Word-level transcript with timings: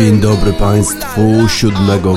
Dzień 0.00 0.20
dobry 0.20 0.52
Państwu. 0.52 1.48
7 1.48 1.74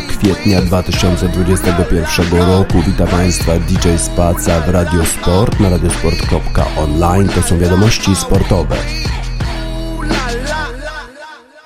kwietnia 0.10 0.62
2021 0.62 2.40
roku. 2.40 2.82
Witam 2.88 3.08
Państwa 3.08 3.60
DJ 3.60 3.98
Spaca 3.98 4.62
w 4.62 4.70
Radiosport 4.70 5.60
na 5.60 5.70
radiosport.online. 5.70 7.30
To 7.30 7.42
są 7.42 7.60
wiadomości 7.60 8.16
sportowe. 8.16 8.76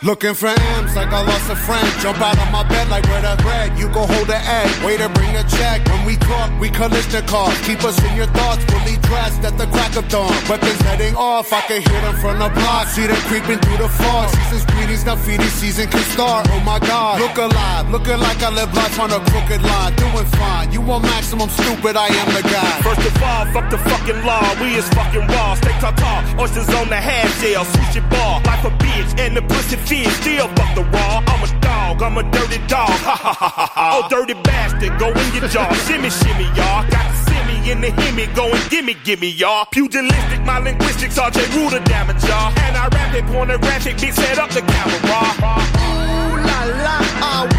Looking 0.03 0.35
for 0.35 0.45
M's 0.45 0.95
like 0.95 1.09
I 1.09 1.25
lost 1.25 1.49
a 1.49 1.55
friend. 1.55 1.89
Jump 2.05 2.21
out 2.21 2.37
of 2.37 2.51
my 2.53 2.61
bed 2.69 2.87
like 2.87 3.03
where 3.09 3.17
the 3.17 3.33
bread. 3.41 3.73
You 3.79 3.89
go 3.89 4.05
hold 4.05 4.27
the 4.29 4.37
egg. 4.37 4.69
Way 4.85 4.95
to 4.97 5.09
bring 5.09 5.33
the 5.33 5.41
check. 5.57 5.81
When 5.89 6.05
we 6.05 6.15
talk, 6.21 6.53
we 6.61 6.69
collision 6.69 7.25
cars. 7.25 7.57
Keep 7.65 7.81
us 7.81 7.97
in 8.05 8.15
your 8.15 8.29
thoughts, 8.29 8.61
fully 8.69 9.01
dressed 9.09 9.41
at 9.41 9.57
the 9.57 9.65
crack 9.73 9.97
of 9.97 10.07
dawn. 10.07 10.29
Weapons 10.45 10.77
heading 10.85 11.15
off. 11.15 11.51
I 11.51 11.61
can 11.61 11.81
hear 11.81 12.01
them 12.05 12.13
from 12.21 12.37
the 12.37 12.49
block. 12.53 12.85
See 12.93 13.07
them 13.07 13.17
creeping 13.25 13.57
through 13.57 13.81
the 13.81 13.89
fog. 13.89 14.29
Season's 14.29 14.65
greetings, 14.69 15.03
now 15.03 15.15
feeding 15.15 15.49
season 15.57 15.89
can 15.89 16.05
start. 16.13 16.45
Oh 16.53 16.61
my 16.61 16.77
God. 16.77 17.17
Look 17.17 17.37
alive. 17.41 17.89
Looking 17.89 18.21
like 18.21 18.37
I 18.45 18.53
live 18.53 18.69
life 18.77 18.99
on 19.01 19.09
a 19.09 19.17
crooked 19.33 19.65
line. 19.65 19.95
Doing 19.97 20.29
fine. 20.37 20.71
You 20.71 20.81
want 20.81 21.09
maximum 21.09 21.49
stupid. 21.49 21.97
I 21.97 22.05
am 22.05 22.29
the 22.37 22.45
guy. 22.45 22.85
First 22.85 23.01
of 23.01 23.17
all, 23.17 23.49
fuck 23.49 23.73
the 23.73 23.81
fucking 23.81 24.21
law. 24.21 24.45
We 24.61 24.77
is 24.77 24.87
fucking 24.93 25.25
raw. 25.25 25.55
Stay 25.57 25.73
tall. 25.81 26.21
Oysters 26.37 26.69
on 26.77 26.85
the 26.85 27.01
half 27.01 27.33
shell. 27.41 27.65
Switch 27.65 27.97
your 27.97 28.05
ball. 28.13 28.45
Like 28.45 28.61
a 28.61 28.69
bitch. 28.77 29.09
And 29.17 29.35
the 29.35 29.41
pussy 29.41 29.86
fish, 29.87 30.07
still 30.19 30.47
fuck 30.49 30.75
the 30.75 30.83
raw. 30.83 31.23
I'm 31.27 31.43
a 31.43 31.49
dog, 31.61 32.03
I'm 32.03 32.17
a 32.17 32.23
dirty 32.31 32.59
dog. 32.67 32.89
Ha 33.07 33.15
ha 33.15 33.33
ha 33.33 33.49
ha 33.49 33.65
ha. 33.73 33.85
Oh, 33.95 34.07
dirty 34.09 34.35
bastard, 34.43 34.99
go 34.99 35.07
in 35.07 35.27
your 35.33 35.47
jaw. 35.47 35.71
shimmy, 35.87 36.09
shimmy, 36.09 36.47
y'all. 36.59 36.83
Got 36.91 37.05
the 37.11 37.17
simmy 37.31 37.71
in 37.71 37.81
the 37.81 37.87
himmy, 37.87 38.27
go 38.35 38.51
and 38.51 38.69
gimme, 38.69 38.95
gimme, 39.03 39.29
y'all. 39.29 39.65
Pugilistic, 39.71 40.45
my 40.45 40.59
linguistics, 40.59 41.17
RJ 41.17 41.39
Ruder 41.55 41.83
damage, 41.85 42.23
y'all. 42.23 42.51
And 42.67 42.75
I 42.75 42.87
rap 42.89 43.15
it, 43.15 43.25
pornographic, 43.27 43.97
bitch, 43.97 44.13
set 44.13 44.37
up 44.37 44.49
the 44.51 44.61
camera. 44.61 44.97
Ooh 45.39 46.35
la 46.47 46.59
la, 46.83 47.56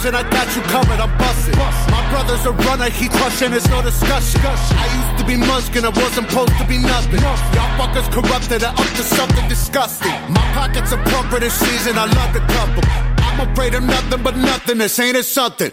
disruption, 0.00 0.14
I 0.14 0.30
got 0.30 0.56
you 0.56 0.62
covered, 0.62 1.00
I'm 1.00 1.18
busting. 1.18 1.56
My 1.90 2.02
brother's 2.10 2.44
a 2.46 2.52
runner, 2.52 2.90
he 2.90 3.08
crushing, 3.08 3.50
there's 3.50 3.68
no 3.68 3.82
discussion. 3.82 4.40
I 4.44 4.86
used 4.96 5.20
to 5.20 5.26
be 5.26 5.36
muskin', 5.36 5.84
I 5.84 5.90
wasn't 5.90 6.28
supposed 6.28 6.56
to 6.58 6.66
be 6.66 6.78
nothing. 6.78 7.20
Y'all 7.20 7.70
fuckers 7.78 8.10
corrupted, 8.10 8.62
I 8.64 8.70
up 8.70 8.76
to 8.76 9.02
something 9.02 9.48
disgusting. 9.48 10.12
My 10.32 10.44
pockets 10.54 10.92
are 10.92 11.02
plumper 11.04 11.40
this 11.40 11.54
season, 11.54 11.98
I 11.98 12.06
love 12.06 12.32
dump 12.32 12.80
them. 12.80 12.90
I'm 13.18 13.52
afraid 13.52 13.74
of 13.74 13.82
nothing 13.82 14.22
but 14.22 14.36
nothing, 14.36 14.78
this 14.78 14.98
ain't 14.98 15.16
it 15.16 15.24
something. 15.24 15.72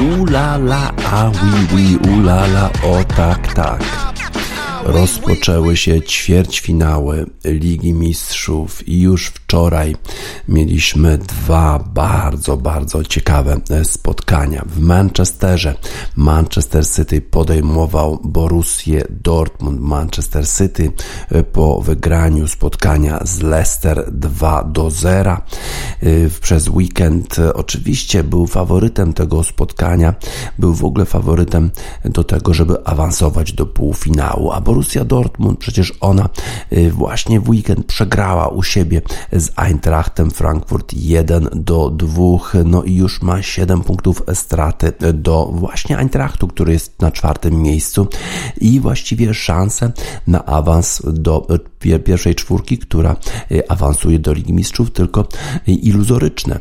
Ooh 0.00 0.24
la 0.24 0.56
la, 0.56 0.90
ah 1.04 1.30
oui 1.42 1.66
oui, 1.74 1.98
ooh 2.08 2.22
la 2.22 2.40
la, 2.54 2.70
o 2.82 3.04
tak 3.16 3.52
tak. 3.52 3.99
Rozpoczęły 4.90 5.76
się 5.76 6.02
ćwierćfinały 6.02 7.26
Ligi 7.44 7.92
Mistrzów 7.92 8.88
i 8.88 9.00
już 9.00 9.26
wczoraj 9.26 9.96
mieliśmy 10.48 11.18
dwa 11.18 11.84
bardzo, 11.94 12.56
bardzo 12.56 13.04
ciekawe 13.04 13.60
spotkania. 13.84 14.64
W 14.66 14.80
Manchesterze 14.80 15.74
Manchester 16.16 16.86
City 16.88 17.20
podejmował 17.20 18.20
Borussię 18.24 19.04
Dortmund. 19.10 19.80
Manchester 19.80 20.48
City 20.48 20.92
po 21.52 21.80
wygraniu 21.80 22.48
spotkania 22.48 23.20
z 23.24 23.40
Leicester 23.40 24.12
2 24.12 24.64
do 24.64 24.90
0 24.90 25.36
przez 26.40 26.68
weekend 26.68 27.36
oczywiście 27.54 28.24
był 28.24 28.46
faworytem 28.46 29.12
tego 29.12 29.44
spotkania, 29.44 30.14
był 30.58 30.74
w 30.74 30.84
ogóle 30.84 31.04
faworytem 31.04 31.70
do 32.04 32.24
tego, 32.24 32.54
żeby 32.54 32.84
awansować 32.84 33.52
do 33.52 33.66
półfinału, 33.66 34.52
a 34.52 34.60
Borussia 34.60 34.79
Dortmund, 35.04 35.58
przecież 35.58 35.92
ona 36.00 36.28
y, 36.72 36.90
właśnie 36.90 37.40
w 37.40 37.48
weekend 37.48 37.86
przegrała 37.86 38.48
u 38.48 38.62
siebie 38.62 39.02
z 39.32 39.50
Eintrachtem 39.56 40.30
Frankfurt 40.30 40.92
1 40.92 41.48
do 41.52 41.90
2, 41.90 42.14
no 42.64 42.82
i 42.82 42.94
już 42.94 43.22
ma 43.22 43.42
7 43.42 43.80
punktów 43.80 44.22
straty 44.34 44.92
do 45.14 45.50
właśnie 45.54 45.98
Eintrachtu, 45.98 46.48
który 46.48 46.72
jest 46.72 47.00
na 47.00 47.10
czwartym 47.10 47.62
miejscu. 47.62 48.06
I 48.60 48.80
właściwie 48.80 49.34
szanse 49.34 49.92
na 50.26 50.44
awans 50.46 51.02
do 51.04 51.46
y, 51.84 51.98
pierwszej 51.98 52.34
czwórki, 52.34 52.78
która 52.78 53.16
y, 53.52 53.68
awansuje 53.68 54.18
do 54.18 54.32
Ligi 54.32 54.52
Mistrzów, 54.52 54.90
tylko 54.90 55.28
iluzoryczne. 55.66 56.60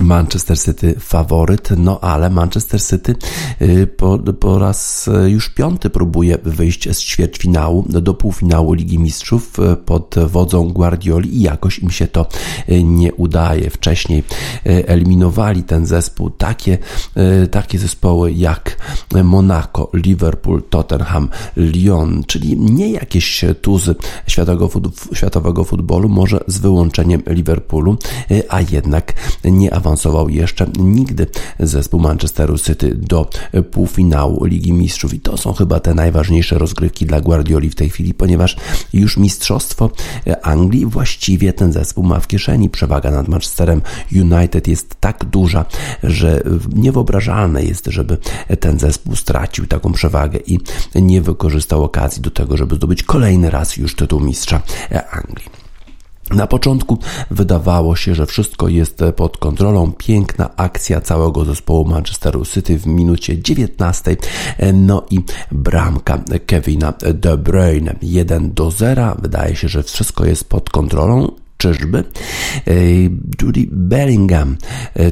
Manchester 0.00 0.58
City 0.58 0.94
faworyt, 1.00 1.70
no 1.76 2.00
ale 2.00 2.30
Manchester 2.30 2.82
City 2.82 3.14
y, 3.62 3.86
po, 3.86 4.18
po 4.18 4.58
raz 4.58 5.08
y, 5.08 5.30
już 5.30 5.48
piąty 5.48 5.90
próbuje 5.90 6.38
wyjść 6.44 6.96
z 6.96 7.00
ćwierćfinału 7.00 7.84
do 7.88 8.14
półfinału 8.14 8.72
Ligi 8.72 8.98
Mistrzów 8.98 9.58
y, 9.58 9.76
pod 9.76 10.14
wodzą 10.26 10.72
Guardioli 10.72 11.36
i 11.36 11.42
jakoś 11.42 11.78
im 11.78 11.90
się 11.90 12.06
to 12.06 12.26
nie 12.84 13.14
udaje. 13.14 13.70
Wcześniej 13.70 14.24
eliminowali 14.64 15.62
ten 15.62 15.86
zespół 15.86 16.30
takie, 16.30 16.78
takie 17.50 17.78
zespoły 17.78 18.32
jak 18.32 18.76
Monaco, 19.24 19.90
Liverpool, 19.94 20.62
Tottenham, 20.62 21.28
Lyon, 21.56 22.24
czyli 22.26 22.56
nie 22.56 22.90
jakieś 22.90 23.44
tuzy 23.62 23.94
światowego, 24.26 24.70
światowego 25.12 25.64
futbolu, 25.64 26.08
może 26.08 26.40
z 26.46 26.58
wyłączeniem 26.58 27.22
Liverpoolu, 27.26 27.96
a 28.48 28.60
jednak 28.60 29.12
nie 29.44 29.74
awansował 29.78 30.28
jeszcze 30.28 30.66
nigdy 30.78 31.26
zespół 31.60 32.00
Manchesteru 32.00 32.58
City 32.58 32.94
do 32.94 33.30
półfinału 33.70 34.44
Ligi 34.44 34.72
Mistrzów 34.72 35.14
i 35.14 35.20
to 35.20 35.36
są 35.36 35.52
chyba 35.52 35.80
te 35.80 35.94
najważniejsze 35.94 36.58
rozgrywki 36.58 37.06
dla 37.06 37.20
Guardioli 37.20 37.70
w 37.70 37.74
tej 37.74 37.90
chwili, 37.90 38.14
ponieważ 38.14 38.56
już 38.92 39.16
mistrzostwo 39.16 39.90
Anglii 40.42 40.86
właściwie 40.86 41.52
ten 41.52 41.72
zespół 41.72 42.04
ma 42.04 42.20
w 42.20 42.26
kieszeni. 42.26 42.70
Przewaga 42.70 43.10
nad 43.10 43.28
Manchesterem 43.28 43.82
United 44.12 44.68
jest 44.68 44.94
tak 45.00 45.24
duża, 45.24 45.64
że 46.02 46.42
niewyobrażalne 46.74 47.64
jest, 47.64 47.86
żeby 47.86 48.18
ten 48.60 48.78
zespół 48.78 49.16
stracił 49.16 49.66
taką 49.66 49.92
przewagę 49.92 50.38
i 50.46 50.58
nie 50.94 51.22
wykorzystał 51.22 51.84
okazji 51.84 52.22
do 52.22 52.30
tego, 52.30 52.56
żeby 52.56 52.76
zdobyć 52.76 53.02
kolejny 53.02 53.50
raz 53.50 53.76
już 53.76 53.94
tytuł 53.94 54.20
mistrza 54.20 54.62
Anglii. 55.10 55.67
Na 56.30 56.46
początku 56.46 56.98
wydawało 57.30 57.96
się, 57.96 58.14
że 58.14 58.26
wszystko 58.26 58.68
jest 58.68 59.02
pod 59.16 59.36
kontrolą. 59.36 59.92
Piękna 59.92 60.56
akcja 60.56 61.00
całego 61.00 61.44
zespołu 61.44 61.84
Manchesteru 61.84 62.44
City 62.44 62.78
w 62.78 62.86
minucie 62.86 63.42
19. 63.42 64.16
No 64.72 65.02
i 65.10 65.20
bramka 65.52 66.18
Kevina 66.46 66.92
De 67.14 67.38
Bruyne 67.38 67.94
1 68.02 68.54
do 68.54 68.70
0. 68.70 69.16
Wydaje 69.22 69.56
się, 69.56 69.68
że 69.68 69.82
wszystko 69.82 70.24
jest 70.24 70.48
pod 70.48 70.70
kontrolą 70.70 71.32
Czyżby? 71.58 72.04
Judy 73.42 73.66
Bellingham 73.70 74.56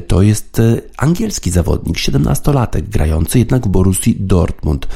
to 0.07 0.21
jest 0.21 0.61
angielski 0.97 1.51
zawodnik, 1.51 1.97
17-latek, 1.97 2.81
grający 2.81 3.39
jednak 3.39 3.65
w 3.65 3.69
Borussii 3.69 4.17
Dortmund. 4.19 4.87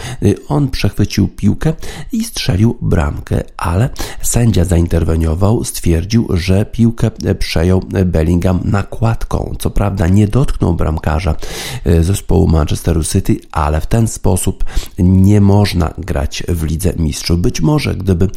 On 0.48 0.70
przechwycił 0.70 1.28
piłkę 1.28 1.74
i 2.12 2.24
strzelił 2.24 2.78
bramkę, 2.82 3.44
ale 3.58 3.90
sędzia 4.22 4.66
zainterweniował, 4.66 5.64
stwierdził, 5.64 6.28
że 6.34 6.66
piłkę 6.66 7.12
przejął 7.40 7.84
Bellingham 8.06 8.60
nakładką. 8.64 9.56
Co 9.60 9.70
prawda 9.70 10.08
nie 10.08 10.28
dotknął 10.28 10.74
bramkarza 10.74 11.36
zespołu 12.02 12.48
Manchesteru 12.48 13.04
City, 13.04 13.40
ale 13.52 13.82
w 13.82 13.86
ten 13.86 14.08
sposób 14.08 14.66
nie 15.00 15.42
można 15.42 15.94
grać 15.98 16.44
w 16.48 16.64
Lidze 16.64 16.94
Mistrzów. 16.98 17.40
Być 17.40 17.62
może 17.62 17.96
gdyby 17.96 18.30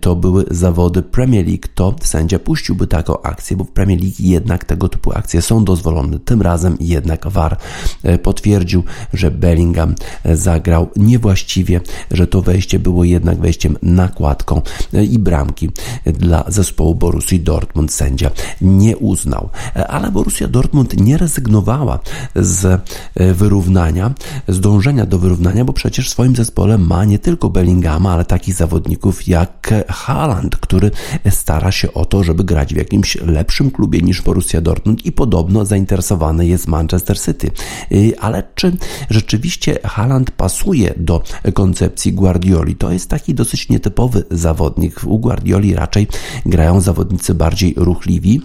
to 0.00 0.16
były 0.16 0.44
zawody 0.50 1.02
Premier 1.02 1.46
League, 1.46 1.68
to 1.74 1.94
sędzia 2.02 2.38
puściłby 2.46 2.86
taką 2.86 3.22
akcję, 3.22 3.56
bo 3.56 3.64
w 3.64 3.70
Premier 3.70 4.00
League 4.00 4.16
jednak 4.18 4.64
tego 4.64 4.88
typu 4.88 5.12
akcje 5.12 5.42
są 5.42 5.64
dozwolone. 5.64 6.18
Tym 6.18 6.42
razem 6.42 6.76
jednak 6.80 7.26
VAR 7.26 7.56
e, 8.02 8.18
potwierdził, 8.18 8.82
że 9.12 9.30
Bellingham 9.30 9.94
e, 10.24 10.36
zagrał 10.36 10.90
niewłaściwie, 10.96 11.80
że 12.10 12.26
to 12.26 12.42
wejście 12.42 12.78
było 12.78 13.04
jednak 13.04 13.38
wejściem 13.38 13.76
nakładką 13.82 14.62
e, 14.94 15.04
i 15.04 15.18
bramki 15.18 15.70
dla 16.06 16.44
zespołu 16.48 16.94
Borussii 16.94 17.40
Dortmund 17.40 17.92
sędzia 17.92 18.30
nie 18.60 18.96
uznał. 18.96 19.48
Ale 19.88 20.10
Borussia 20.10 20.48
Dortmund 20.48 21.00
nie 21.00 21.18
rezygnowała 21.18 21.98
z 22.36 22.82
wyrównania, 23.16 24.14
z 24.48 24.60
dążenia 24.60 25.06
do 25.06 25.18
wyrównania, 25.18 25.64
bo 25.64 25.72
przecież 25.72 26.08
w 26.08 26.10
swoim 26.10 26.36
zespole 26.36 26.78
ma 26.78 27.04
nie 27.04 27.18
tylko 27.18 27.50
Bellinghama, 27.50 28.12
ale 28.12 28.24
takich 28.24 28.54
zawodników 28.54 29.28
jak 29.28 29.74
Haaland, 29.88 30.56
który 30.56 30.90
stara 31.30 31.72
się 31.72 31.94
o 31.94 32.04
to, 32.04 32.24
żeby 32.24 32.35
grać 32.44 32.74
w 32.74 32.76
jakimś 32.76 33.14
lepszym 33.14 33.70
klubie 33.70 34.00
niż 34.00 34.22
Borussia 34.22 34.60
Dortmund 34.60 35.06
i 35.06 35.12
podobno 35.12 35.64
zainteresowany 35.64 36.46
jest 36.46 36.66
Manchester 36.66 37.20
City. 37.20 37.50
Y, 37.92 38.20
ale 38.20 38.42
czy 38.54 38.76
rzeczywiście 39.10 39.78
Haaland 39.84 40.30
pasuje 40.30 40.94
do 40.96 41.22
koncepcji 41.54 42.12
Guardioli? 42.12 42.74
To 42.74 42.92
jest 42.92 43.10
taki 43.10 43.34
dosyć 43.34 43.68
nietypowy 43.68 44.24
zawodnik. 44.30 45.00
U 45.04 45.18
Guardioli 45.18 45.74
raczej 45.74 46.06
grają 46.46 46.80
zawodnicy 46.80 47.34
bardziej 47.34 47.74
ruchliwi, 47.76 48.42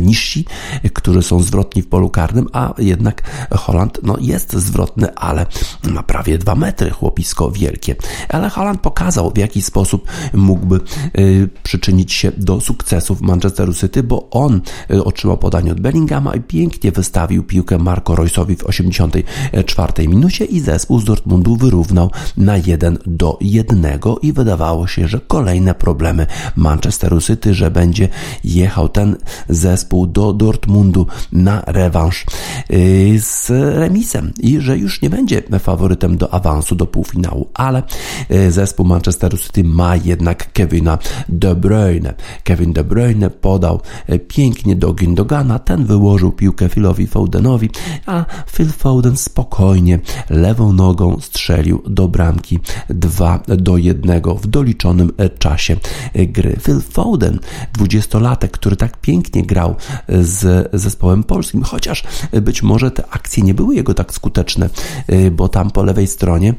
niżsi, 0.00 0.44
którzy 0.92 1.22
są 1.22 1.42
zwrotni 1.42 1.82
w 1.82 1.88
polu 1.88 2.10
karnym, 2.10 2.46
a 2.52 2.74
jednak 2.78 3.22
Holland 3.50 3.98
no, 4.02 4.16
jest 4.20 4.52
zwrotny, 4.52 5.14
ale 5.14 5.46
ma 5.90 6.02
prawie 6.02 6.38
dwa 6.38 6.54
metry, 6.54 6.90
chłopisko 6.90 7.50
wielkie. 7.50 7.96
Ale 8.28 8.48
Holland 8.48 8.80
pokazał, 8.80 9.30
w 9.30 9.38
jaki 9.38 9.62
sposób 9.62 10.06
mógłby 10.32 10.80
y, 11.18 11.48
przyczynić 11.62 12.12
się 12.12 12.32
do 12.36 12.60
sukcesów 12.60 13.20
Manchesteru 13.20 13.74
City, 13.74 14.02
bo 14.02 14.30
on 14.30 14.60
y, 14.90 15.04
otrzymał 15.04 15.38
podanie 15.38 15.72
od 15.72 15.80
Bellingama 15.80 16.34
i 16.34 16.40
pięknie 16.40 16.92
wystawił 16.92 17.42
piłkę 17.42 17.78
Marco 17.78 18.14
Royce'owi 18.14 18.56
w 18.56 18.64
84 18.64 20.08
minucie 20.08 20.44
i 20.44 20.60
zespół 20.60 21.00
z 21.00 21.04
Dortmundu 21.04 21.56
wyrównał 21.56 22.10
na 22.36 22.56
1 22.56 22.98
do 23.06 23.38
1 23.40 23.86
i 24.22 24.32
wydawało 24.32 24.86
się, 24.86 25.08
że 25.08 25.20
kolejne 25.20 25.74
problemy 25.74 26.26
Manchesteru 26.56 27.20
City, 27.20 27.54
że 27.54 27.70
będzie 27.70 28.08
jechał 28.44 28.88
ten 28.88 29.16
zespół 29.62 30.06
do 30.06 30.32
Dortmundu 30.32 31.06
na 31.32 31.62
rewanż 31.66 32.26
y, 32.70 33.20
z 33.20 33.50
remisem 33.78 34.32
i 34.40 34.60
że 34.60 34.78
już 34.78 35.02
nie 35.02 35.10
będzie 35.10 35.42
faworytem 35.58 36.16
do 36.16 36.34
awansu 36.34 36.74
do 36.74 36.86
półfinału, 36.86 37.48
ale 37.54 37.82
y, 38.30 38.52
zespół 38.52 38.86
Manchester 38.86 39.40
City 39.40 39.64
ma 39.64 39.96
jednak 39.96 40.52
Kevina 40.52 40.98
De 41.28 41.54
Bruyne. 41.54 42.14
Kevin 42.44 42.72
De 42.72 42.84
Bruyne 42.84 43.30
podał 43.30 43.80
y, 44.10 44.18
pięknie 44.18 44.76
do 44.76 44.92
Gindogana, 44.92 45.58
ten 45.58 45.84
wyłożył 45.84 46.32
piłkę 46.32 46.68
Philowi 46.68 47.06
Fodenowi, 47.06 47.70
a 48.06 48.24
Phil 48.52 48.68
Foden 48.68 49.16
spokojnie 49.16 49.98
lewą 50.30 50.72
nogą 50.72 51.20
strzelił 51.20 51.82
do 51.86 52.08
bramki 52.08 52.58
2 52.88 53.42
do 53.48 53.76
1 53.76 54.22
w 54.40 54.46
doliczonym 54.46 55.12
czasie 55.38 55.76
gry. 56.14 56.56
Phil 56.62 56.80
Foden, 56.80 57.38
dwudziestolatek, 57.72 58.50
który 58.50 58.76
tak 58.76 59.00
pięknie 59.00 59.42
grał 59.52 59.76
z 60.08 60.70
zespołem 60.72 61.24
polskim, 61.24 61.62
chociaż 61.62 62.04
być 62.42 62.62
może 62.62 62.90
te 62.90 63.02
akcje 63.10 63.42
nie 63.42 63.54
były 63.54 63.74
jego 63.74 63.94
tak 63.94 64.14
skuteczne, 64.14 64.70
y, 65.12 65.30
bo 65.30 65.48
tam 65.48 65.70
po 65.70 65.82
lewej 65.82 66.06
stronie 66.06 66.54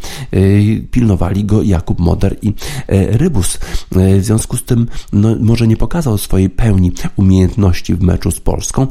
pilnowali 0.92 1.46
go 1.46 1.62
Jakub 1.62 2.00
Moder 2.00 2.36
i 2.42 2.54
Rybus. 2.88 3.58
W 3.92 4.20
związku 4.22 4.58
z 4.58 4.64
tym 4.64 4.88
no, 5.14 5.36
może 5.40 5.68
nie 5.68 5.78
pokazał 5.78 6.18
swojej 6.18 6.50
pełni 6.50 6.92
umiejętności 7.16 7.96
w 7.96 8.02
meczu 8.02 8.32
z 8.32 8.40
Polską, 8.40 8.88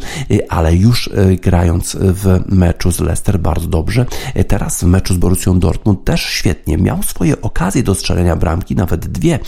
ale 0.48 0.76
już 0.76 1.10
grając 1.42 1.96
w 2.00 2.40
meczu 2.46 2.92
z 2.92 3.00
Leicester 3.00 3.40
bardzo 3.40 3.66
dobrze. 3.66 4.06
Teraz 4.48 4.84
w 4.84 4.86
meczu 4.86 5.14
z 5.14 5.16
Borussią 5.16 5.58
Dortmund 5.58 6.04
też 6.04 6.22
świetnie. 6.22 6.78
Miał 6.78 7.02
swoje 7.02 7.40
okazje 7.40 7.82
do 7.82 7.94
strzelenia 7.94 8.36
bramki, 8.36 8.76
nawet 8.76 9.06
dwie. 9.06 9.38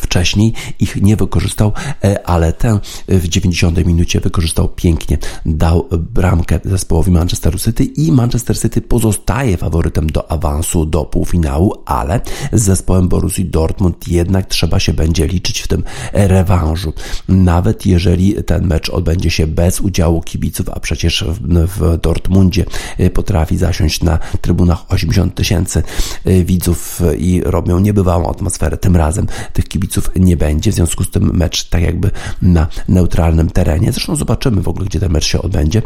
Wcześniej 0.00 0.52
ich 0.80 1.02
nie 1.02 1.16
wykorzystał, 1.16 1.72
e, 2.04 2.26
ale 2.26 2.52
tę 2.52 2.78
w 3.08 3.28
90 3.28 3.86
minucie 3.86 4.20
wykorzystał 4.20 4.68
pięknie. 4.68 5.18
Dał 5.46 5.88
bramkę 5.98 6.60
zespołowi 6.64 7.10
Manchesteru 7.10 7.58
City 7.58 7.84
i 7.84 8.12
Manchester 8.12 8.60
City 8.60 8.80
pozostaje 8.80 9.56
faworytem 9.56 10.06
do 10.06 10.32
awansu 10.32 10.86
do 10.86 11.04
półfinału, 11.04 11.74
ale 11.86 12.20
z 12.52 12.62
zespołem 12.62 13.08
Borussii 13.08 13.44
Dortmund 13.44 14.08
jednak 14.08 14.46
trzeba 14.46 14.80
się 14.80 14.92
będzie 14.92 15.26
liczyć 15.26 15.60
w 15.60 15.68
tym 15.68 15.84
rewanżu. 16.12 16.92
Nawet 17.28 17.86
jeżeli 17.86 18.44
ten 18.44 18.66
mecz 18.66 18.90
odbędzie 18.90 19.30
się 19.30 19.46
bez 19.46 19.80
udziału 19.80 20.22
kibiców, 20.22 20.68
a 20.68 20.80
przecież 20.80 21.24
w, 21.50 21.98
Dortmundzie 22.02 22.64
e, 22.98 23.10
potrafi 23.10 23.56
zasiąść 23.56 24.02
na 24.02 24.18
trybunach 24.40 24.92
80 24.92 25.34
tysięcy 25.34 25.82
e, 26.24 26.44
widzów 26.44 27.00
i 27.18 27.42
robią 27.44 27.78
niebywałą 27.78 28.30
atmosferę. 28.30 28.76
Tym 28.76 28.96
razem 28.96 29.26
tych 29.52 29.64
kibiców 29.68 29.87
kibiców 29.88 30.10
nie 30.16 30.36
będzie, 30.36 30.72
w 30.72 30.74
związku 30.74 31.04
z 31.04 31.10
tym 31.10 31.30
mecz 31.34 31.68
tak 31.68 31.82
jakby 31.82 32.10
na 32.42 32.66
neutralnym 32.88 33.50
terenie. 33.50 33.92
Zresztą 33.92 34.16
zobaczymy 34.16 34.62
w 34.62 34.68
ogóle, 34.68 34.86
gdzie 34.86 35.00
ten 35.00 35.12
mecz 35.12 35.24
się 35.24 35.42
odbędzie. 35.42 35.82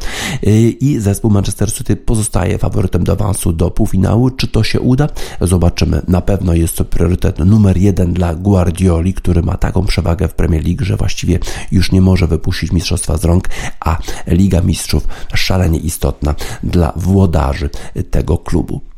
I 0.81 0.97
zespół 1.01 1.31
Manchester 1.31 1.73
City 1.73 1.97
pozostaje 1.97 2.59
faworytem 2.59 3.05
do 3.05 3.13
awansu 3.13 3.53
do 3.53 3.71
półfinału. 3.71 4.31
Czy 4.31 4.49
to 4.49 4.65
się 4.65 4.81
uda? 4.81 5.09
Zobaczymy. 5.41 6.03
Na 6.09 6.21
pewno 6.21 6.55
jest 6.55 6.77
to 6.77 6.85
priorytet 6.85 7.39
numer 7.39 7.77
jeden 7.77 8.13
dla 8.13 8.35
Guardioli, 8.35 9.15
który 9.15 9.43
ma 9.43 9.57
taką 9.57 9.85
przewagę 9.85 10.29
w 10.29 10.35
Premier 10.35 10.65
League, 10.65 10.85
że 10.85 10.97
właściwie 10.97 11.39
już 11.73 11.93
nie 11.93 12.01
może 12.01 12.27
wypuścić 12.27 12.73
mistrzostwa 12.73 13.19
z 13.19 13.25
rąk, 13.25 13.49
a 13.81 13.99
Liga 14.27 14.61
Mistrzów 14.61 15.07
szalenie 15.35 15.79
istotna 15.79 16.35
dla 16.63 16.93
włodarzy 16.97 17.71
tego 18.11 18.39
klubu. 18.39 18.92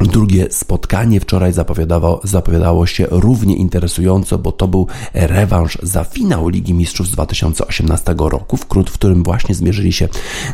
Drugie 0.00 0.46
spotkanie 0.50 1.20
wczoraj 1.20 1.52
zapowiadało, 1.52 2.20
zapowiadało 2.24 2.86
się 2.86 3.06
równie 3.10 3.56
interesująco, 3.56 4.38
bo 4.38 4.52
to 4.52 4.68
był 4.68 4.86
rewanż 5.14 5.78
za 5.82 6.04
finał 6.04 6.48
Ligi 6.48 6.74
Mistrzów 6.74 7.06
z 7.06 7.10
2018 7.10 8.14
roku, 8.18 8.56
w 8.56 8.66
którym 8.92 9.22
właśnie 9.22 9.54
zmierzyli 9.54 9.92
się 9.92 10.08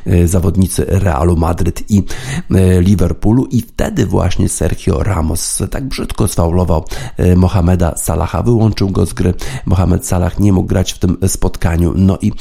e, 0.07 0.29
zawodnicy 0.29 0.85
Realu 0.89 1.37
Madryt 1.37 1.91
i 1.91 2.03
e, 2.51 2.81
Liverpoolu. 2.81 3.47
I 3.47 3.63
wtedy 3.63 4.07
właśnie 4.07 4.49
Sergio 4.49 5.03
Ramos 5.03 5.63
tak 5.71 5.85
brzydko 5.85 6.29
sfaulował 6.29 6.85
e, 7.17 7.37
Mohameda 7.37 7.97
Salaha, 7.97 8.43
wyłączył 8.43 8.91
go 8.91 9.07
z 9.07 9.13
gry. 9.13 9.35
Mohamed 9.67 10.07
Salah 10.07 10.41
nie 10.41 10.53
mógł 10.53 10.69
grać 10.69 10.93
w 10.93 10.99
tym 10.99 11.17
spotkaniu, 11.27 11.93
no 11.97 12.19
i 12.23 12.33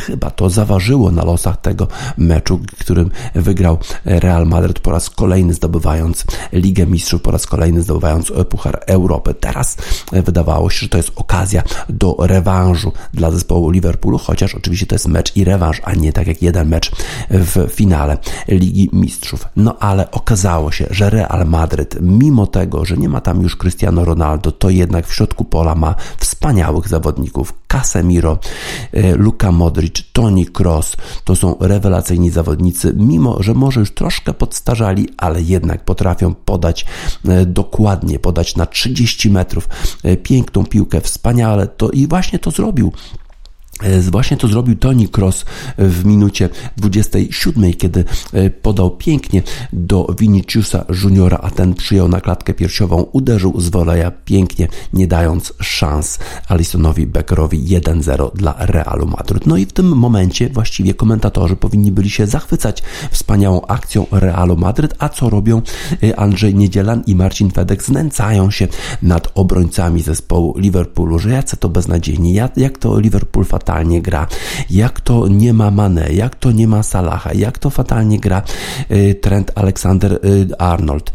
chyba 0.00 0.30
to 0.30 0.50
zaważyło 0.50 1.10
na 1.10 1.24
losach 1.24 1.60
tego 1.60 1.88
meczu, 2.16 2.60
którym 2.80 3.10
wygrał 3.34 3.78
Real 4.04 4.46
Madryt 4.46 4.80
po 4.80 4.90
raz 4.90 5.10
kolejny 5.10 5.54
zdobywając 5.54 6.24
Ligę 6.52 6.86
Mistrzów 6.86 7.22
po 7.22 7.30
raz 7.30 7.46
kolejny 7.46 7.82
zdobywając 7.82 8.32
Puchar 8.48 8.80
Europy. 8.86 9.34
Teraz 9.34 9.76
e, 10.12 10.22
wydawało 10.22 10.70
się, 10.70 10.80
że 10.80 10.88
to 10.88 10.96
jest 10.96 11.12
okazja 11.16 11.62
do 11.88 12.16
rewanżu 12.18 12.92
dla 13.14 13.30
zespołu 13.30 13.70
Liverpoolu, 13.70 14.18
chociaż 14.18 14.54
oczywiście 14.54 14.86
to 14.86 14.94
jest 14.94 15.08
mecz 15.08 15.36
i 15.36 15.44
rewanż, 15.44 15.80
a 15.84 15.94
nie 15.94 16.12
tak 16.12 16.26
jak 16.26 16.42
jeden 16.42 16.68
mecz 16.68 16.90
w 17.30 17.68
finale 17.70 18.18
Ligi 18.48 18.90
Mistrzów. 18.92 19.48
No 19.56 19.76
ale 19.78 20.10
okazało 20.10 20.72
się, 20.72 20.86
że 20.90 21.10
Real 21.10 21.46
Madryt, 21.46 21.96
mimo 22.00 22.46
tego, 22.46 22.84
że 22.84 22.96
nie 22.96 23.08
ma 23.08 23.20
tam 23.20 23.42
już 23.42 23.56
Cristiano 23.56 24.04
Ronaldo, 24.04 24.52
to 24.52 24.70
jednak 24.70 25.06
w 25.06 25.14
środku 25.14 25.44
pola 25.44 25.74
ma 25.74 25.94
wspaniałych 26.18 26.88
zawodników. 26.88 27.52
Casemiro, 27.68 28.38
e, 28.92 29.14
Luka 29.14 29.52
Modric, 29.52 30.04
Toni 30.12 30.46
Kroos, 30.46 30.96
to 31.24 31.36
są 31.36 31.56
rewelacyjni 31.60 32.30
zawodnicy, 32.30 32.94
mimo 32.96 33.42
że 33.42 33.54
może 33.54 33.80
już 33.80 33.94
troszkę 33.94 34.34
podstarzali, 34.34 35.08
ale 35.16 35.42
jednak 35.42 35.84
potrafią 35.84 36.34
podać 36.34 36.86
e, 37.28 37.46
dokładnie, 37.46 38.18
podać 38.18 38.56
na 38.56 38.66
30 38.66 39.30
metrów 39.30 39.68
e, 40.02 40.16
piękną 40.16 40.66
piłkę, 40.66 41.00
wspaniale. 41.00 41.66
To 41.66 41.90
i 41.90 42.06
właśnie 42.06 42.38
to 42.38 42.50
zrobił 42.50 42.92
właśnie 44.10 44.36
to 44.36 44.48
zrobił 44.48 44.76
Tony 44.76 45.08
Cross 45.16 45.44
w 45.78 46.04
minucie 46.04 46.48
27, 46.76 47.72
kiedy 47.72 48.04
e, 48.32 48.50
podał 48.50 48.90
pięknie 48.90 49.42
do 49.72 50.14
Viniciusa 50.18 50.84
Juniora, 51.02 51.38
a 51.42 51.50
ten 51.50 51.74
przyjął 51.74 52.08
na 52.08 52.20
klatkę 52.20 52.54
piersiową, 52.54 53.06
uderzył 53.12 53.60
z 53.60 53.68
woleja 53.68 54.10
pięknie, 54.10 54.68
nie 54.92 55.06
dając 55.06 55.52
szans 55.60 56.18
Alisonowi 56.48 57.06
Beckerowi 57.06 57.80
1-0 57.80 58.30
dla 58.34 58.54
Realu 58.58 59.06
Madryt. 59.06 59.46
No 59.46 59.56
i 59.56 59.66
w 59.66 59.72
tym 59.72 59.88
momencie 59.88 60.48
właściwie 60.48 60.94
komentatorzy 60.94 61.56
powinni 61.56 61.92
byli 61.92 62.10
się 62.10 62.26
zachwycać 62.26 62.82
wspaniałą 63.10 63.66
akcją 63.66 64.06
Realu 64.12 64.56
Madryt, 64.56 64.94
a 64.98 65.08
co 65.08 65.30
robią 65.30 65.62
e, 66.02 66.20
Andrzej 66.20 66.54
Niedzielan 66.54 67.02
i 67.06 67.14
Marcin 67.14 67.50
Fedek? 67.50 67.82
Znęcają 67.82 68.50
się 68.50 68.68
nad 69.02 69.28
obrońcami 69.34 70.02
zespołu 70.02 70.54
Liverpoolu, 70.58 71.18
że 71.18 71.30
jacy 71.30 71.56
to 71.56 71.68
beznadziejni, 71.68 72.34
jak 72.56 72.78
to 72.78 73.00
Liverpool 73.00 73.44
fatalnie 73.44 73.67
fatalnie 73.68 74.02
gra, 74.02 74.26
jak 74.70 75.00
to 75.00 75.28
nie 75.28 75.52
ma 75.52 75.70
Mane, 75.70 76.12
jak 76.12 76.36
to 76.36 76.52
nie 76.52 76.68
ma 76.68 76.82
Salaha, 76.82 77.32
jak 77.32 77.58
to 77.58 77.70
fatalnie 77.70 78.20
gra 78.20 78.42
y, 78.90 79.14
Trent 79.14 79.52
Alexander 79.54 80.12
y, 80.12 80.58
Arnold. 80.58 81.12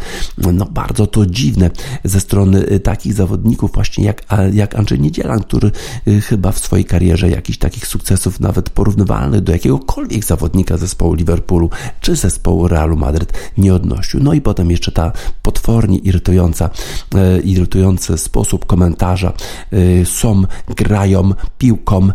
No 0.53 0.65
bardzo 0.65 1.07
to 1.07 1.25
dziwne 1.25 1.69
ze 2.03 2.19
strony 2.19 2.71
y, 2.71 2.79
takich 2.79 3.13
zawodników 3.13 3.71
właśnie 3.73 4.05
jak, 4.05 4.21
jak 4.51 4.75
Andrzej 4.75 4.99
Niedzielan, 4.99 5.39
który 5.39 5.71
chyba 6.27 6.51
w 6.51 6.59
swojej 6.59 6.85
karierze 6.85 7.29
jakichś 7.29 7.57
takich 7.57 7.87
sukcesów 7.87 8.39
nawet 8.39 8.69
porównywalnych 8.69 9.41
do 9.41 9.51
jakiegokolwiek 9.51 10.25
zawodnika 10.25 10.77
zespołu 10.77 11.13
Liverpoolu 11.13 11.69
czy 12.01 12.15
zespołu 12.15 12.67
Realu 12.67 12.97
Madryt 12.97 13.33
nie 13.57 13.73
odnosił. 13.73 14.19
No 14.23 14.33
i 14.33 14.41
potem 14.41 14.71
jeszcze 14.71 14.91
ta 14.91 15.11
potwornie 15.41 15.97
irytująca, 15.97 16.69
irytujący 17.43 18.17
sposób 18.17 18.65
komentarza 18.65 19.33
są, 20.03 20.43
grają 20.75 21.33
piłką, 21.57 22.09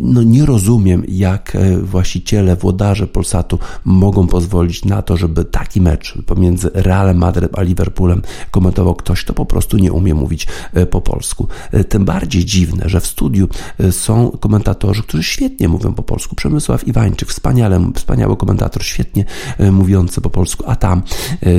no 0.00 0.22
nie 0.22 0.46
rozumiem, 0.46 1.04
jak 1.08 1.56
e, 1.56 1.78
właściciele, 1.78 2.56
włodarze 2.56 3.06
Polsatu 3.06 3.58
mogą 3.84 4.26
pozwolić 4.26 4.84
na 4.84 5.02
to, 5.02 5.16
żeby 5.16 5.44
taki 5.44 5.80
mecz 5.80 6.18
pomiędzy 6.26 6.70
Realem 6.74 7.18
Madryt 7.18 7.58
a 7.58 7.62
Liverpoolem 7.62 8.22
komentował 8.50 8.94
ktoś, 8.94 9.24
kto 9.24 9.34
po 9.34 9.46
prostu 9.46 9.76
nie 9.76 9.92
umie 9.92 10.14
mówić 10.14 10.46
e, 10.74 10.86
po 10.86 11.00
polsku. 11.00 11.48
E, 11.72 11.84
tym 11.84 12.04
bardziej 12.04 12.44
dziwne, 12.44 12.88
że 12.88 13.00
w 13.00 13.06
studiu 13.06 13.48
są 13.90 14.30
komentatorzy, 14.30 15.02
którzy 15.02 15.22
świetnie 15.22 15.68
mówią 15.68 15.92
po 15.92 16.02
polsku. 16.02 16.36
Przemysław 16.36 16.88
Iwańczyk, 16.88 17.28
wspaniale, 17.28 17.90
wspaniały 17.94 18.36
komentator, 18.36 18.84
świetnie 18.84 19.24
mówiący 19.72 20.20
po 20.20 20.30
polsku, 20.30 20.64
a 20.66 20.76
tam 20.76 21.02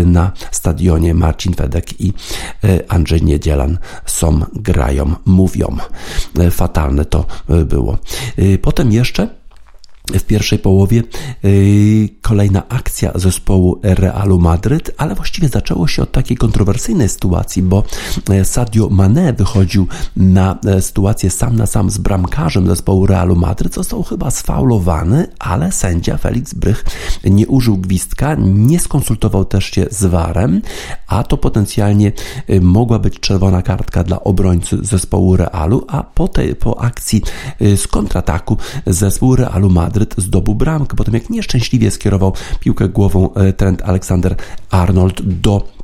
na 0.06 0.32
stadionie 0.51 1.13
Marcin 1.13 1.54
Fedek 1.54 2.01
i 2.01 2.13
Andrzej 2.88 3.24
Niedzielan 3.24 3.78
są, 4.06 4.40
grają, 4.54 5.16
mówią. 5.25 5.78
Fatalne 6.51 7.06
to 7.06 7.25
było. 7.66 7.98
Y, 8.39 8.58
potem 8.58 8.91
jeszcze 8.91 9.27
w 10.13 10.24
pierwszej 10.24 10.60
połowie 10.60 11.03
y, 11.46 12.10
kolejna 12.31 12.63
akcja 12.69 13.11
zespołu 13.15 13.79
Realu 13.83 14.39
Madryt, 14.39 14.91
ale 14.97 15.15
właściwie 15.15 15.47
zaczęło 15.47 15.88
się 15.88 16.03
od 16.03 16.11
takiej 16.11 16.38
kontrowersyjnej 16.38 17.09
sytuacji, 17.09 17.63
bo 17.63 17.83
e, 18.29 18.45
Sadio 18.45 18.89
Mane 18.89 19.33
wychodził 19.33 19.88
na 20.15 20.59
e, 20.65 20.81
sytuację 20.81 21.29
sam 21.29 21.55
na 21.55 21.65
sam 21.65 21.89
z 21.89 21.97
bramkarzem 21.97 22.67
zespołu 22.67 23.05
Realu 23.05 23.35
Madryt, 23.35 23.73
został 23.73 24.03
chyba 24.03 24.31
sfaulowany, 24.31 25.27
ale 25.39 25.71
sędzia 25.71 26.17
Felix 26.17 26.53
Brych 26.53 26.85
nie 27.23 27.47
użył 27.47 27.77
gwizdka, 27.77 28.35
nie 28.39 28.79
skonsultował 28.79 29.45
też 29.45 29.65
się 29.65 29.85
z 29.89 30.05
warem, 30.05 30.61
a 31.07 31.23
to 31.23 31.38
potencjalnie 31.38 32.11
e, 32.47 32.61
mogła 32.61 33.00
być 33.00 33.19
czerwona 33.19 33.61
kartka 33.61 34.03
dla 34.03 34.23
obrońcy 34.23 34.77
zespołu 34.81 35.38
Realu, 35.38 35.85
a 35.88 36.03
po, 36.03 36.27
tej, 36.27 36.55
po 36.55 36.81
akcji 36.81 37.21
z 37.59 37.88
kontrataku 37.88 38.57
zespół 38.88 39.35
Realu 39.35 39.69
Madryt 39.69 40.15
zdobył 40.17 40.55
bramkę, 40.55 40.95
potem 40.95 41.13
jak 41.13 41.29
nieszczęśliwie 41.29 41.91
skierował 41.91 42.21
piłkę 42.60 42.90
głową 42.90 43.34
e, 43.34 43.54
Trent 43.54 43.82
Alexander 43.82 44.36
Arnold 44.72 45.22
do 45.22 45.80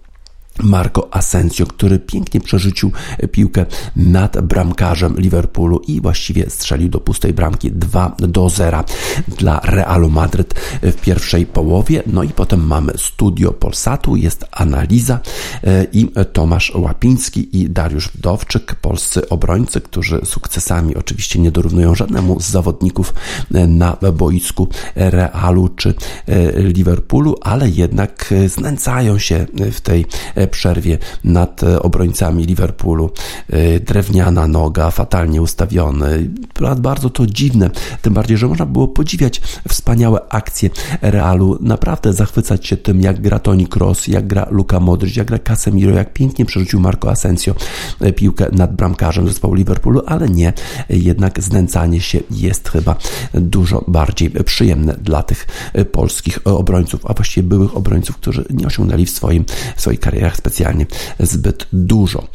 Marco 0.63 1.07
Asensio, 1.11 1.65
który 1.65 1.99
pięknie 1.99 2.41
przerzucił 2.41 2.91
piłkę 3.31 3.65
nad 3.95 4.41
bramkarzem 4.41 5.15
Liverpoolu 5.17 5.81
i 5.87 6.01
właściwie 6.01 6.49
strzelił 6.49 6.89
do 6.89 6.99
pustej 6.99 7.33
bramki 7.33 7.71
2 7.71 8.15
do 8.19 8.49
0 8.49 8.83
dla 9.27 9.59
Realu 9.63 10.09
Madryt 10.09 10.53
w 10.81 10.95
pierwszej 11.01 11.45
połowie. 11.45 12.03
No 12.07 12.23
i 12.23 12.29
potem 12.29 12.67
mamy 12.67 12.93
studio 12.97 13.51
Polsatu, 13.51 14.15
jest 14.15 14.45
analiza 14.51 15.19
e, 15.63 15.83
i 15.83 16.11
Tomasz 16.33 16.71
Łapiński 16.75 17.61
i 17.61 17.69
Dariusz 17.69 18.09
Wdowczyk, 18.09 18.75
polscy 18.75 19.29
obrońcy, 19.29 19.81
którzy 19.81 20.21
sukcesami 20.25 20.95
oczywiście 20.95 21.39
nie 21.39 21.51
dorównują 21.51 21.95
żadnemu 21.95 22.39
z 22.39 22.49
zawodników 22.49 23.13
e, 23.53 23.67
na 23.67 23.97
boisku 24.13 24.67
Realu 24.95 25.69
czy 25.69 25.93
e, 26.27 26.61
Liverpoolu, 26.61 27.35
ale 27.41 27.69
jednak 27.69 28.33
znęcają 28.47 29.17
się 29.19 29.45
w 29.71 29.81
tej 29.81 30.05
przerwie 30.47 30.97
nad 31.23 31.63
e, 31.63 31.81
obrońcami 31.81 32.43
Liverpoolu. 32.45 33.11
E, 33.49 33.79
drewniana 33.79 34.47
noga, 34.47 34.91
fatalnie 34.91 35.41
ustawiony. 35.41 36.29
Bardzo 36.77 37.09
to 37.09 37.25
dziwne, 37.25 37.69
tym 38.01 38.13
bardziej, 38.13 38.37
że 38.37 38.47
można 38.47 38.65
było 38.65 38.87
podziwiać 38.87 39.41
wspaniałe 39.69 40.19
akcje 40.29 40.69
Realu, 41.01 41.57
naprawdę 41.61 42.13
zachwycać 42.13 42.67
się 42.67 42.77
tym, 42.77 43.01
jak 43.01 43.21
gra 43.21 43.39
Toni 43.39 43.67
Kroos, 43.67 44.07
jak 44.07 44.27
gra 44.27 44.47
Luka 44.51 44.79
Modric, 44.79 45.15
jak 45.15 45.27
gra 45.27 45.39
Casemiro, 45.39 45.95
jak 45.95 46.13
pięknie 46.13 46.45
przerzucił 46.45 46.79
Marco 46.79 47.11
Asensio 47.11 47.55
e, 48.01 48.13
piłkę 48.13 48.45
nad 48.51 48.75
bramkarzem 48.75 49.27
zespołu 49.27 49.53
Liverpoolu, 49.53 50.01
ale 50.05 50.29
nie, 50.29 50.53
jednak 50.89 51.43
znęcanie 51.43 52.01
się 52.01 52.19
jest 52.31 52.69
chyba 52.69 52.95
dużo 53.33 53.83
bardziej 53.87 54.29
przyjemne 54.29 54.93
dla 54.93 55.23
tych 55.23 55.47
polskich 55.91 56.39
obrońców, 56.43 57.05
a 57.05 57.13
właściwie 57.13 57.47
byłych 57.47 57.77
obrońców, 57.77 58.15
którzy 58.17 58.45
nie 58.49 58.67
osiągnęli 58.67 59.05
w 59.05 59.09
swoim, 59.09 59.45
w 59.75 59.81
swoich 59.81 59.99
karierach 59.99 60.36
specjalnie 60.37 60.85
zbyt 61.19 61.67
dużo. 61.73 62.27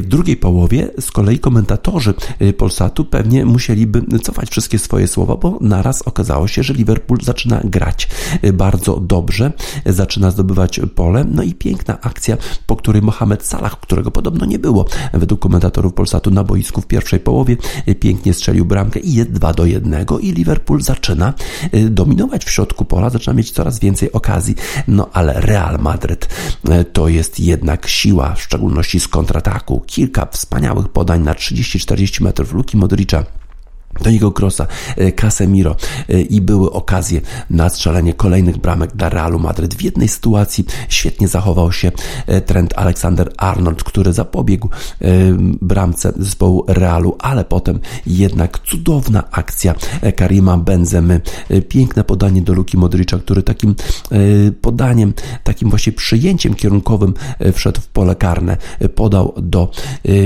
W 0.00 0.06
drugiej 0.06 0.36
połowie 0.36 0.88
z 1.00 1.10
kolei 1.10 1.38
komentatorzy 1.38 2.14
y, 2.42 2.52
Polsatu 2.52 3.04
pewnie 3.04 3.44
musieliby 3.44 4.02
cofać 4.22 4.50
wszystkie 4.50 4.78
swoje 4.78 5.08
słowa, 5.08 5.36
bo 5.36 5.58
naraz 5.60 6.02
okazało 6.02 6.48
się, 6.48 6.62
że 6.62 6.74
Liverpool 6.74 7.20
zaczyna 7.22 7.60
grać 7.64 8.08
y, 8.44 8.52
bardzo 8.52 9.00
dobrze, 9.00 9.52
zaczyna 9.86 10.30
zdobywać 10.30 10.80
pole, 10.94 11.24
no 11.24 11.42
i 11.42 11.54
piękna 11.54 12.00
akcja, 12.00 12.36
po 12.66 12.76
której 12.76 13.02
Mohamed 13.02 13.46
Salah, 13.46 13.80
którego 13.80 14.10
podobno 14.10 14.46
nie 14.46 14.58
było 14.58 14.86
według 15.12 15.40
komentatorów 15.40 15.94
Polsatu 15.94 16.30
na 16.30 16.44
boisku 16.44 16.80
w 16.80 16.86
pierwszej 16.86 17.20
połowie, 17.20 17.56
y, 17.88 17.94
pięknie 17.94 18.34
strzelił 18.34 18.64
bramkę 18.64 19.00
i 19.00 19.14
jest 19.14 19.32
2 19.32 19.52
do 19.52 19.66
1 19.66 20.06
i 20.20 20.32
Liverpool 20.32 20.82
zaczyna 20.82 21.34
dominować 21.90 22.44
w 22.44 22.50
środku 22.50 22.84
pola, 22.84 23.10
zaczyna 23.10 23.34
mieć 23.34 23.50
coraz 23.50 23.78
więcej 23.78 24.12
okazji, 24.12 24.54
no 24.88 25.08
ale 25.12 25.40
Real 25.40 25.78
Madryt 25.78 26.28
to 26.92 27.08
jest 27.08 27.17
jest 27.18 27.40
jednak 27.40 27.86
siła, 27.86 28.34
w 28.34 28.42
szczególności 28.42 29.00
z 29.00 29.08
kontrataku. 29.08 29.82
Kilka 29.86 30.26
wspaniałych 30.26 30.88
podań 30.88 31.22
na 31.22 31.34
30-40 31.34 32.22
metrów 32.22 32.52
Luki 32.52 32.76
Modricza 32.76 33.24
do 34.02 34.10
niego 34.10 34.32
Krosa, 34.32 34.66
e, 34.96 35.12
Casemiro 35.12 35.76
e, 36.08 36.20
i 36.20 36.40
były 36.40 36.72
okazje 36.72 37.20
na 37.50 37.68
strzelanie 37.68 38.14
kolejnych 38.14 38.58
bramek 38.58 38.96
dla 38.96 39.08
Realu 39.08 39.38
Madryt. 39.38 39.74
W 39.74 39.82
jednej 39.82 40.08
sytuacji 40.08 40.64
świetnie 40.88 41.28
zachował 41.28 41.72
się 41.72 41.92
e, 42.26 42.40
Trent 42.40 42.74
Alexander 42.76 43.32
Arnold, 43.36 43.84
który 43.84 44.12
zapobiegł 44.12 44.68
bramce 45.62 46.12
zespołu 46.16 46.64
Realu, 46.68 47.16
ale 47.18 47.44
potem 47.44 47.80
jednak 48.06 48.58
cudowna 48.58 49.30
akcja 49.30 49.74
Karima 50.16 50.58
Benzemy. 50.58 51.20
Piękne 51.68 52.04
podanie 52.04 52.42
do 52.42 52.52
Luki 52.52 52.76
Modricza, 52.76 53.18
który 53.18 53.42
takim 53.42 53.74
podaniem, 54.60 55.12
takim 55.44 55.70
właśnie 55.70 55.92
przyjęciem 55.92 56.54
kierunkowym 56.54 57.14
wszedł 57.52 57.80
w 57.80 57.86
pole 57.88 58.14
karne, 58.16 58.56
podał 58.94 59.34
do 59.36 59.70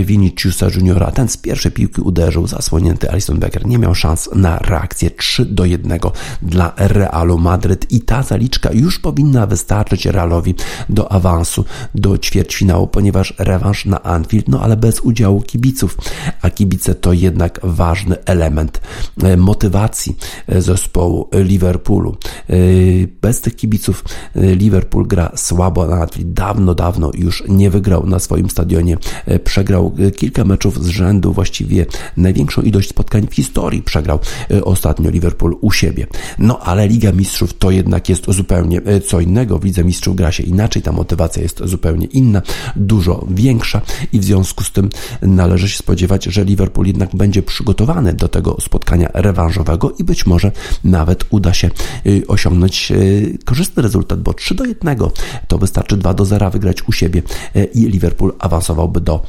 Viniciusa 0.04 0.66
Juniora. 0.74 1.10
Ten 1.10 1.28
z 1.28 1.36
pierwszej 1.36 1.72
piłki 1.72 2.00
uderzył, 2.00 2.46
zasłonięty 2.46 3.10
Alison 3.10 3.38
Becker 3.38 3.61
nie 3.64 3.78
miał 3.78 3.94
szans 3.94 4.30
na 4.34 4.58
reakcję 4.58 5.10
3 5.10 5.44
do 5.44 5.64
1 5.64 5.98
dla 6.42 6.72
Realu 6.76 7.38
Madryt 7.38 7.92
i 7.92 8.00
ta 8.00 8.22
zaliczka 8.22 8.72
już 8.72 8.98
powinna 8.98 9.46
wystarczyć 9.46 10.06
Realowi 10.06 10.54
do 10.88 11.12
awansu 11.12 11.64
do 11.94 12.18
ćwierćfinału, 12.18 12.86
ponieważ 12.86 13.34
rewanż 13.38 13.84
na 13.84 14.02
Anfield, 14.02 14.48
no 14.48 14.60
ale 14.60 14.76
bez 14.76 15.00
udziału 15.00 15.42
kibiców, 15.42 15.96
a 16.42 16.50
kibice 16.50 16.94
to 16.94 17.12
jednak 17.12 17.60
ważny 17.62 18.24
element 18.24 18.80
e, 19.22 19.36
motywacji 19.36 20.16
e, 20.46 20.62
zespołu 20.62 21.28
Liverpoolu. 21.32 22.16
E, 22.50 22.56
bez 23.22 23.40
tych 23.40 23.56
kibiców 23.56 24.04
Liverpool 24.34 25.06
gra 25.06 25.32
słabo 25.36 25.86
na 25.86 25.96
Anfield. 25.96 26.32
Dawno, 26.32 26.74
dawno 26.74 27.10
już 27.14 27.44
nie 27.48 27.70
wygrał 27.70 28.06
na 28.06 28.18
swoim 28.18 28.50
stadionie. 28.50 28.96
Przegrał 29.44 29.94
kilka 30.16 30.44
meczów 30.44 30.84
z 30.84 30.86
rzędu, 30.86 31.32
właściwie 31.32 31.86
największą 32.16 32.62
ilość 32.62 32.88
spotkań 32.88 33.26
w 33.30 33.34
historii 33.34 33.51
historii 33.52 33.82
przegrał 33.82 34.18
ostatnio 34.62 35.10
Liverpool 35.10 35.56
u 35.60 35.72
siebie. 35.72 36.06
No 36.38 36.58
ale 36.58 36.88
Liga 36.88 37.12
Mistrzów 37.12 37.54
to 37.54 37.70
jednak 37.70 38.08
jest 38.08 38.24
zupełnie 38.28 38.80
co 39.06 39.20
innego. 39.20 39.58
W 39.58 39.64
Lidze 39.64 39.84
Mistrzów 39.84 40.16
gra 40.16 40.32
się 40.32 40.42
inaczej, 40.42 40.82
ta 40.82 40.92
motywacja 40.92 41.42
jest 41.42 41.62
zupełnie 41.64 42.06
inna, 42.06 42.42
dużo 42.76 43.26
większa 43.30 43.80
i 44.12 44.20
w 44.20 44.24
związku 44.24 44.64
z 44.64 44.72
tym 44.72 44.90
należy 45.22 45.68
się 45.68 45.78
spodziewać, 45.78 46.24
że 46.24 46.44
Liverpool 46.44 46.86
jednak 46.86 47.16
będzie 47.16 47.42
przygotowany 47.42 48.12
do 48.12 48.28
tego 48.28 48.56
spotkania 48.60 49.08
rewanżowego 49.14 49.92
i 49.98 50.04
być 50.04 50.26
może 50.26 50.52
nawet 50.84 51.24
uda 51.30 51.54
się 51.54 51.70
osiągnąć 52.28 52.92
korzystny 53.44 53.82
rezultat, 53.82 54.22
bo 54.22 54.34
3 54.34 54.54
do 54.54 54.64
1 54.64 54.98
to 55.48 55.58
wystarczy 55.58 55.96
2 55.96 56.14
do 56.14 56.24
0 56.24 56.50
wygrać 56.50 56.88
u 56.88 56.92
siebie 56.92 57.22
i 57.74 57.86
Liverpool 57.86 58.32
awansowałby 58.38 59.00
do 59.00 59.22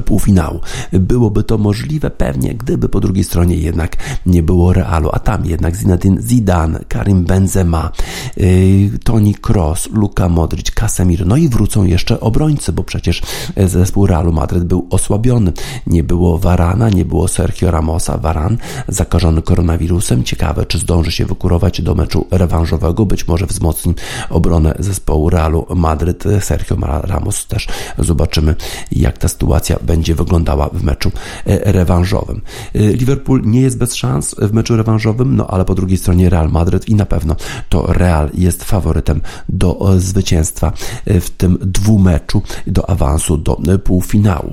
półfinału. 0.00 0.60
Byłoby 0.92 1.44
to 1.44 1.58
możliwe 1.58 2.10
pewnie, 2.10 2.54
gdyby 2.54 2.88
po 2.88 3.00
drugiej 3.00 3.24
stronie 3.24 3.56
jednak 3.56 3.96
nie 4.26 4.42
było 4.42 4.72
Realu, 4.72 5.08
a 5.12 5.18
tam 5.18 5.46
jednak 5.46 5.76
Zinedine 5.76 6.22
Zidane, 6.22 6.80
Karim 6.88 7.24
Benzema, 7.24 7.92
yy, 8.36 8.98
Toni 9.04 9.34
Kroos, 9.34 9.88
Luka 9.92 10.28
Modric, 10.28 10.70
Casemiro, 10.70 11.24
no 11.24 11.36
i 11.36 11.48
wrócą 11.48 11.84
jeszcze 11.84 12.20
obrońcy, 12.20 12.72
bo 12.72 12.84
przecież 12.84 13.22
zespół 13.66 14.06
Realu 14.06 14.32
Madryt 14.32 14.64
był 14.64 14.86
osłabiony. 14.90 15.52
Nie 15.86 16.04
było 16.04 16.38
Varana, 16.38 16.88
nie 16.88 17.04
było 17.04 17.28
Sergio 17.28 17.70
Ramosa, 17.70 18.18
Varan 18.18 18.58
zakażony 18.88 19.42
koronawirusem. 19.42 20.24
Ciekawe, 20.24 20.66
czy 20.66 20.78
zdąży 20.78 21.12
się 21.12 21.26
wykurować 21.26 21.82
do 21.82 21.94
meczu 21.94 22.26
rewanżowego, 22.30 23.06
być 23.06 23.28
może 23.28 23.46
wzmocni 23.46 23.94
obronę 24.30 24.74
zespołu 24.78 25.30
Realu 25.30 25.66
Madryt. 25.74 26.24
Sergio 26.40 26.76
Ramos 27.02 27.46
też 27.46 27.68
zobaczymy, 27.98 28.54
jak 28.92 29.18
ta 29.18 29.28
sytuacja 29.28 29.76
będzie 29.82 30.14
wyglądała 30.14 30.68
w 30.68 30.82
meczu 30.82 31.10
e, 31.46 31.72
rewanżowym. 31.72 32.40
E, 32.74 32.78
Liverpool 32.78 33.42
nie 33.44 33.60
jest 33.60 33.78
bez 33.78 33.94
szans 33.94 34.34
w 34.38 34.52
meczu 34.52 34.76
rewanżowym, 34.76 35.36
no 35.36 35.46
ale 35.46 35.64
po 35.64 35.74
drugiej 35.74 35.98
stronie 35.98 36.30
Real 36.30 36.50
Madryt 36.50 36.88
i 36.88 36.94
na 36.94 37.06
pewno 37.06 37.36
to 37.68 37.92
Real 37.92 38.30
jest 38.34 38.64
faworytem 38.64 39.20
do 39.48 39.94
e, 39.94 40.00
zwycięstwa 40.00 40.72
w 41.06 41.30
tym 41.30 41.58
dwumeczu, 41.60 42.42
do 42.66 42.90
awansu 42.90 43.38
do 43.38 43.58
półfinału. 43.84 44.52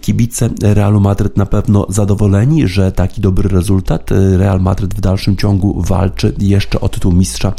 Kibice 0.00 0.50
Realu 0.62 1.00
Madryt 1.00 1.36
na 1.36 1.46
pewno 1.46 1.86
zadowoleni, 1.88 2.68
że 2.68 2.92
taki 2.92 3.20
dobry 3.20 3.48
rezultat. 3.48 4.10
Real 4.36 4.60
Madryt 4.60 4.94
w 4.94 5.00
dalszym 5.00 5.36
ciągu 5.36 5.82
walczy 5.82 6.34
jeszcze 6.38 6.80
o 6.80 6.88
tytuł 6.88 7.12
mistrza 7.12 7.52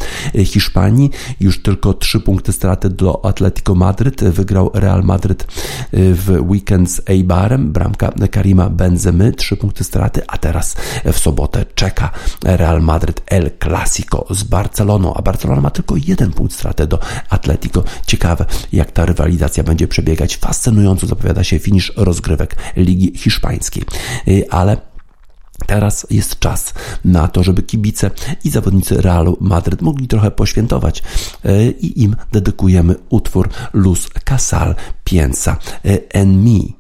Hiszpanii. 0.46 1.12
Już 1.40 1.62
tylko 1.62 1.94
trzy 1.94 2.20
punkty 2.20 2.52
straty 2.52 2.90
do 2.90 3.26
Atletico 3.26 3.76
Madryt. 3.76 4.24
Wygrał 4.24 4.72
Real 4.74 5.04
Madryt 5.04 5.48
w 5.94 6.38
weekend 6.50 6.77
weekend 6.78 6.92
z 6.92 7.10
Eibarem, 7.10 7.72
bramka 7.72 8.12
Karima 8.32 8.70
Benzemy, 8.70 9.32
trzy 9.32 9.58
punkty 9.58 9.84
straty, 9.84 10.22
a 10.28 10.38
teraz 10.38 10.76
w 11.14 11.20
sobotę 11.20 11.66
czeka 11.76 12.10
Real 12.44 12.82
Madrid 12.82 13.22
El 13.26 13.52
Clasico 13.64 14.26
z 14.30 14.44
Barceloną, 14.44 15.14
a 15.14 15.22
Barcelona 15.22 15.62
ma 15.62 15.70
tylko 15.70 15.96
jeden 16.08 16.32
punkt 16.32 16.54
straty 16.54 16.88
do 16.88 17.00
Atletico. 17.30 17.84
Ciekawe, 18.08 18.46
jak 18.72 18.92
ta 18.92 19.06
rywalizacja 19.06 19.64
będzie 19.64 19.88
przebiegać. 19.88 20.38
Fascynująco 20.38 21.08
zapowiada 21.08 21.44
się 21.44 21.60
finisz 21.60 21.94
rozgrywek 21.96 22.56
Ligi 22.76 23.18
Hiszpańskiej. 23.18 23.84
Y, 24.28 24.46
ale 24.50 24.78
Teraz 25.68 26.08
jest 26.10 26.40
czas 26.40 26.74
na 27.06 27.28
to, 27.28 27.44
żeby 27.44 27.64
kibice 27.64 28.12
i 28.44 28.50
zawodnicy 28.50 29.02
Realu 29.02 29.38
Madryt 29.42 29.82
mogli 29.82 30.08
trochę 30.08 30.32
poświętować 30.32 31.04
y, 31.46 31.74
i 31.82 32.04
im 32.04 32.16
dedykujemy 32.32 32.96
utwór 33.10 33.50
Luz 33.74 34.10
Casal 34.24 34.76
Piensa 35.04 35.58
en 36.14 36.44
mi. 36.44 36.77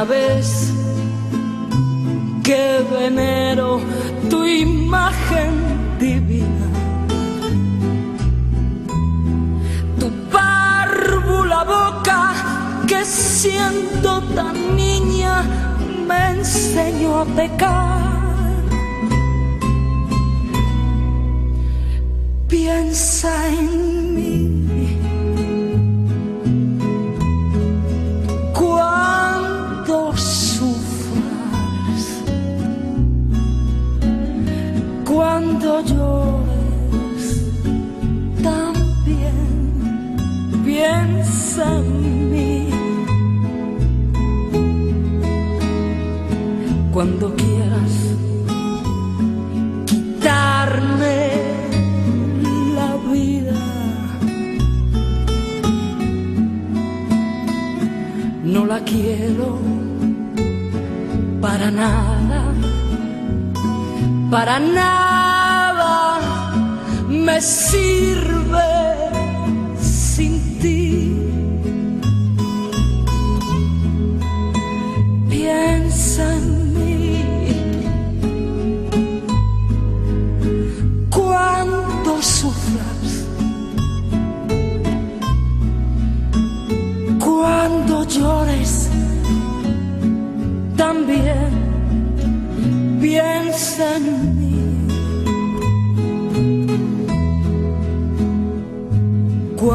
pequeña 0.00 0.04
vez 0.04 0.72
que 2.42 2.84
venero 2.90 3.80
tu 4.28 4.44
imagen 4.44 5.98
divina. 5.98 6.68
Tu 9.98 10.10
párvula 10.30 11.64
boca 11.64 12.32
que 12.86 13.04
siento 13.04 14.22
tan 14.34 14.76
niña 14.76 15.42
me 16.06 16.30
enseñó 16.30 17.20
a 17.20 17.24
pecar. 17.24 18.00
Piensa 22.48 23.48
en 23.48 23.89
quiero 58.90 59.58
para 61.40 61.70
nada, 61.70 62.42
para 64.30 64.58
nada 64.58 66.20
me 67.08 67.40
sirve. 67.40 68.39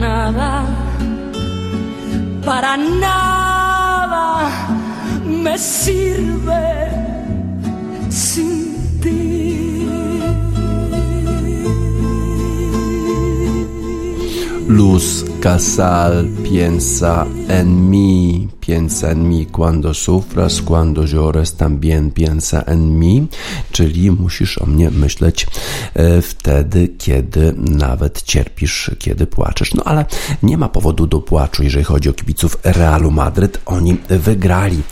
Nada, 0.00 0.64
para 2.44 2.76
nada 2.76 4.48
me 5.26 5.58
sirve 5.58 5.99
Casal 15.40 16.28
piensa 16.44 17.26
en 17.48 17.90
mí, 17.90 18.48
piensa 18.60 19.10
en 19.10 19.26
mí. 19.28 19.46
Cuando 19.46 19.94
sufras, 19.94 20.60
cuando 20.60 21.06
llores, 21.06 21.56
también 21.56 22.10
piensa 22.10 22.62
en 22.66 22.98
mí. 22.98 23.28
Czyli 23.72 24.10
musisz 24.10 24.58
o 24.58 24.66
mnie 24.66 24.90
myśleć 24.90 25.46
e, 25.94 26.22
wtedy, 26.22 26.88
kiedy 26.98 27.54
nawet 27.56 28.22
cierpisz, 28.22 28.90
kiedy 28.98 29.26
płaczesz. 29.26 29.74
No 29.74 29.82
ale 29.84 30.04
nie 30.42 30.58
ma 30.58 30.68
powodu 30.68 31.06
do 31.06 31.20
płaczu, 31.20 31.62
jeżeli 31.62 31.84
chodzi 31.84 32.08
o 32.08 32.12
kibiców 32.12 32.58
Realu 32.64 33.10
Madryt. 33.10 33.60
Oni 33.66 33.96
wygrali. 34.08 34.82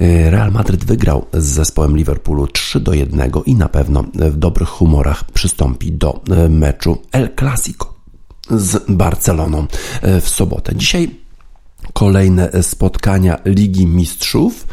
E, 0.00 0.30
Real 0.30 0.52
Madryt 0.52 0.84
wygrał 0.84 1.26
z 1.32 1.44
zespołem 1.44 1.96
Liverpoolu 1.96 2.46
3 2.46 2.80
do 2.80 2.94
1 2.94 3.30
i 3.46 3.54
na 3.54 3.68
pewno 3.68 4.04
w 4.14 4.36
dobrych 4.36 4.68
humorach 4.68 5.24
przystąpi 5.24 5.92
do 5.92 6.20
e, 6.30 6.48
meczu 6.48 6.98
El 7.12 7.30
Clasico 7.38 7.91
z 8.50 8.84
Barceloną 8.88 9.66
w 10.20 10.28
sobotę. 10.28 10.76
Dzisiaj 10.76 11.10
kolejne 11.92 12.50
spotkania 12.62 13.38
Ligi 13.44 13.86
Mistrzów. 13.86 14.66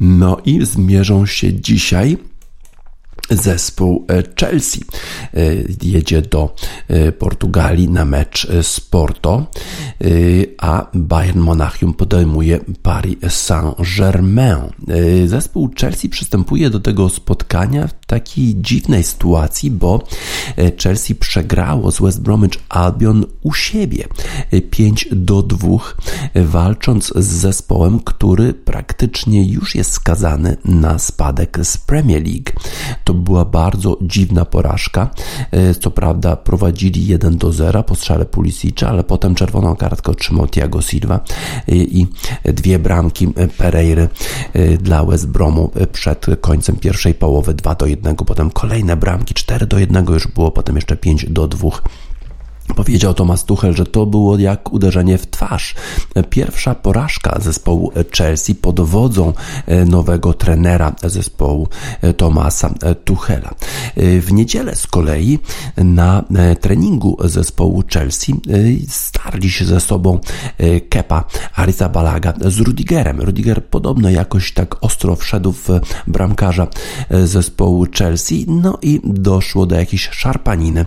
No 0.00 0.36
i 0.44 0.66
zmierzą 0.66 1.26
się 1.26 1.52
dzisiaj 1.52 2.18
zespół 3.30 4.06
Chelsea 4.40 4.80
jedzie 5.82 6.22
do 6.22 6.54
Portugalii 7.18 7.88
na 7.88 8.04
mecz 8.04 8.46
z 8.62 8.80
Porto, 8.80 9.46
a 10.58 10.86
Bayern 10.94 11.40
Monachium 11.40 11.94
podejmuje 11.94 12.60
Paris 12.82 13.16
Saint-Germain. 13.28 14.70
Zespół 15.26 15.70
Chelsea 15.80 16.08
przystępuje 16.08 16.70
do 16.70 16.80
tego 16.80 17.08
spotkania 17.08 17.88
w 17.88 18.06
takiej 18.06 18.54
dziwnej 18.56 19.04
sytuacji, 19.04 19.70
bo 19.70 20.02
Chelsea 20.82 21.14
przegrało 21.14 21.92
z 21.92 22.00
West 22.00 22.22
Bromwich 22.22 22.62
Albion 22.68 23.24
u 23.42 23.52
siebie 23.52 24.04
5 24.70 25.08
do 25.12 25.42
2, 25.42 25.68
walcząc 26.34 27.12
z 27.16 27.26
zespołem, 27.26 28.00
który 28.00 28.54
praktycznie 28.54 29.44
już 29.44 29.74
jest 29.74 29.92
skazany 29.92 30.56
na 30.64 30.98
spadek 30.98 31.58
z 31.62 31.76
Premier 31.76 32.22
League. 32.22 32.50
To 33.04 33.13
była 33.22 33.44
bardzo 33.44 33.96
dziwna 34.02 34.44
porażka. 34.44 35.10
Co 35.80 35.90
prawda 35.90 36.36
prowadzili 36.36 37.06
1 37.06 37.36
do 37.36 37.52
0 37.52 37.82
po 37.82 37.94
strzale 37.94 38.24
Pulisicza, 38.24 38.88
ale 38.88 39.04
potem 39.04 39.34
czerwoną 39.34 39.76
kartkę 39.76 40.12
otrzymał 40.12 40.46
Thiago 40.46 40.82
Silva 40.82 41.20
i 41.68 42.06
dwie 42.44 42.78
bramki 42.78 43.28
Pereiry 43.58 44.08
dla 44.78 45.04
West 45.04 45.28
Bromu 45.28 45.70
przed 45.92 46.26
końcem 46.40 46.76
pierwszej 46.76 47.14
połowy 47.14 47.54
2 47.54 47.74
do 47.74 47.86
1, 47.86 48.16
potem 48.16 48.50
kolejne 48.50 48.96
bramki 48.96 49.34
4 49.34 49.66
do 49.66 49.78
1 49.78 50.06
już 50.06 50.26
było, 50.26 50.50
potem 50.50 50.76
jeszcze 50.76 50.96
5 50.96 51.26
do 51.30 51.48
2 51.48 51.70
Powiedział 52.76 53.14
Thomas 53.14 53.44
Tuchel, 53.44 53.74
że 53.74 53.86
to 53.86 54.06
było 54.06 54.38
jak 54.38 54.72
uderzenie 54.72 55.18
w 55.18 55.30
twarz. 55.30 55.74
Pierwsza 56.30 56.74
porażka 56.74 57.40
zespołu 57.40 57.92
Chelsea 58.16 58.54
pod 58.54 58.80
wodzą 58.80 59.32
nowego 59.86 60.32
trenera 60.32 60.92
zespołu 61.02 61.68
Thomasa 62.16 62.74
Tuchela. 63.04 63.54
W 63.96 64.32
niedzielę 64.32 64.76
z 64.76 64.86
kolei 64.86 65.38
na 65.76 66.24
treningu 66.60 67.16
zespołu 67.24 67.82
Chelsea 67.92 68.34
starli 68.88 69.50
się 69.50 69.64
ze 69.64 69.80
sobą 69.80 70.18
Kepa 70.88 71.24
Arrizabalaga 71.54 72.34
z 72.44 72.58
Rudigerem. 72.58 73.20
Rudiger 73.20 73.64
podobno 73.64 74.10
jakoś 74.10 74.52
tak 74.52 74.84
ostro 74.84 75.16
wszedł 75.16 75.52
w 75.52 75.68
bramkarza 76.06 76.66
zespołu 77.24 77.86
Chelsea, 77.98 78.46
no 78.48 78.78
i 78.82 79.00
doszło 79.04 79.66
do 79.66 79.76
jakiejś 79.76 80.08
szarpaniny. 80.08 80.86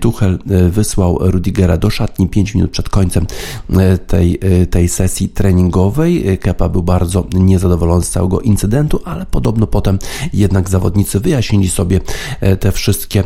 Tuchel 0.00 0.38
wysłał 0.70 0.89
wysłał 0.90 1.18
Rudigera 1.20 1.76
do 1.76 1.90
szatni 1.90 2.28
5 2.28 2.54
minut 2.54 2.70
przed 2.70 2.88
końcem 2.88 3.26
e, 3.70 3.98
tej, 3.98 4.38
e, 4.40 4.66
tej 4.66 4.88
sesji 4.88 5.28
treningowej. 5.28 6.38
Kepa 6.38 6.68
był 6.68 6.82
bardzo 6.82 7.26
niezadowolony 7.32 8.04
z 8.04 8.10
całego 8.10 8.40
incydentu, 8.40 9.00
ale 9.04 9.26
podobno 9.26 9.66
potem 9.66 9.98
jednak 10.32 10.68
zawodnicy 10.68 11.20
wyjaśnili 11.20 11.68
sobie 11.68 12.00
e, 12.40 12.56
te 12.56 12.72
wszystkie 12.72 13.24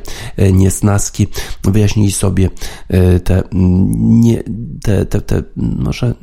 niesnaski, 0.52 1.26
wyjaśnili 1.64 2.12
sobie 2.12 2.50
te, 3.24 3.42
nie, 3.52 4.42
te, 4.82 5.06
te, 5.06 5.20
te 5.20 5.42
może 5.56 6.14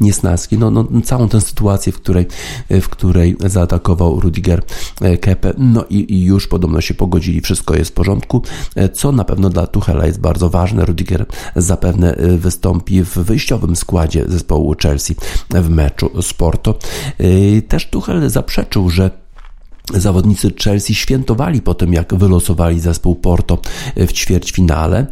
niesnaski, 0.00 0.58
no, 0.58 0.70
no, 0.70 0.86
całą 1.04 1.28
tę 1.28 1.40
sytuację, 1.40 1.92
w 1.92 1.96
której, 1.96 2.26
w 2.70 2.88
której 2.88 3.36
zaatakował 3.46 4.20
Rudiger 4.20 4.62
e, 5.00 5.16
Kepe, 5.16 5.54
no 5.58 5.84
i, 5.90 6.14
i, 6.14 6.24
już 6.24 6.46
podobno 6.46 6.80
się 6.80 6.94
pogodzili, 6.94 7.40
wszystko 7.40 7.76
jest 7.76 7.90
w 7.90 7.94
porządku, 7.94 8.42
e, 8.74 8.88
co 8.88 9.12
na 9.12 9.24
pewno 9.24 9.50
dla 9.50 9.66
Tuchela 9.66 10.06
jest 10.06 10.20
bardzo 10.20 10.50
ważne. 10.50 10.84
Rudiger 10.84 11.26
zapewne 11.56 12.14
e, 12.14 12.36
wystąpi 12.36 13.04
w 13.04 13.18
wyjściowym 13.18 13.76
składzie 13.76 14.24
zespołu 14.28 14.74
Chelsea 14.82 15.16
w 15.50 15.68
meczu 15.68 16.22
z 16.22 16.32
Porto. 16.32 16.78
Też 17.68 17.86
Tuchel 17.86 18.30
zaprzeczył, 18.30 18.90
że 18.90 19.10
Zawodnicy 19.94 20.52
Chelsea 20.64 20.94
świętowali 20.94 21.62
po 21.62 21.74
tym, 21.74 21.92
jak 21.92 22.14
wylosowali 22.14 22.80
zespół 22.80 23.14
Porto 23.14 23.58
w 23.96 24.12
ćwierćfinale. 24.12 25.06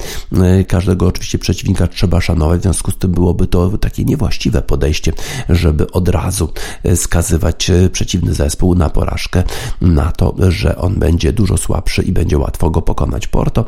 Każdego 0.68 1.06
oczywiście 1.06 1.38
przeciwnika 1.38 1.86
trzeba 1.86 2.20
szanować, 2.20 2.60
w 2.60 2.62
związku 2.62 2.90
z 2.90 2.96
tym 2.96 3.12
byłoby 3.12 3.46
to 3.46 3.78
takie 3.78 4.04
niewłaściwe 4.04 4.62
podejście, 4.62 5.12
żeby 5.48 5.90
od 5.90 6.08
razu 6.08 6.52
skazywać 6.94 7.70
przeciwny 7.92 8.34
zespół 8.34 8.74
na 8.74 8.90
porażkę, 8.90 9.42
na 9.80 10.12
to, 10.12 10.34
że 10.48 10.76
on 10.76 10.94
będzie 10.94 11.32
dużo 11.32 11.56
słabszy 11.56 12.02
i 12.02 12.12
będzie 12.12 12.38
łatwo 12.38 12.70
go 12.70 12.82
pokonać. 12.82 13.26
Porto 13.26 13.64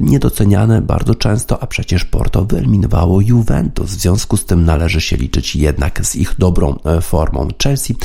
niedoceniane 0.00 0.82
bardzo 0.82 1.14
często, 1.14 1.62
a 1.62 1.66
przecież 1.66 2.04
Porto 2.04 2.44
wyeliminowało 2.44 3.20
Juventus, 3.20 3.90
w 3.90 4.00
związku 4.00 4.36
z 4.36 4.44
tym 4.44 4.64
należy 4.64 5.00
się 5.00 5.16
liczyć 5.16 5.56
jednak 5.56 6.06
z 6.06 6.16
ich 6.16 6.34
dobrą 6.38 6.78
formą. 7.02 7.48
Chelsea 7.62 7.96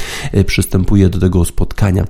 przystępuje 0.46 1.10
do 1.10 1.20
tego 1.20 1.46
spotkania 1.46 2.06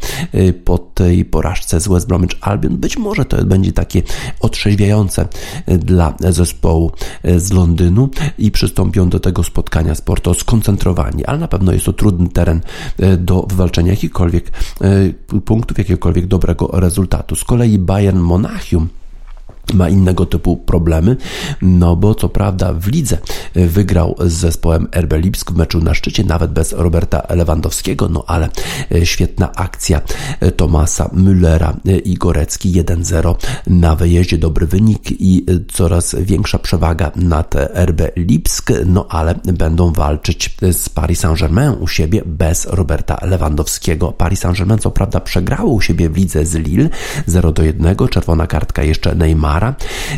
po 0.65 0.78
tej 0.78 1.25
porażce 1.25 1.80
z 1.80 1.88
West 1.88 2.08
Bromwich 2.08 2.32
Albion. 2.41 2.78
Być 2.78 2.97
może 2.97 3.25
to 3.25 3.45
będzie 3.45 3.71
takie 3.71 4.02
otrzeźwiające 4.39 5.28
y, 5.69 5.78
dla 5.78 6.13
zespołu 6.19 6.91
y, 7.25 7.39
z 7.39 7.52
Londynu 7.52 8.10
i 8.38 8.52
przystąpią 8.52 9.10
do 9.10 9.19
tego 9.19 9.43
spotkania 9.43 9.95
z 9.95 10.02
Porto 10.02 10.34
skoncentrowani, 10.34 11.25
ale 11.25 11.39
na 11.39 11.47
pewno 11.47 11.73
jest 11.73 11.86
to 11.86 11.93
trudny 11.93 12.30
teren 12.30 12.62
do 13.17 13.45
wywalczenia 13.49 13.91
jakichkolwiek 13.91 14.52
punktów, 15.45 15.78
jakiegokolwiek 15.78 16.28
dobrego 16.28 16.69
rezultatu. 16.73 17.36
Z 17.36 17.43
kolei 17.43 17.80
Bayern 17.80 18.19
Monachium 18.19 18.89
ma 19.73 19.89
innego 19.89 20.25
typu 20.25 20.58
problemy, 20.58 21.17
no 21.62 21.95
bo 21.95 22.15
co 22.15 22.29
prawda 22.29 22.73
w 22.73 22.88
lidze 22.88 23.17
wygrał 23.55 24.15
z 24.19 24.34
zespołem 24.34 24.88
RB 24.95 25.13
Lipsk 25.13 25.51
w 25.51 25.55
meczu 25.55 25.79
na 25.79 25.93
szczycie, 25.93 26.23
nawet 26.23 26.51
bez 26.51 26.73
Roberta 26.73 27.23
Lewandowskiego, 27.29 28.10
no 28.10 28.23
ale 28.27 28.49
e, 28.91 29.05
świetna 29.05 29.51
akcja 29.55 30.01
e, 30.39 30.51
Tomasa 30.51 31.10
Müllera 31.13 31.73
e, 31.88 31.97
i 31.97 32.13
Gorecki 32.13 32.71
1-0 32.71 33.36
na 33.67 33.95
wyjeździe, 33.95 34.38
dobry 34.38 34.67
wynik 34.67 35.12
i 35.12 35.45
coraz 35.71 36.15
większa 36.19 36.60
przewaga 36.60 37.12
nad 37.15 37.55
RB 37.86 38.01
Lipsk, 38.15 38.71
no 38.86 39.05
ale 39.10 39.36
będą 39.53 39.93
walczyć 39.93 40.55
z 40.71 40.89
Paris 40.89 41.19
Saint-Germain 41.19 41.75
u 41.79 41.88
siebie 41.88 42.21
bez 42.25 42.65
Roberta 42.65 43.17
Lewandowskiego. 43.21 44.12
Paris 44.12 44.39
Saint-Germain 44.39 44.79
co 44.79 44.91
prawda 44.91 45.19
przegrało 45.19 45.73
u 45.73 45.82
siebie 45.82 46.10
w 46.10 46.17
lidze 46.17 46.45
z 46.45 46.55
Lille 46.55 46.89
0 47.27 47.53
1, 47.63 47.95
czerwona 48.10 48.47
kartka 48.47 48.84
jeszcze 48.84 49.15
Neymar 49.15 49.58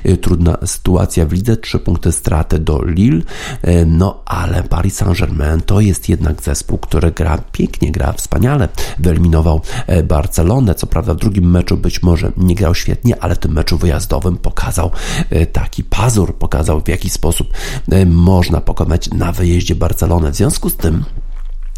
Y, 0.05 0.17
trudna 0.17 0.57
sytuacja 0.65 1.25
w 1.25 1.31
lidze, 1.31 1.57
trzy 1.57 1.79
punkty 1.79 2.11
straty 2.11 2.59
do 2.59 2.81
Lille, 2.85 3.21
y, 3.67 3.85
no 3.85 4.21
ale 4.25 4.63
Paris 4.63 4.95
Saint-Germain 4.95 5.61
to 5.61 5.79
jest 5.79 6.09
jednak 6.09 6.41
zespół, 6.41 6.77
który 6.77 7.11
gra 7.11 7.37
pięknie, 7.51 7.91
gra 7.91 8.13
wspaniale. 8.13 8.69
Wyeliminował 8.99 9.61
e, 9.87 10.03
Barcelonę, 10.03 10.75
co 10.75 10.87
prawda 10.87 11.13
w 11.13 11.17
drugim 11.17 11.51
meczu 11.51 11.77
być 11.77 12.03
może 12.03 12.31
nie 12.37 12.55
grał 12.55 12.75
świetnie, 12.75 13.23
ale 13.23 13.35
w 13.35 13.39
tym 13.39 13.53
meczu 13.53 13.77
wyjazdowym 13.77 14.37
pokazał 14.37 14.91
e, 15.29 15.45
taki 15.45 15.83
pazur, 15.83 16.35
pokazał 16.35 16.81
w 16.81 16.87
jaki 16.87 17.09
sposób 17.09 17.47
e, 17.91 18.05
można 18.05 18.61
pokonać 18.61 19.09
na 19.11 19.31
wyjeździe 19.31 19.75
Barcelonę. 19.75 20.31
W 20.31 20.35
związku 20.35 20.69
z 20.69 20.75
tym 20.75 21.03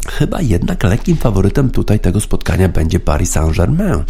Chyba 0.08 0.40
jednak 0.40 0.84
lekkim 0.84 1.16
faworytem 1.16 1.70
tutaj 1.70 2.00
tego 2.00 2.20
spotkania 2.20 2.68
będzie 2.68 3.00
Paris 3.00 3.30
Saint-Germain, 3.30 4.04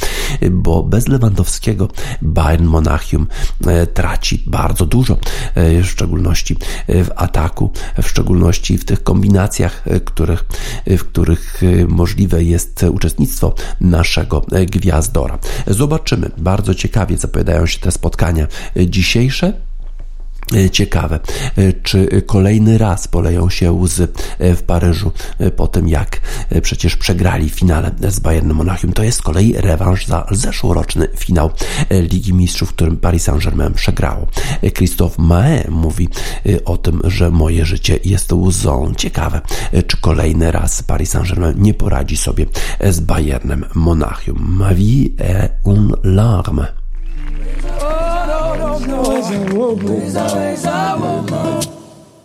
bo 0.50 0.82
bez 0.82 1.08
Lewandowskiego 1.08 1.88
Bayern 2.22 2.64
Monachium 2.64 3.26
e, 3.66 3.86
traci 3.86 4.42
bardzo 4.46 4.86
dużo, 4.86 5.16
e, 5.54 5.82
w 5.82 5.86
szczególności 5.86 6.56
w 6.88 7.08
ataku, 7.16 7.70
w 8.02 8.08
szczególności 8.08 8.78
w 8.78 8.84
tych 8.84 9.02
kombinacjach, 9.02 9.84
których, 10.04 10.44
w 10.86 11.04
których 11.04 11.60
możliwe 11.88 12.44
jest 12.44 12.82
uczestnictwo 12.82 13.54
naszego 13.80 14.46
gwiazdora. 14.66 15.38
Zobaczymy. 15.66 16.30
Bardzo 16.38 16.74
ciekawie 16.74 17.16
zapowiadają 17.16 17.66
się 17.66 17.78
te 17.78 17.90
spotkania 17.90 18.46
dzisiejsze. 18.86 19.52
E, 20.52 20.70
ciekawe, 20.70 21.20
e, 21.56 21.72
czy 21.72 22.22
kolejny 22.26 22.78
raz 22.78 23.08
poleją 23.08 23.50
się 23.50 23.72
łzy 23.72 24.08
e, 24.38 24.54
w 24.54 24.62
Paryżu 24.62 25.12
po 25.56 25.66
tym, 25.66 25.88
jak 25.88 26.20
przecież 26.62 26.96
przegrali 26.96 27.50
finale 27.50 27.90
z 28.08 28.20
Bayernem 28.20 28.56
Monachium. 28.56 28.92
To 28.92 29.02
jest 29.02 29.18
z 29.18 29.22
kolei 29.22 29.52
rewanż 29.52 30.06
za 30.06 30.26
zeszłoroczny 30.30 31.08
finał 31.16 31.50
Ligi 31.90 32.34
Mistrzów, 32.34 32.70
w 32.70 32.72
którym 32.72 32.96
Paris 32.96 33.22
Saint-Germain 33.22 33.74
przegrało. 33.74 34.26
Christophe 34.74 35.22
Mae 35.22 35.64
mówi 35.70 36.08
o 36.64 36.76
tym, 36.76 37.00
że 37.04 37.30
moje 37.30 37.64
życie 37.64 37.98
jest 38.04 38.32
łzą. 38.32 38.92
Ciekawe, 38.96 39.40
czy 39.86 39.96
kolejny 39.96 40.52
raz 40.52 40.82
Paris 40.82 41.10
Saint-Germain 41.10 41.62
nie 41.62 41.74
poradzi 41.74 42.16
sobie 42.16 42.46
z 42.90 43.00
Bayernem 43.00 43.64
Monachium. 43.74 44.56
Ma 44.58 44.74
vie 44.74 45.08
est 45.18 45.52
une 45.64 45.94
larme. 46.02 46.66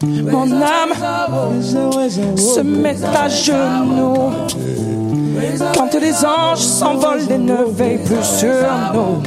Mon 0.01 0.51
âme 0.61 0.93
se 2.37 2.61
met 2.61 2.95
à 3.03 3.27
genoux 3.27 4.31
quand 5.75 5.93
les 5.99 6.25
anges 6.25 6.59
s'envolent 6.59 7.29
et 7.29 7.37
ne 7.37 7.63
veillent 7.65 8.03
plus 8.03 8.23
sur 8.23 8.49
nous. 8.93 9.21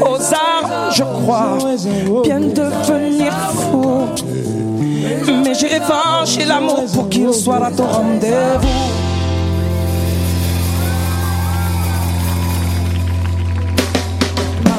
Aux 0.00 0.20
armes, 0.34 0.90
je 0.92 1.02
crois 1.02 1.58
bien 2.22 2.40
devenir 2.40 3.32
fou. 3.32 4.06
Mais 5.44 5.54
j'ai 5.54 5.78
revanche 5.78 6.46
l'amour 6.46 6.84
pour 6.92 7.08
qu'il 7.08 7.32
soit 7.32 7.64
à 7.64 7.70
ton 7.70 7.86
rendez-vous. 7.86 9.17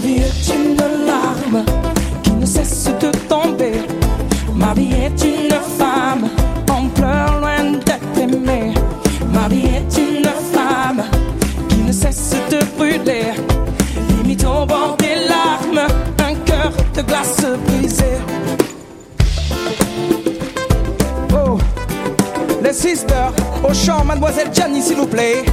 Ma 0.01 0.05
vie 0.05 0.21
est 0.21 0.55
une 0.55 0.77
larme 1.05 1.65
qui 2.23 2.31
ne 2.31 2.45
cesse 2.45 2.89
de 3.01 3.11
tomber. 3.27 3.81
Ma 4.55 4.73
vie 4.73 4.93
est 4.93 5.25
une 5.25 5.51
femme 5.77 6.29
en 6.71 6.87
pleurs 6.87 7.41
loin 7.41 7.73
d'être 7.85 8.17
aimée. 8.17 8.73
Ma 9.33 9.49
vie 9.49 9.65
est 9.65 9.97
une 9.97 10.29
femme 10.53 11.03
qui 11.67 11.79
ne 11.79 11.91
cesse 11.91 12.33
de 12.49 12.59
brûler. 12.77 13.33
Limite 14.07 14.45
au 14.45 14.65
bord 14.65 14.95
des 14.99 15.27
larmes, 15.27 15.85
un 16.25 16.35
cœur 16.45 16.71
de 16.95 17.01
glace 17.01 17.45
brisé. 17.67 18.19
Oh, 21.33 21.57
les 22.63 22.71
sisters, 22.71 23.33
au 23.69 23.73
chant, 23.73 24.05
mademoiselle 24.05 24.49
Jenny, 24.53 24.81
s'il 24.81 24.95
vous 24.95 25.07
plaît. 25.07 25.43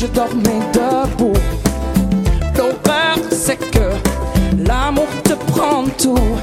Je 0.00 0.06
dormais 0.06 0.60
debout. 0.72 1.32
L'horreur, 2.56 3.18
c'est 3.32 3.56
que 3.56 3.86
l'amour 4.64 5.08
te 5.24 5.32
prend 5.50 5.86
tout. 6.00 6.36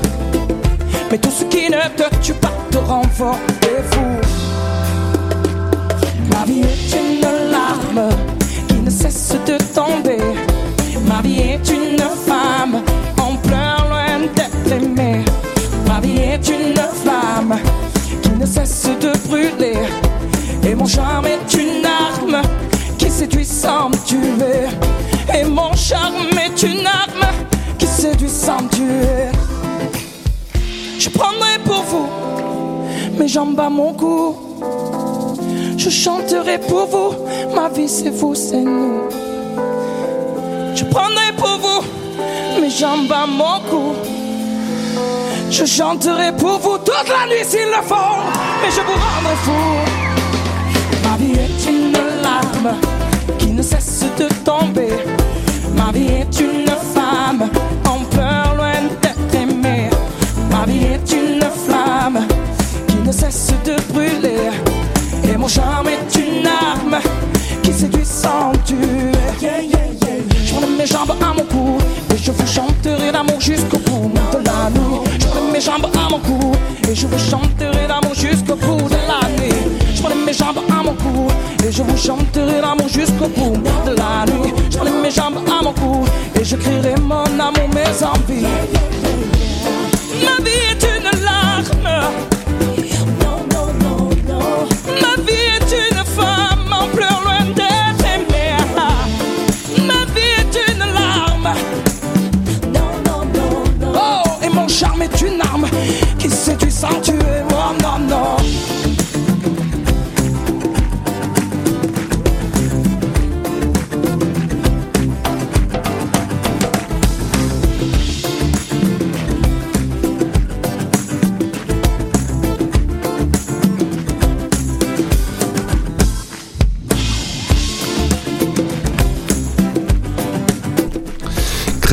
Mais 1.10 1.18
tout 1.18 1.30
ce 1.30 1.46
qui 1.46 1.70
ne 1.70 1.88
te 1.96 2.14
tue 2.22 2.34
pas 2.34 2.52
te 2.70 2.78
rend 2.80 3.04
et 3.62 3.82
fou. 3.92 4.08
Ma 6.32 6.44
vie 6.44 6.64
est 6.64 6.98
une 7.02 7.52
larme 7.52 8.10
qui 8.68 8.76
ne 8.76 8.90
cesse 8.90 9.36
de 9.48 9.58
tomber. 9.74 10.20
Ma 11.08 11.22
vie 11.22 11.40
est 11.40 11.70
une 11.70 12.04
femme 12.28 12.82
en 13.22 13.36
pleurs 13.38 13.88
loin 13.90 14.20
d'être 14.36 14.72
aimée. 14.74 15.24
Ma 15.88 16.02
vie 16.02 16.18
est 16.18 16.46
une 16.50 16.76
flamme 16.76 17.58
qui 18.22 18.32
ne 18.32 18.46
cesse 18.46 18.90
de 19.00 19.14
brûler. 19.30 19.78
Et 20.68 20.76
mon 20.76 20.88
charme 20.88 21.28
est 21.28 21.54
une 21.54 21.75
jambes 33.36 33.60
à 33.60 33.70
mon 33.70 33.92
cou. 33.94 34.34
Je 35.78 35.90
chanterai 35.90 36.58
pour 36.58 36.86
vous, 36.86 37.12
ma 37.54 37.68
vie 37.68 37.90
c'est 37.90 38.10
vous, 38.10 38.34
c'est 38.34 38.62
nous. 38.62 39.02
Je 40.74 40.86
prendrai 40.86 41.34
pour 41.36 41.58
vous 41.64 42.62
mes 42.62 42.70
jambes 42.70 43.12
à 43.12 43.26
mon 43.28 43.60
cou. 43.70 43.94
Je 45.52 45.66
chanterai 45.66 46.32
pour 46.38 46.60
vous 46.60 46.78
toute 46.78 47.10
la 47.10 47.24
nuit 47.28 47.44
s'il 47.44 47.70
le 47.76 47.82
faut, 47.84 48.16
mais 48.62 48.72
je 48.78 48.82
vous 48.88 48.98
rendrai 49.06 49.36
fou. 49.46 49.64
Ma 51.04 51.18
vie 51.18 51.38
est 51.46 51.70
une 51.70 51.92
larme 52.24 52.72
qui 53.38 53.48
ne 53.48 53.62
cesse 53.62 54.06
de 54.18 54.30
tomber. 54.46 54.94
Ma 55.76 55.92
vie 55.92 56.08
est 56.22 56.40
une 56.40 56.65
de 63.26 63.76
brûler. 63.92 64.52
Et 65.28 65.36
mon 65.36 65.48
charme 65.48 65.88
est 65.88 66.16
une 66.16 66.46
arme 66.46 67.00
qui 67.64 67.74
séduit 67.74 68.06
sans 68.06 68.52
tuer. 68.64 69.12
Je 70.46 70.54
prends 70.54 70.68
mes 70.68 70.86
jambes 70.86 71.16
à 71.20 71.34
mon 71.34 71.44
cou 71.46 71.78
et 72.14 72.18
je 72.18 72.32
vous 72.32 72.46
chanterai 72.46 73.12
l'amour 73.12 73.42
jusqu'au 73.42 73.80
bout 73.80 74.12
de 74.32 74.46
la 74.46 74.70
nuit. 74.70 75.10
Je 75.20 75.26
prends 75.26 75.52
mes 75.52 75.60
jambes 75.60 75.88
à 75.96 76.10
mon 76.10 76.20
cou 76.20 76.52
et 76.88 76.94
je 76.94 77.08
vous 77.08 77.18
chanterai 77.18 77.88
l'amour 77.88 78.14
jusqu'au 78.14 78.56
bout 78.56 78.88
de 78.90 79.00
la 79.10 79.28
nuit. 79.30 79.56
Je 79.96 80.02
prends 80.04 80.16
mes 80.16 80.34
jambes 80.34 80.62
à 80.70 80.84
mon 80.84 80.94
cou 80.94 81.28
et 81.68 81.72
je 81.72 81.82
vous 81.82 81.98
chanterai 81.98 82.62
l'amour 82.62 82.88
jusqu'au 82.90 83.28
bout 83.28 83.58
de 83.88 83.96
la 83.96 84.26
nuit. 84.32 84.54
Je 84.70 84.78
prends 84.78 85.02
mes 85.02 85.10
jambes 85.10 85.40
à 85.48 85.64
mon 85.64 85.74
cou 85.74 86.06
et 86.40 86.44
je 86.44 86.56
crierai 86.58 86.94
mon 87.02 87.24
amour, 87.24 87.70
mes 87.74 88.06
envies. 88.06 88.46
Ma 90.24 90.44
vie 90.44 90.62
est 90.72 90.95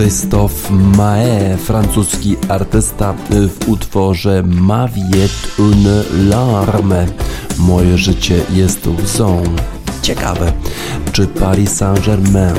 Christophe 0.02 0.72
Mae, 0.96 1.56
francuski 1.56 2.36
artysta 2.48 3.14
w 3.30 3.68
utworze 3.68 4.42
Ma 4.42 4.88
vie 4.88 5.24
est 5.24 5.58
une 5.58 6.04
larme. 6.28 7.06
Moje 7.58 7.98
życie 7.98 8.40
jest 8.50 8.86
łzą. 8.86 9.42
Ciekawe, 10.02 10.52
czy 11.12 11.26
Paris 11.26 11.72
Saint-Germain, 11.72 12.54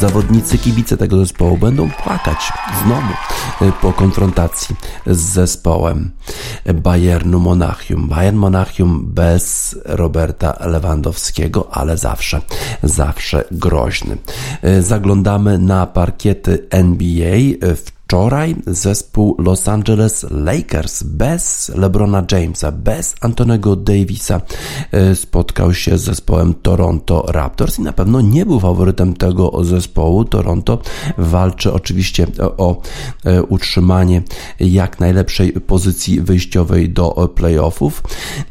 zawodnicy, 0.00 0.58
kibice 0.58 0.96
tego 0.96 1.18
zespołu 1.18 1.58
będą 1.58 1.90
płakać 1.90 2.38
znowu 2.84 3.14
po 3.80 3.92
konfrontacji 3.92 4.76
z 5.06 5.18
zespołem 5.18 6.10
Bayernu 6.74 7.40
Monachium. 7.40 8.08
Bayern 8.08 8.36
Monachium 8.36 9.06
bez 9.06 9.76
Roberta 9.84 10.66
Lewandowskiego, 10.66 11.68
ale 11.70 11.96
zawsze, 11.96 12.40
zawsze 12.82 13.44
groźny. 13.52 14.16
Zaglądamy 14.80 15.58
na 15.58 15.86
parkiety 15.86 16.66
NBA 16.70 17.38
w 17.76 17.97
Wczoraj 18.08 18.56
zespół 18.66 19.36
Los 19.38 19.68
Angeles 19.68 20.26
Lakers 20.30 21.02
bez 21.02 21.72
LeBrona 21.74 22.24
Jamesa, 22.32 22.72
bez 22.72 23.14
Antonego 23.20 23.76
Davisa 23.76 24.40
e, 24.92 25.14
spotkał 25.14 25.74
się 25.74 25.98
z 25.98 26.02
zespołem 26.02 26.54
Toronto 26.54 27.24
Raptors 27.28 27.78
i 27.78 27.82
na 27.82 27.92
pewno 27.92 28.20
nie 28.20 28.46
był 28.46 28.60
faworytem 28.60 29.14
tego 29.14 29.64
zespołu. 29.64 30.24
Toronto 30.24 30.78
walczy 31.18 31.72
oczywiście 31.72 32.26
o 32.38 32.82
e, 33.24 33.42
utrzymanie 33.42 34.22
jak 34.60 35.00
najlepszej 35.00 35.52
pozycji 35.52 36.20
wyjściowej 36.20 36.90
do 36.90 37.32
playoffów, 37.34 38.02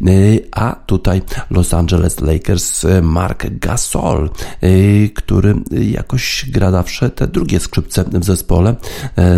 e, 0.02 0.12
a 0.52 0.76
tutaj 0.86 1.22
Los 1.50 1.74
Angeles 1.74 2.22
Lakers 2.22 2.86
Mark 3.02 3.46
Gasol, 3.52 4.30
który 5.16 5.56
jakoś 5.72 6.46
gra 6.50 6.72
zawsze 6.72 7.10
te 7.10 7.28
drugie 7.28 7.60
skrzypce 7.60 8.04
w 8.04 8.24
zespole 8.24 8.76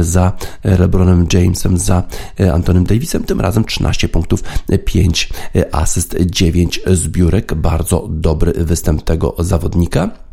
za 0.10 0.32
LeBronem 0.64 1.28
Jamesem, 1.34 1.78
za 1.78 2.04
e, 2.40 2.54
Antonym 2.54 2.84
Davisem. 2.84 3.24
Tym 3.24 3.42
razem 3.42 3.64
13 3.64 4.10
punktów, 4.10 4.44
5 4.86 5.30
e, 5.56 5.76
asyst, 5.76 6.16
9 6.20 6.82
zbiórek. 6.88 7.54
Bardzo 7.54 8.08
dobry 8.10 8.54
występ 8.54 9.02
tego 9.02 9.36
zawodnika. 9.40 10.29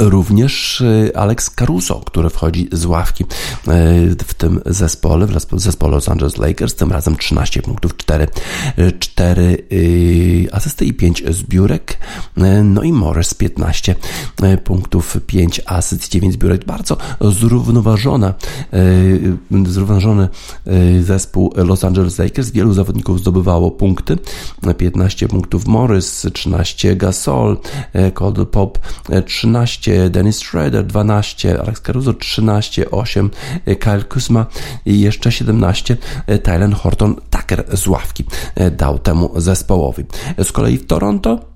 Również 0.00 0.80
y, 0.80 1.12
Alex 1.14 1.50
Caruso, 1.50 2.00
który 2.00 2.30
wchodzi 2.30 2.68
z 2.72 2.84
ławki 2.84 3.24
y, 3.24 3.26
w 4.24 4.34
tym 4.34 4.60
zespole, 4.66 5.26
w 5.26 5.60
zespole 5.60 5.92
Los 5.92 6.08
Angeles 6.08 6.38
Lakers, 6.38 6.74
tym 6.74 6.92
razem 6.92 7.16
13 7.16 7.62
punktów, 7.62 7.96
4, 7.96 8.28
4 8.98 9.66
y, 9.72 10.48
asysty 10.52 10.84
i 10.84 10.94
5 10.94 11.22
zbiórek. 11.30 11.98
No 12.64 12.82
i 12.82 12.92
Morris 12.92 13.34
15 13.34 13.94
punktów, 14.64 15.16
5 15.26 15.60
asyst, 15.66 16.08
9 16.08 16.34
zbiórek. 16.34 16.64
Bardzo 16.64 16.96
zrównoważona, 17.20 18.34
zrównoważony 19.50 20.28
zespół 21.02 21.52
Los 21.56 21.84
Angeles 21.84 22.18
Lakers. 22.18 22.50
Wielu 22.50 22.72
zawodników 22.72 23.20
zdobywało 23.20 23.70
punkty. 23.70 24.18
15 24.78 25.28
punktów 25.28 25.66
Morris, 25.66 26.26
13 26.32 26.96
Gasol, 26.96 27.58
Caldwell 28.14 28.46
Pop 28.46 28.78
13 29.26 29.87
12, 29.88 30.10
Dennis 30.10 30.38
Schroeder 30.38 30.84
12, 30.84 31.60
Alex 31.60 31.80
Caruso 31.80 32.12
13, 32.12 32.90
8, 32.90 33.30
Kyle 33.78 34.04
Kuzma 34.04 34.46
i 34.86 35.00
jeszcze 35.00 35.32
17, 35.32 35.96
Tylen 36.42 36.72
Horton 36.72 37.16
Tucker 37.30 37.64
z 37.76 37.86
ławki 37.86 38.24
dał 38.76 38.98
temu 38.98 39.30
zespołowi. 39.36 40.04
Z 40.38 40.52
kolei 40.52 40.78
w 40.78 40.86
Toronto 40.86 41.47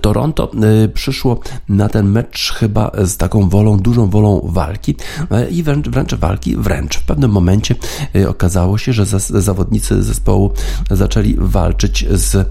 Toronto 0.00 0.50
y, 0.84 0.88
przyszło 0.88 1.40
na 1.68 1.88
ten 1.88 2.08
mecz 2.08 2.52
chyba 2.52 2.90
z 3.04 3.16
taką 3.16 3.48
wolą, 3.48 3.76
dużą 3.76 4.10
wolą 4.10 4.40
walki 4.44 4.96
y, 5.46 5.50
i 5.50 5.62
wręcz, 5.62 5.88
wręcz 5.88 6.14
walki, 6.14 6.56
wręcz 6.56 6.98
w 6.98 7.02
pewnym 7.02 7.30
momencie 7.30 7.74
y, 8.16 8.28
okazało 8.28 8.78
się, 8.78 8.92
że 8.92 9.06
zawodnicy 9.42 10.02
zespołu 10.02 10.52
zaczęli 10.90 11.36
walczyć 11.38 12.06
z, 12.10 12.48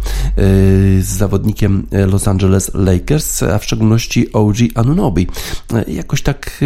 z 1.00 1.06
zawodnikiem 1.06 1.88
Los 1.92 2.28
Angeles 2.28 2.72
Lakers, 2.74 3.44
a 3.44 3.60
w 3.60 3.64
szczególności 3.64 4.34
OG 4.34 4.56
Anunobi. 4.76 5.28
Jakoś 5.88 6.22
tak, 6.22 6.64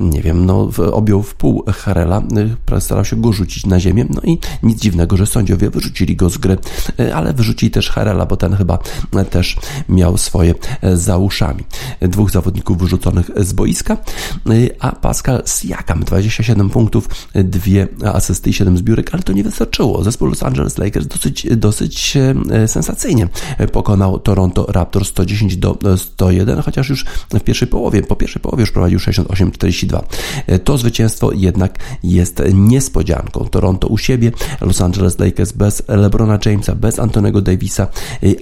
nie 0.00 0.22
wiem, 0.22 0.46
no, 0.46 0.70
objął 0.92 1.22
w 1.22 1.34
pół 1.34 1.64
Harela, 1.74 2.22
starał 2.80 3.04
się 3.04 3.16
go 3.16 3.32
rzucić 3.32 3.66
na 3.66 3.80
ziemię, 3.80 4.06
no 4.10 4.20
i 4.24 4.38
nic 4.62 4.80
dziwnego, 4.80 5.16
że 5.16 5.26
sędziowie 5.26 5.70
wyrzucili 5.70 6.16
go 6.16 6.30
z 6.30 6.38
gry, 6.38 6.56
ale 7.14 7.32
wyrzucili 7.32 7.70
też 7.70 7.90
Harela, 7.90 8.26
bo 8.26 8.36
ten 8.36 8.56
chyba 8.56 8.78
też 9.30 9.56
miał 9.88 10.07
miał 10.08 10.18
swoje 10.18 10.54
e, 10.82 10.96
za 10.96 11.18
uszami. 11.18 11.64
Dwóch 12.00 12.30
zawodników 12.30 12.78
wyrzuconych 12.78 13.30
z 13.36 13.52
boiska, 13.52 13.94
e, 13.94 14.50
a 14.80 14.92
Pascal 14.92 15.42
Siakam 15.46 16.04
27 16.04 16.70
punktów, 16.70 17.08
dwie 17.34 17.88
asysty 18.04 18.50
i 18.50 18.52
7 18.52 18.78
zbiórek, 18.78 19.10
ale 19.12 19.22
to 19.22 19.32
nie 19.32 19.44
wystarczyło. 19.44 20.04
Zespół 20.04 20.28
Los 20.28 20.42
Angeles 20.42 20.78
Lakers 20.78 21.06
dosyć, 21.06 21.46
dosyć 21.56 22.16
e, 22.50 22.68
sensacyjnie 22.68 23.28
pokonał 23.72 24.18
Toronto 24.18 24.66
Raptors 24.68 25.08
110 25.08 25.56
do 25.56 25.78
101, 25.96 26.62
chociaż 26.62 26.88
już 26.88 27.04
w 27.30 27.40
pierwszej 27.40 27.68
połowie, 27.68 28.02
po 28.02 28.16
pierwszej 28.16 28.42
połowie 28.42 28.60
już 28.60 28.72
prowadził 28.72 28.98
68-42. 28.98 30.02
To 30.64 30.78
zwycięstwo 30.78 31.32
jednak 31.32 31.78
jest 32.02 32.42
niespodzianką. 32.54 33.44
Toronto 33.44 33.88
u 33.88 33.98
siebie, 33.98 34.32
Los 34.60 34.80
Angeles 34.80 35.18
Lakers 35.18 35.52
bez 35.52 35.82
LeBrona 35.88 36.38
Jamesa, 36.46 36.74
bez 36.74 36.98
Antonego 36.98 37.40
Davisa, 37.40 37.86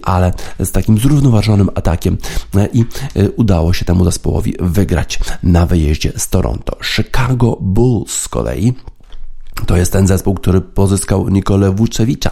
ale 0.02 0.32
z 0.58 0.70
takim 0.72 0.98
zrównoważonym 0.98 1.55
atakiem 1.74 2.18
e, 2.56 2.68
i 2.72 2.80
e, 2.80 3.30
udało 3.30 3.72
się 3.72 3.84
temu 3.84 4.04
zespołowi 4.04 4.54
wygrać 4.60 5.18
na 5.42 5.66
wyjeździe 5.66 6.12
z 6.16 6.28
Toronto. 6.28 6.76
Chicago 6.82 7.58
Bulls 7.60 8.12
z 8.12 8.28
kolei 8.28 8.72
to 9.66 9.76
jest 9.76 9.92
ten 9.92 10.06
zespół, 10.06 10.34
który 10.34 10.60
pozyskał 10.60 11.28
Nikolę 11.28 11.70
Vucevicza. 11.70 12.30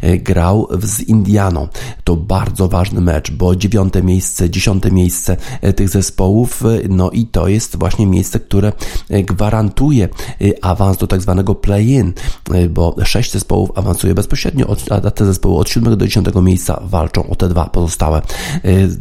E, 0.00 0.18
grał 0.18 0.68
z 0.82 1.00
Indianą. 1.00 1.68
To 2.04 2.16
bardzo 2.16 2.68
ważny 2.68 3.00
mecz, 3.00 3.30
bo 3.30 3.56
dziewiąte 3.56 4.02
miejsce, 4.02 4.50
dziesiąte 4.50 4.90
miejsce 4.90 5.36
e, 5.60 5.72
tych 5.72 5.88
zespołów, 5.88 6.62
e, 6.64 6.88
no 6.88 7.10
i 7.10 7.26
to 7.26 7.48
jest 7.48 7.76
właśnie 7.76 8.06
miejsce, 8.06 8.40
które 8.40 8.72
gwarantuje 9.10 10.08
awans 10.62 10.96
do 10.96 11.06
tak 11.06 11.22
zwanego 11.22 11.54
play-in, 11.54 12.12
bo 12.70 12.96
sześć 13.04 13.32
zespołów 13.32 13.70
awansuje 13.74 14.14
bezpośrednio, 14.14 14.76
a 14.90 15.10
te 15.10 15.26
zespoły 15.26 15.58
od 15.58 15.68
siódmego 15.68 15.96
do 15.96 16.06
dziesiątego 16.06 16.42
miejsca 16.42 16.80
walczą 16.84 17.28
o 17.28 17.36
te 17.36 17.48
dwa 17.48 17.64
pozostałe, 17.66 18.22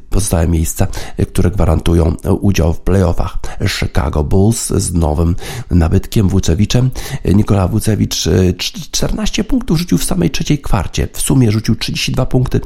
pozostałe 0.09 0.47
miejsca, 0.47 0.87
które 1.27 1.51
gwarantują 1.51 2.15
udział 2.41 2.73
w 2.73 2.79
playoffach. 2.79 3.37
Chicago 3.67 4.23
Bulls 4.23 4.67
z 4.67 4.93
nowym 4.93 5.35
nabytkiem 5.71 6.29
Vuceviczem. 6.29 6.89
Nikola 7.25 7.62
Wucewicz 7.67 8.29
14 8.57 9.41
e, 9.41 9.45
punktów 9.45 9.79
rzucił 9.79 9.97
w 9.97 10.03
samej 10.03 10.31
trzeciej 10.31 10.59
kwarcie. 10.59 11.07
W 11.13 11.21
sumie 11.21 11.51
rzucił 11.51 11.75
32 11.75 12.25
punkty, 12.25 12.61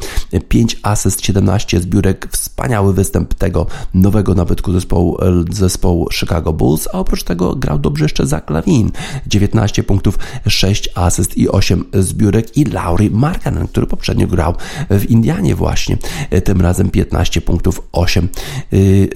5 0.50 0.78
asyst, 0.84 1.26
17 1.26 1.82
zbiórek. 1.82 2.28
Wspaniały 2.32 2.94
występ 2.94 3.34
tego 3.34 3.68
nowego 3.94 4.36
nabytku 4.36 4.74
zespołu, 4.74 5.18
e, 5.22 5.44
zespołu 5.52 6.08
Chicago 6.14 6.54
Bulls, 6.54 6.88
a 6.94 7.00
oprócz 7.00 7.24
tego 7.24 7.56
grał 7.56 7.80
dobrze 7.80 8.06
jeszcze 8.06 8.28
za 8.28 8.42
Lawin. 8.50 8.92
19 9.28 9.84
punktów, 9.84 10.20
6 10.48 10.90
asyst 10.96 11.38
i 11.38 11.50
8 11.50 11.86
zbiórek 11.94 12.58
i 12.58 12.66
Laurie 12.66 13.10
Markkanen, 13.10 13.68
który 13.68 13.88
poprzednio 13.88 14.28
grał 14.28 14.56
w 14.90 15.06
Indianie 15.06 15.56
właśnie. 15.56 15.98
E, 16.30 16.42
tym 16.42 16.62
razem 16.62 16.90
15 16.90 17.42
punktów, 17.42 17.82
8 17.92 18.30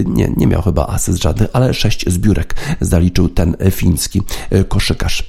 nie, 0.05 0.31
nie 0.37 0.47
miał 0.47 0.61
chyba 0.61 0.87
asyst 0.87 1.21
żadnych, 1.21 1.49
ale 1.53 1.73
6 1.73 2.09
zbiórek 2.09 2.55
zaliczył 2.81 3.29
ten 3.29 3.55
fiński 3.71 4.21
koszykarz 4.67 5.23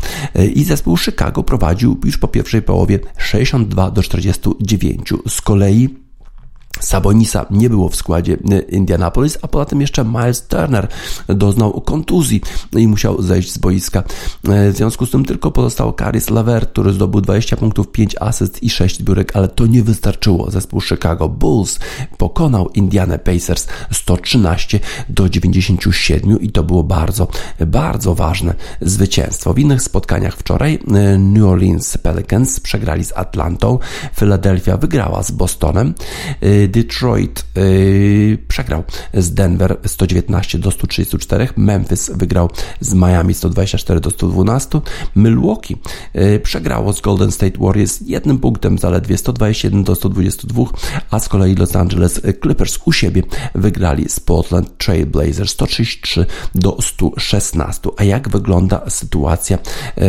i 0.46 0.64
zespół 0.64 0.96
Chicago 0.96 1.42
prowadził 1.42 2.00
już 2.05 2.18
po 2.18 2.28
pierwszej 2.28 2.62
połowie 2.62 2.98
62 3.18 3.90
do 3.90 4.02
49. 4.02 5.12
Z 5.28 5.40
kolei 5.40 5.88
Sabonisa 6.80 7.46
nie 7.50 7.70
było 7.70 7.88
w 7.88 7.96
składzie 7.96 8.32
y, 8.32 8.61
Indianapolis, 8.61 9.38
a 9.42 9.48
poza 9.48 9.64
tym 9.64 9.80
jeszcze 9.80 10.04
Miles 10.04 10.46
Turner 10.46 10.88
doznał 11.28 11.80
kontuzji 11.80 12.40
i 12.76 12.88
musiał 12.88 13.22
zejść 13.22 13.52
z 13.52 13.58
boiska. 13.58 14.00
Y, 14.00 14.72
w 14.72 14.76
związku 14.76 15.06
z 15.06 15.11
tym 15.11 15.24
tylko 15.24 15.50
pozostał 15.50 15.92
Caris 15.92 16.30
Laver, 16.30 16.68
który 16.68 16.92
zdobył 16.92 17.20
20 17.20 17.56
punktów, 17.56 17.92
5 17.92 18.16
asyst 18.20 18.62
i 18.62 18.70
6 18.70 18.98
zbiórek, 18.98 19.37
ale 19.37 19.48
to 19.48 19.66
nie 19.66 19.82
wystarczyło. 19.82 20.50
Zespół 20.50 20.80
Chicago 20.80 21.28
Bulls 21.28 21.78
pokonał 22.18 22.68
Indiana 22.68 23.18
Pacers 23.18 23.66
113 23.92 24.80
do 25.08 25.28
97 25.28 26.40
i 26.40 26.50
to 26.50 26.62
było 26.62 26.85
bardzo, 26.85 27.28
bardzo 27.66 28.14
ważne 28.14 28.54
zwycięstwo. 28.80 29.54
W 29.54 29.58
innych 29.58 29.82
spotkaniach 29.82 30.37
wczoraj 30.37 30.74
y, 30.74 31.18
New 31.18 31.44
Orleans 31.44 31.98
Pelicans 31.98 32.61
przegrali 32.61 33.04
z 33.04 33.12
Atlantą, 33.12 33.79
Philadelphia 34.14 34.77
wygrała 34.77 35.23
z 35.23 35.31
Bostonem, 35.31 35.94
Detroit 36.69 37.44
yy, 37.56 38.38
przegrał 38.48 38.85
z 39.15 39.35
Denver 39.35 39.77
119 39.87 40.58
do 40.58 40.71
134, 40.71 41.48
Memphis 41.56 42.10
wygrał 42.15 42.50
z 42.81 42.94
Miami 42.94 43.35
124 43.35 44.00
do 44.00 44.10
112, 44.10 44.81
Milwaukee 45.17 45.77
yy, 46.15 46.40
przegrało 46.40 46.92
z 46.92 47.00
Golden 47.00 47.33
State 47.33 47.58
Warriors 47.58 48.00
jednym 48.06 48.38
punktem 48.38 48.79
zaledwie 48.79 49.19
121 49.19 49.85
do 49.85 49.94
122, 49.94 50.65
a 51.10 51.19
z 51.19 51.29
kolei 51.29 51.54
Los 51.54 51.77
Angeles 51.77 52.21
Clippers 52.42 52.79
u 52.85 52.92
siebie 52.92 53.23
wygrali 53.54 54.08
z 54.08 54.21
Portland 54.21 54.79
Trail 54.79 55.06
Blazers 55.06 55.50
133 55.50 56.27
do 56.54 56.77
116. 56.81 57.90
A 57.96 58.04
jak 58.04 58.29
wygląda 58.29 58.90
sytuacja, 58.90 59.58
yy, 59.96 60.04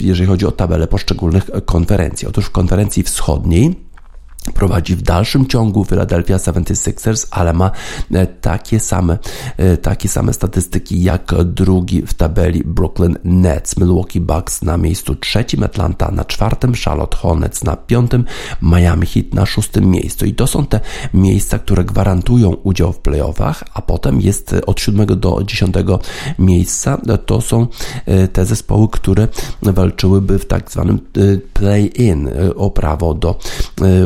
jeżeli 0.00 0.26
chodzi 0.26 0.46
o 0.46 0.52
tabelę 0.52 0.86
poszczególnych 0.86 1.50
konferencji? 1.66 2.28
Otóż 2.28 2.44
w 2.44 2.50
konferencji 2.50 3.02
wschodniej 3.02 3.87
prowadzi 4.54 4.96
w 4.96 5.02
dalszym 5.02 5.46
ciągu 5.46 5.84
Philadelphia 5.84 6.36
76ers, 6.36 7.26
ale 7.30 7.52
ma 7.52 7.70
e, 8.12 8.26
takie 8.26 8.80
same, 8.80 9.18
e, 9.56 9.76
takie 9.76 10.08
same 10.08 10.32
statystyki 10.32 11.02
jak 11.02 11.34
drugi 11.44 12.02
w 12.06 12.14
tabeli 12.14 12.62
Brooklyn 12.64 13.18
Nets, 13.24 13.76
Milwaukee 13.76 14.20
Bucks 14.20 14.62
na 14.62 14.76
miejscu 14.76 15.14
trzecim, 15.14 15.62
Atlanta 15.62 16.10
na 16.10 16.24
czwartym, 16.24 16.72
Charlotte 16.84 17.16
Hornets 17.16 17.64
na 17.64 17.76
piątym, 17.76 18.24
Miami 18.62 19.06
Heat 19.06 19.34
na 19.34 19.46
szóstym 19.46 19.90
miejscu. 19.90 20.26
I 20.26 20.34
to 20.34 20.46
są 20.46 20.66
te 20.66 20.80
miejsca, 21.14 21.58
które 21.58 21.84
gwarantują 21.84 22.50
udział 22.50 22.92
w 22.92 22.98
playoffach, 22.98 23.64
a 23.74 23.82
potem 23.82 24.20
jest 24.20 24.54
od 24.66 24.80
siódmego 24.80 25.16
do 25.16 25.42
dziesiątego 25.44 25.98
miejsca. 26.38 26.98
To 27.26 27.40
są 27.40 27.66
e, 28.06 28.28
te 28.28 28.44
zespoły, 28.44 28.88
które 28.92 29.28
walczyłyby 29.62 30.38
w 30.38 30.46
tak 30.46 30.70
zwanym 30.70 31.00
play-in 31.52 32.30
o 32.56 32.70
prawo 32.70 33.14
do 33.14 33.38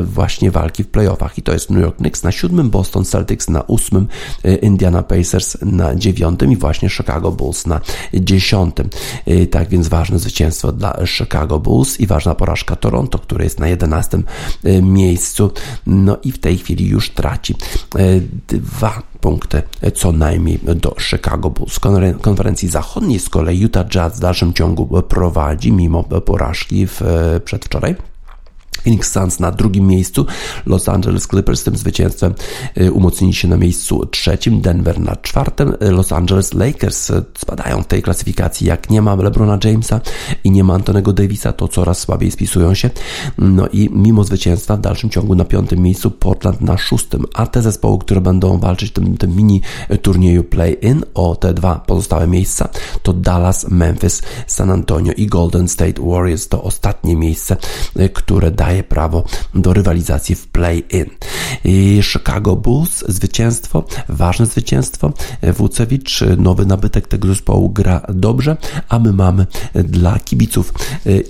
właśnie 0.02 0.31
właśnie 0.32 0.50
walki 0.50 0.84
w 0.84 0.88
playoffach 0.88 1.38
i 1.38 1.42
to 1.42 1.52
jest 1.52 1.70
New 1.70 1.82
York 1.82 1.96
Knicks 1.96 2.22
na 2.22 2.32
siódmym, 2.32 2.70
Boston 2.70 3.04
Celtics 3.04 3.48
na 3.48 3.62
ósmym, 3.62 4.08
e, 4.44 4.54
Indiana 4.54 5.02
Pacers 5.02 5.56
na 5.62 5.94
dziewiątym 5.94 6.52
i 6.52 6.56
właśnie 6.56 6.90
Chicago 6.90 7.32
Bulls 7.32 7.66
na 7.66 7.80
dziesiątym. 8.14 8.88
E, 9.26 9.46
tak 9.46 9.68
więc 9.68 9.88
ważne 9.88 10.18
zwycięstwo 10.18 10.72
dla 10.72 11.06
Chicago 11.06 11.58
Bulls 11.58 12.00
i 12.00 12.06
ważna 12.06 12.34
porażka 12.34 12.76
Toronto, 12.76 13.18
które 13.18 13.44
jest 13.44 13.60
na 13.60 13.68
jedenastym 13.68 14.24
e, 14.64 14.82
miejscu. 14.82 15.50
No 15.86 16.16
i 16.24 16.32
w 16.32 16.38
tej 16.38 16.58
chwili 16.58 16.88
już 16.88 17.10
traci 17.10 17.54
dwa 18.48 19.02
punkty 19.20 19.62
co 19.94 20.12
najmniej 20.12 20.60
do 20.74 20.94
Chicago 21.00 21.50
Bulls. 21.50 21.80
Konferencji 22.20 22.68
zachodniej 22.68 23.20
z 23.20 23.28
kolei 23.28 23.60
Utah 23.60 23.86
Jazz 23.88 24.16
w 24.16 24.20
dalszym 24.20 24.52
ciągu 24.52 25.02
prowadzi 25.02 25.72
mimo 25.72 26.02
porażki 26.02 26.86
w 26.86 27.00
przedwczoraj. 27.44 28.11
Phoenix 28.84 29.12
Suns 29.12 29.40
na 29.40 29.50
drugim 29.50 29.86
miejscu, 29.86 30.26
Los 30.66 30.88
Angeles 30.88 31.26
Clippers 31.26 31.60
z 31.60 31.64
tym 31.64 31.76
zwycięstwem 31.76 32.34
y, 32.80 32.92
umocnili 32.92 33.34
się 33.34 33.48
na 33.48 33.56
miejscu 33.56 34.06
trzecim, 34.06 34.60
Denver 34.60 35.00
na 35.00 35.16
czwartym, 35.16 35.74
y, 35.82 35.90
Los 35.90 36.12
Angeles 36.12 36.54
Lakers 36.54 37.10
y, 37.10 37.24
spadają 37.38 37.82
w 37.82 37.86
tej 37.86 38.02
klasyfikacji, 38.02 38.66
jak 38.66 38.90
nie 38.90 39.02
ma 39.02 39.14
LeBrona 39.14 39.58
Jamesa 39.64 40.00
i 40.44 40.50
nie 40.50 40.64
ma 40.64 40.74
Antonego 40.74 41.12
Davisa, 41.12 41.52
to 41.52 41.68
coraz 41.68 41.98
słabiej 41.98 42.30
spisują 42.30 42.74
się, 42.74 42.90
no 43.38 43.68
i 43.72 43.88
mimo 43.92 44.24
zwycięstwa 44.24 44.76
w 44.76 44.80
dalszym 44.80 45.10
ciągu 45.10 45.34
na 45.34 45.44
piątym 45.44 45.78
miejscu, 45.78 46.10
Portland 46.10 46.60
na 46.60 46.78
szóstym, 46.78 47.24
a 47.34 47.46
te 47.46 47.62
zespoły, 47.62 47.98
które 47.98 48.20
będą 48.20 48.58
walczyć 48.58 48.90
w 48.90 48.92
tym, 48.92 49.16
tym 49.16 49.36
mini 49.36 49.60
turnieju 50.02 50.44
play-in 50.44 51.02
o 51.14 51.36
te 51.36 51.54
dwa 51.54 51.74
pozostałe 51.86 52.26
miejsca, 52.26 52.68
to 53.02 53.12
Dallas, 53.12 53.66
Memphis, 53.70 54.22
San 54.46 54.70
Antonio 54.70 55.12
i 55.16 55.26
Golden 55.26 55.68
State 55.68 56.02
Warriors, 56.02 56.48
to 56.48 56.62
ostatnie 56.62 57.16
miejsce, 57.16 57.56
które 58.12 58.50
daje 58.50 58.71
daje 58.72 58.82
prawo 58.82 59.24
do 59.54 59.72
rywalizacji 59.72 60.34
w 60.34 60.48
play-in. 60.48 61.06
Chicago 62.02 62.56
Bulls, 62.56 63.04
zwycięstwo, 63.08 63.84
ważne 64.08 64.46
zwycięstwo. 64.46 65.12
Wucewicz, 65.42 66.24
nowy 66.38 66.66
nabytek 66.66 67.08
tego 67.08 67.28
zespołu, 67.28 67.70
gra 67.70 68.02
dobrze, 68.08 68.56
a 68.88 68.98
my 68.98 69.12
mamy 69.12 69.46
dla 69.74 70.18
kibiców 70.18 70.72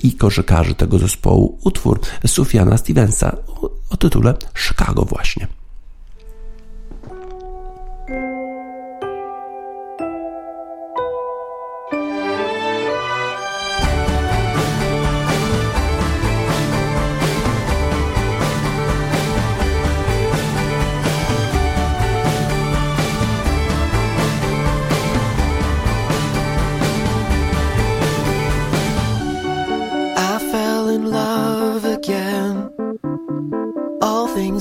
i 0.02 0.12
koszykarzy 0.12 0.74
tego 0.74 0.98
zespołu 0.98 1.58
utwór 1.64 2.00
Sufiana 2.26 2.76
Stevensa 2.78 3.36
o 3.90 3.96
tytule 3.96 4.34
Chicago 4.54 5.04
właśnie. 5.04 5.46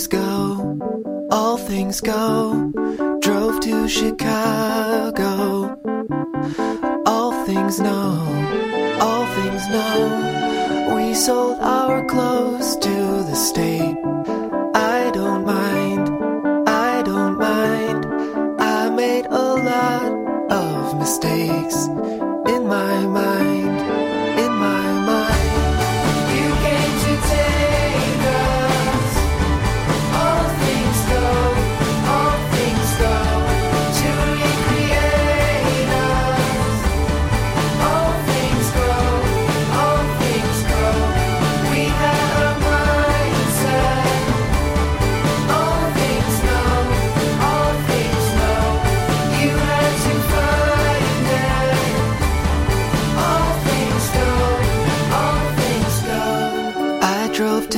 Things 0.01 0.07
go, 0.07 1.27
all 1.29 1.57
things 1.57 2.01
go. 2.01 2.71
Drove 3.21 3.59
to 3.59 3.87
Chicago. 3.87 5.77
All 7.05 7.45
things 7.45 7.79
know, 7.79 8.97
all 8.99 9.25
things 9.35 9.67
know. 9.69 10.95
We 10.95 11.13
sold 11.13 11.59
our 11.59 12.03
clothes 12.05 12.77
to 12.77 12.89
the 13.29 13.35
state. 13.35 13.95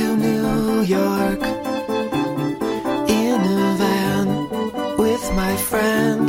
to 0.04 0.16
New 0.16 0.82
York 0.82 1.40
in 3.08 3.40
a 3.40 3.74
van 3.80 4.28
with 4.98 5.24
my 5.32 5.56
friend. 5.56 6.22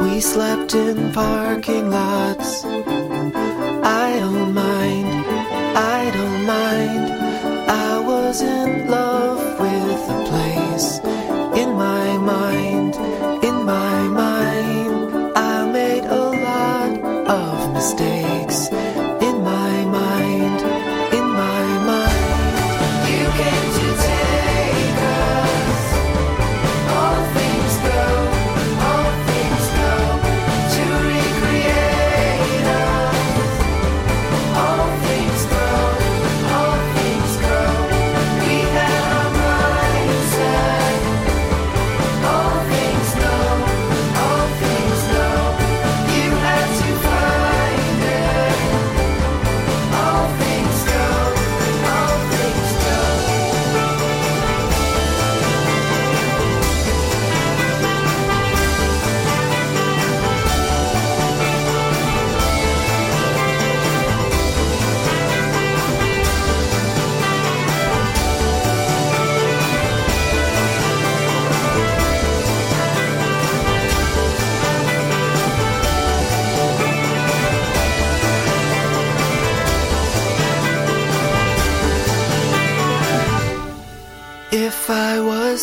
We 0.00 0.20
slept 0.20 0.74
in 0.74 1.12
parking 1.12 1.90
lots. 1.90 2.64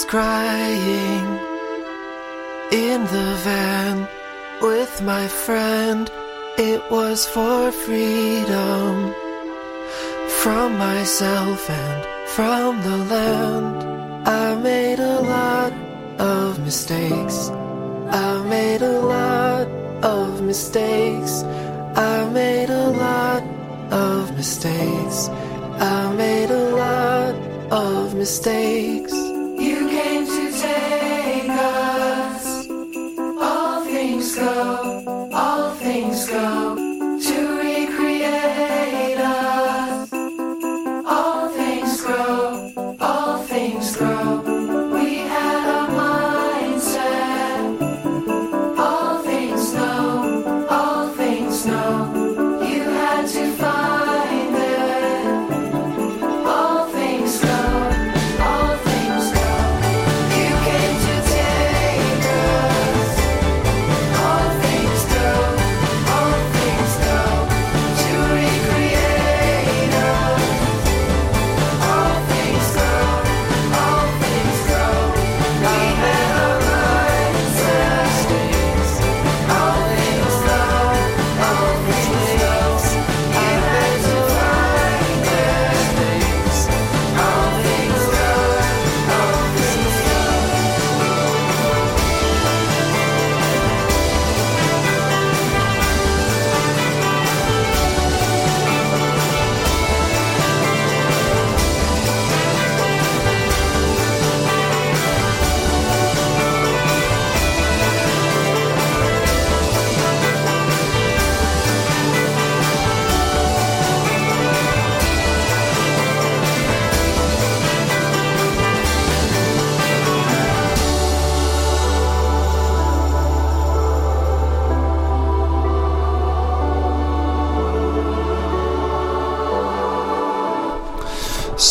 Crying 0.09 1.27
in 2.71 3.01
the 3.15 3.31
van 3.43 4.07
with 4.59 5.01
my 5.03 5.27
friend. 5.27 6.09
It 6.57 6.81
was 6.89 7.27
for 7.27 7.71
freedom 7.71 9.13
from 10.41 10.77
myself 10.79 11.69
and 11.69 12.29
from 12.29 12.81
the 12.81 12.97
land. 13.13 13.77
I 14.27 14.55
made 14.55 14.99
a 14.99 15.21
lot 15.21 15.73
of 16.19 16.59
mistakes. 16.59 17.49
I 18.09 18.43
made 18.55 18.81
a 18.81 18.99
lot 18.99 19.67
of 20.03 20.41
mistakes. 20.41 21.43
I 21.95 22.27
made 22.31 22.71
a 22.71 22.89
lot 23.05 23.43
of 23.91 24.35
mistakes. 24.35 25.29
I 25.79 26.11
made 26.13 26.49
a 26.49 26.65
lot 26.75 27.35
of 27.71 28.15
mistakes. 28.15 29.28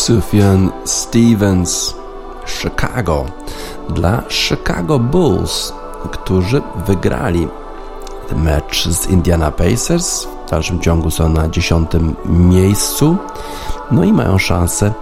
Sufjan 0.09 0.71
Stevens, 0.85 1.95
Chicago. 2.45 3.25
Dla 3.89 4.23
Chicago 4.29 4.99
Bulls, 4.99 5.73
którzy 6.11 6.61
wygrali 6.87 7.47
mecz 8.35 8.87
z 8.87 9.07
Indiana 9.07 9.51
Pacers. 9.51 10.27
W 10.47 10.49
dalszym 10.49 10.79
ciągu 10.79 11.11
są 11.11 11.29
na 11.29 11.49
dziesiątym 11.49 12.15
miejscu. 12.25 13.17
No 13.91 14.03
i 14.03 14.13
mają 14.13 14.37
szansę 14.37 14.93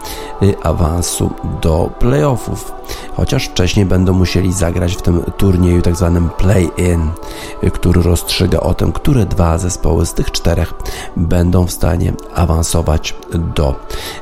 y, 0.43 0.55
awansu 0.63 1.31
do 1.61 1.89
playoffów. 1.99 2.71
Chociaż 3.15 3.45
wcześniej 3.45 3.85
będą 3.85 4.13
musieli 4.13 4.53
zagrać 4.53 4.95
w 4.95 5.01
tym 5.01 5.23
turnieju 5.37 5.81
tak 5.81 5.95
zwanym 5.95 6.29
play-in, 6.37 7.09
y, 7.63 7.71
który 7.71 8.01
rozstrzyga 8.01 8.59
o 8.59 8.73
tym, 8.73 8.91
które 8.91 9.25
dwa 9.25 9.57
zespoły 9.57 10.05
z 10.05 10.13
tych 10.13 10.31
czterech 10.31 10.73
będą 11.17 11.65
w 11.65 11.71
stanie 11.71 12.13
awansować 12.35 13.15
do 13.55 13.75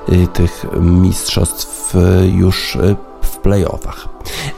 y, 0.09 0.27
tych 0.27 0.65
mistrzostw 0.79 1.93
już 2.33 2.77
w 3.21 3.37
playoffach. 3.37 4.07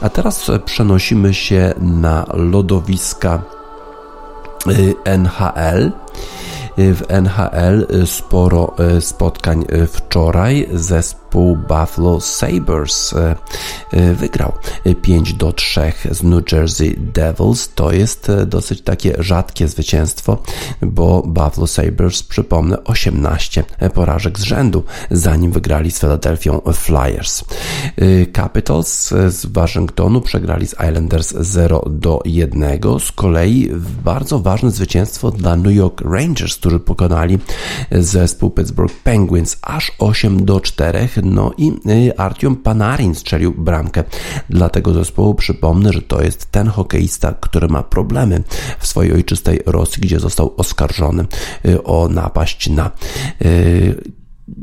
A 0.00 0.08
teraz 0.08 0.50
przenosimy 0.64 1.34
się 1.34 1.74
na 1.80 2.26
lodowiska 2.34 3.42
NHL. 5.04 5.92
W 6.78 7.02
NHL 7.08 7.86
y, 7.90 8.06
sporo 8.06 8.74
y, 8.96 9.00
spotkań 9.00 9.64
y, 9.72 9.86
wczoraj. 9.86 10.68
Zespół 10.74 11.27
Buffalo 11.68 12.20
Sabres 12.20 13.12
y, 13.12 13.96
y, 13.98 14.14
wygrał 14.14 14.52
y, 14.86 14.94
5 14.94 15.32
do 15.32 15.52
3 15.52 15.92
z 16.10 16.22
New 16.22 16.52
Jersey 16.52 16.96
Devils. 17.14 17.74
To 17.74 17.92
jest 17.92 18.28
y, 18.28 18.46
dosyć 18.46 18.82
takie 18.82 19.14
rzadkie 19.18 19.68
zwycięstwo, 19.68 20.42
bo 20.82 21.22
Buffalo 21.22 21.66
Sabres, 21.66 22.22
przypomnę, 22.22 22.84
18 22.84 23.64
porażek 23.94 24.38
z 24.38 24.42
rzędu, 24.42 24.84
zanim 25.10 25.52
wygrali 25.52 25.90
z 25.90 26.00
Philadelphia 26.00 26.52
Flyers. 26.72 27.44
Capitals 28.36 29.08
z 29.28 29.46
Waszyngtonu 29.46 30.20
przegrali 30.20 30.66
z 30.66 30.72
Islanders 30.72 31.34
0 31.40 31.84
do 31.90 32.20
1. 32.24 32.80
Z 33.00 33.12
kolei 33.12 33.70
bardzo 34.04 34.38
ważne 34.38 34.70
zwycięstwo 34.70 35.30
dla 35.30 35.56
New 35.56 35.74
York 35.74 36.00
Rangers, 36.00 36.56
którzy 36.56 36.80
pokonali 36.80 37.38
zespół 37.90 38.50
Pittsburgh 38.50 38.92
Penguins 39.04 39.56
aż 39.62 39.92
8 39.98 40.44
do 40.44 40.60
4. 40.60 41.08
No 41.22 41.52
i 41.58 41.72
y, 42.08 42.18
Artiom 42.18 42.56
Panarin 42.56 43.14
strzelił 43.14 43.52
bramkę 43.52 44.04
dla 44.50 44.68
tego 44.68 44.92
zespołu. 44.94 45.34
Przypomnę, 45.34 45.92
że 45.92 46.02
to 46.02 46.22
jest 46.22 46.52
ten 46.52 46.68
hokeista, 46.68 47.34
który 47.40 47.68
ma 47.68 47.82
problemy 47.82 48.42
w 48.78 48.86
swojej 48.86 49.12
ojczystej 49.12 49.60
Rosji, 49.66 50.00
gdzie 50.00 50.20
został 50.20 50.54
oskarżony 50.56 51.26
y, 51.66 51.82
o 51.82 52.08
napaść 52.08 52.68
na 52.70 52.90
y, 53.42 54.17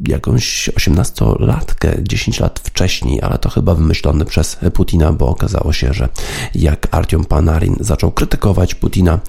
jakąś 0.07 0.69
18-latkę 0.69 2.03
10 2.03 2.39
lat 2.39 2.59
wcześniej, 2.59 3.21
ale 3.21 3.37
to 3.37 3.49
chyba 3.49 3.75
wymyślone 3.75 4.25
przez 4.25 4.57
Putina, 4.73 5.13
bo 5.13 5.27
okazało 5.27 5.73
się, 5.73 5.93
że 5.93 6.09
jak 6.55 6.87
Artiom 6.91 7.25
Panarin 7.25 7.75
zaczął 7.79 8.11
krytykować 8.11 8.75
Putina 8.75 9.19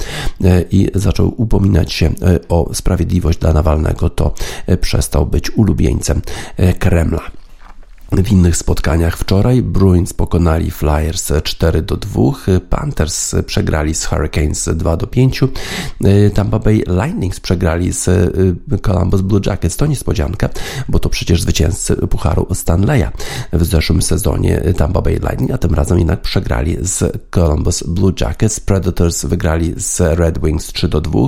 e, 0.44 0.62
i 0.70 0.90
zaczął 0.94 1.34
upominać 1.36 1.92
się 1.92 2.06
e, 2.06 2.12
o 2.48 2.74
sprawiedliwość 2.74 3.38
dla 3.38 3.52
Nawalnego, 3.52 4.10
to 4.10 4.34
e, 4.66 4.76
przestał 4.76 5.26
być 5.26 5.50
ulubieńcem 5.50 6.22
Kremla. 6.78 7.45
W 8.12 8.32
innych 8.32 8.56
spotkaniach 8.56 9.16
wczoraj 9.16 9.62
Bruins 9.62 10.12
pokonali 10.12 10.70
Flyers 10.70 11.32
4 11.44 11.82
do 11.82 11.96
2, 11.96 12.20
Panthers 12.70 13.34
przegrali 13.46 13.94
z 13.94 14.04
Hurricanes 14.04 14.68
2 14.74 14.96
do 14.96 15.06
5, 15.06 15.40
Tampa 16.34 16.58
Bay 16.58 16.82
Lightnings 16.86 17.40
przegrali 17.40 17.92
z 17.92 18.08
y, 18.08 18.78
Columbus 18.82 19.20
Blue 19.20 19.40
Jackets. 19.46 19.76
To 19.76 19.86
niespodzianka, 19.86 20.48
bo 20.88 20.98
to 20.98 21.08
przecież 21.08 21.42
zwycięzcy 21.42 21.96
Pucharu 21.96 22.46
Stanleya 22.54 23.06
w 23.52 23.64
zeszłym 23.64 24.02
sezonie 24.02 24.62
Tampa 24.76 25.02
Bay 25.02 25.14
Lightning, 25.14 25.50
a 25.50 25.58
tym 25.58 25.74
razem 25.74 25.98
jednak 25.98 26.20
przegrali 26.20 26.76
z 26.80 27.18
Columbus 27.30 27.82
Blue 27.82 28.12
Jackets. 28.20 28.60
Predators 28.60 29.24
wygrali 29.24 29.74
z 29.76 30.00
Red 30.00 30.38
Wings 30.44 30.66
3 30.66 30.88
do 30.88 31.00
2, 31.00 31.18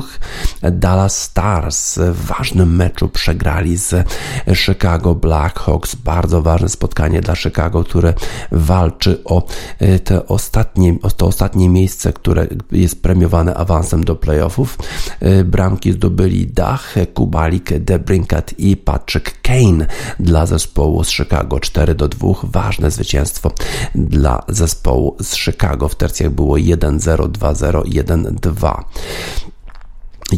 Dallas 0.72 1.22
Stars 1.22 1.98
w 1.98 2.26
ważnym 2.26 2.76
meczu 2.76 3.08
przegrali 3.08 3.76
z 3.76 4.08
Chicago 4.54 5.14
Blackhawks. 5.14 5.94
Bardzo 5.94 6.42
spotkanie 6.68 7.20
dla 7.20 7.36
Chicago, 7.36 7.84
które 7.84 8.14
walczy 8.52 9.24
o 9.24 9.42
e, 9.78 9.98
te 9.98 10.26
ostatnie, 10.26 10.94
o 11.02 11.10
to 11.10 11.26
ostatnie 11.26 11.68
miejsce, 11.68 12.12
które 12.12 12.46
jest 12.72 13.02
premiowane 13.02 13.54
awansem 13.54 14.04
do 14.04 14.16
playoffów. 14.16 14.78
E, 15.20 15.44
Bramki 15.44 15.92
zdobyli 15.92 16.46
Dach, 16.46 16.94
Kubalik, 17.14 17.78
Debrinkat 17.78 18.54
i 18.58 18.76
Patrick 18.76 19.42
Kane 19.42 19.86
dla 20.20 20.46
zespołu 20.46 21.04
z 21.04 21.10
Chicago 21.10 21.60
4 21.60 21.94
do 21.94 22.08
2. 22.08 22.28
Ważne 22.42 22.90
zwycięstwo 22.90 23.50
dla 23.94 24.42
zespołu 24.48 25.16
z 25.20 25.36
Chicago. 25.36 25.88
W 25.88 25.94
tercjach 25.94 26.30
było 26.30 26.56
1-0, 26.56 27.28
2-0, 27.28 27.82
1-2. 27.82 28.84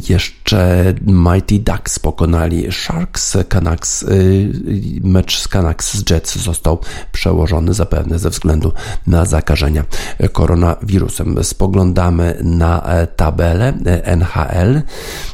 Jeszcze 0.09 0.95
Mighty 1.07 1.59
Ducks 1.59 1.99
pokonali 1.99 2.73
Sharks. 2.73 3.37
Canucks, 3.49 4.03
y, 4.03 4.53
mecz 5.03 5.39
z 5.39 5.49
Canucks 5.49 5.95
z 5.95 6.11
Jets 6.11 6.39
został 6.39 6.79
przełożony 7.13 7.75
zapewne 7.75 8.19
ze 8.19 8.31
względu 8.31 8.73
na 9.07 9.25
zakażenia 9.25 9.85
koronawirusem. 10.33 11.45
Spoglądamy 11.45 12.39
na 12.43 12.83
e, 12.83 13.07
tabelę 13.07 13.73
e, 13.87 14.07
NHL. 14.07 14.83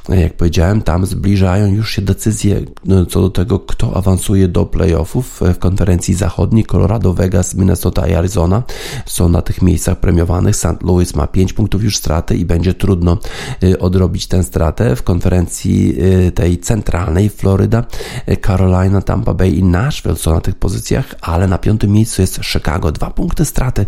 Jak 0.09 0.37
powiedziałem, 0.37 0.83
tam 0.83 1.07
zbliżają 1.07 1.67
już 1.67 1.91
się 1.91 2.03
decyzje 2.03 2.63
no, 2.85 3.07
co 3.07 3.21
do 3.21 3.31
tego, 3.31 3.59
kto 3.59 3.97
awansuje 3.97 4.49
do 4.49 4.67
playoffów 4.67 5.41
w 5.55 5.59
konferencji 5.59 6.15
zachodniej. 6.15 6.65
Colorado, 6.65 7.13
Vegas, 7.13 7.55
Minnesota 7.55 8.07
i 8.07 8.15
Arizona 8.15 8.63
są 9.07 9.29
na 9.29 9.43
tych 9.43 9.63
miejscach 9.63 10.01
premiowanych. 10.01 10.57
St. 10.57 10.83
Louis 10.83 11.15
ma 11.15 11.27
5 11.27 11.53
punktów 11.53 11.85
już 11.85 11.97
straty 11.97 12.37
i 12.37 12.45
będzie 12.45 12.75
trudno 12.75 13.19
y, 13.63 13.79
odrobić 13.79 14.27
tę 14.27 14.46
stratę 14.47 14.97
w 14.97 15.03
konferencji 15.03 16.03
y, 16.27 16.33
tej 16.33 16.59
centralnej. 16.59 17.29
Floryda, 17.29 17.85
y, 18.29 18.37
Carolina, 18.37 19.03
Tampa 19.03 19.35
Bay 19.35 19.51
i 19.51 19.65
Nashville 19.65 20.17
są 20.17 20.35
na 20.35 20.41
tych 20.41 20.55
pozycjach, 20.55 21.15
ale 21.21 21.47
na 21.47 21.59
piątym 21.59 21.93
miejscu 21.93 22.23
jest 22.23 22.41
Chicago. 22.45 22.93
Dwa 22.93 23.11
punkty 23.11 23.45
straty 23.45 23.87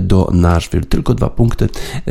do 0.00 0.28
Nashville, 0.32 0.84
tylko 0.84 1.14
dwa 1.14 1.30
punkty 1.30 1.68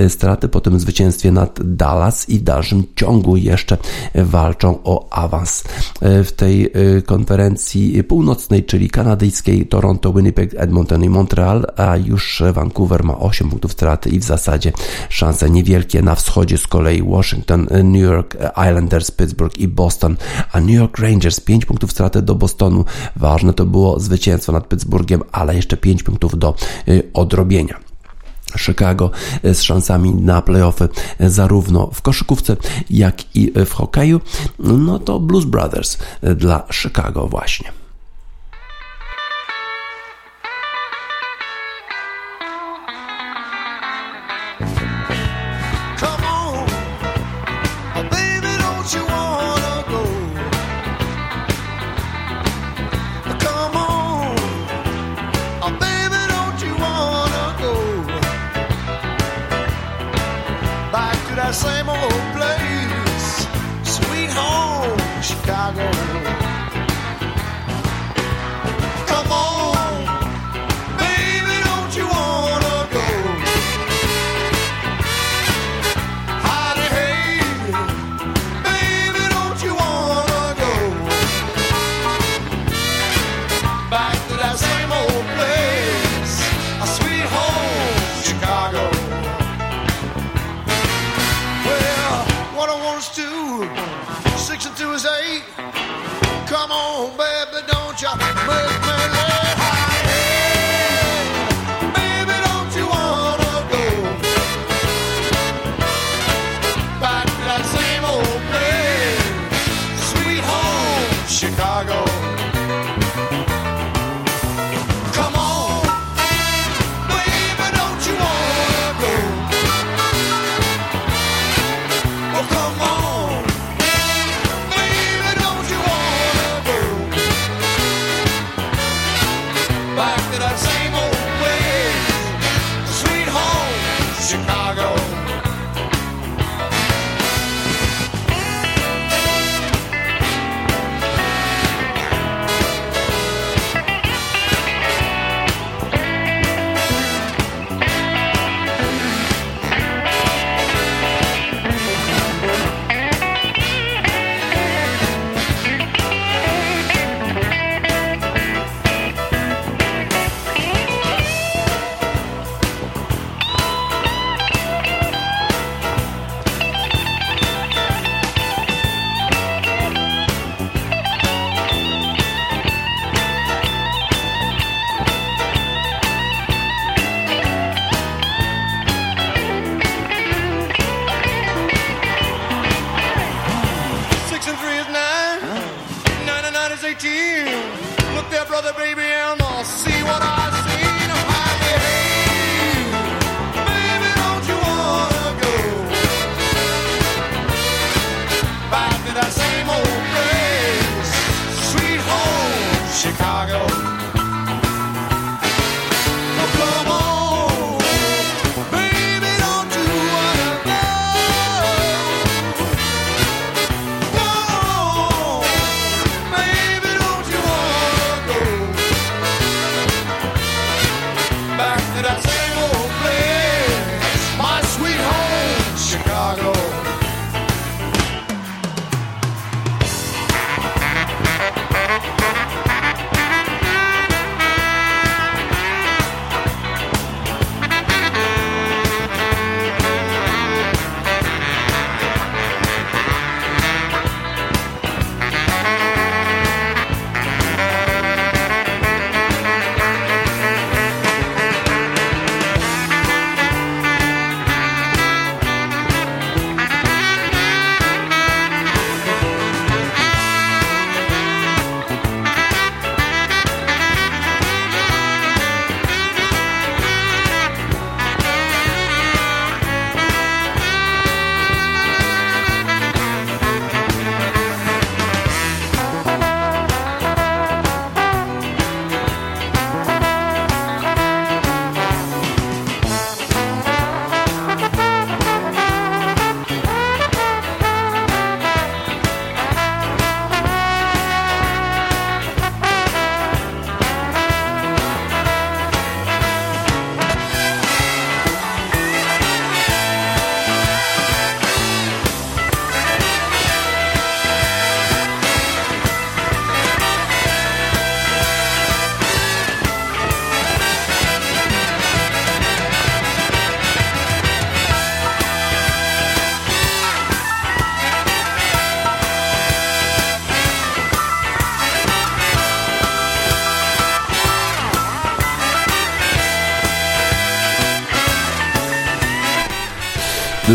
straty 0.08 0.48
po 0.48 0.62
tym 0.62 0.80
zwycięstwie 0.80 1.32
nad 1.32 1.76
Dallas 1.76 2.30
i 2.30 2.40
w 2.40 2.44
dalszym 2.44 2.84
ciągu 2.96 3.38
jeszcze 3.38 3.78
walczą 4.16 4.80
o 4.84 5.14
awans 5.14 5.64
w 6.02 6.32
tej 6.32 6.72
konferencji 7.06 8.04
północnej, 8.04 8.64
czyli 8.64 8.90
kanadyjskiej 8.90 9.68
Toronto, 9.68 10.14
Winnipeg, 10.14 10.54
Edmonton 10.58 11.04
i 11.04 11.10
Montreal, 11.10 11.66
a 11.76 11.98
już 11.98 12.44
Vancouver 12.54 13.04
ma 13.04 13.20
8 13.20 13.50
punktów 13.50 13.72
straty 13.72 14.10
i 14.10 14.20
w 14.20 14.24
zasadzie 14.24 14.72
szanse 15.10 15.50
niewielkie. 15.50 16.02
Na 16.02 16.16
wschodzie 16.16 16.58
z 16.58 16.68
kolei 16.68 17.04
Washington, 17.04 17.68
New 17.92 18.02
York 18.02 18.38
Islanders, 18.70 19.12
Pittsburgh 19.12 19.58
i 19.58 19.68
Boston, 19.68 20.18
a 20.52 20.60
New 20.60 20.76
York 20.76 21.00
Rangers 21.00 21.40
5 21.40 21.66
punktów 21.66 21.92
straty 21.92 22.22
do 22.22 22.36
Bostonu. 22.36 22.86
Ważne 23.16 23.54
to 23.54 23.66
było 23.66 24.00
zwycięstwo 24.00 24.52
nad 24.52 24.68
Pittsburghem, 24.68 25.24
ale 25.32 25.56
jeszcze 25.56 25.78
5 25.78 26.04
punktów 26.04 26.40
do 26.40 26.56
y, 26.88 27.04
odrobienia. 27.14 27.80
Chicago 28.58 29.12
z 29.44 29.62
szansami 29.62 30.14
na 30.14 30.42
playoffy 30.42 30.90
zarówno 31.20 31.90
w 31.94 32.02
koszykówce, 32.02 32.58
jak 32.90 33.36
i 33.36 33.52
w 33.66 33.72
hokeju, 33.72 34.22
no 34.60 35.00
to 35.00 35.20
Blues 35.20 35.46
Brothers 35.46 35.98
dla 36.36 36.68
Chicago 36.72 37.28
właśnie. 37.28 37.85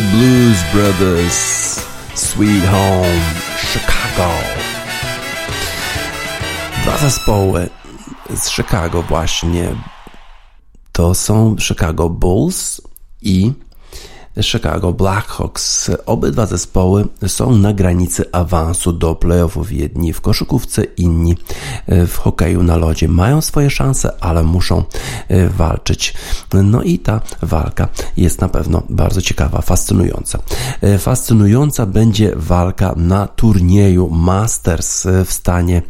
The 0.01 0.07
Blues 0.17 0.63
Brothers, 0.73 1.37
Sweet 2.15 2.65
Home, 2.65 3.21
Chicago. 3.73 4.31
Dwa 6.83 6.99
zespoły 6.99 7.69
z 8.37 8.51
Chicago 8.51 9.03
właśnie 9.03 9.75
to 10.93 11.15
są 11.15 11.57
Chicago 11.59 12.09
Bulls 12.11 12.81
i 13.23 13.53
Chicago 14.43 14.93
Blackhawks. 14.93 15.91
Obydwa 16.07 16.47
zespoły 16.47 17.09
są 17.27 17.59
na 17.59 17.73
granicy 17.73 18.25
awansu 18.33 18.93
do 18.93 19.15
playoffów. 19.15 19.73
Jedni 19.73 20.13
w 20.13 20.21
koszykówce, 20.21 20.85
inni 20.85 21.37
e, 21.87 22.07
w 22.07 22.17
hokeju 22.17 22.63
na 22.63 22.77
lodzie. 22.77 23.09
Mają 23.09 23.41
swoje 23.41 23.71
szanse, 23.71 24.13
ale 24.21 24.43
muszą 24.43 24.85
e, 25.29 25.49
walczyć. 25.49 26.15
No 26.53 26.83
i 26.83 26.99
ta 26.99 27.21
walka 27.43 27.89
jest 28.17 28.41
na 28.41 28.49
pewno 28.49 28.83
bardzo 28.89 29.23
ciekawa, 29.23 29.61
fascynująca. 29.61 30.39
E, 30.81 30.99
fascynująca 30.99 31.87
będzie 31.87 32.33
walka 32.37 32.95
na 32.97 33.27
turnieju 33.27 34.11
Masters 34.11 35.07
w 35.25 35.33
stanie 35.33 35.83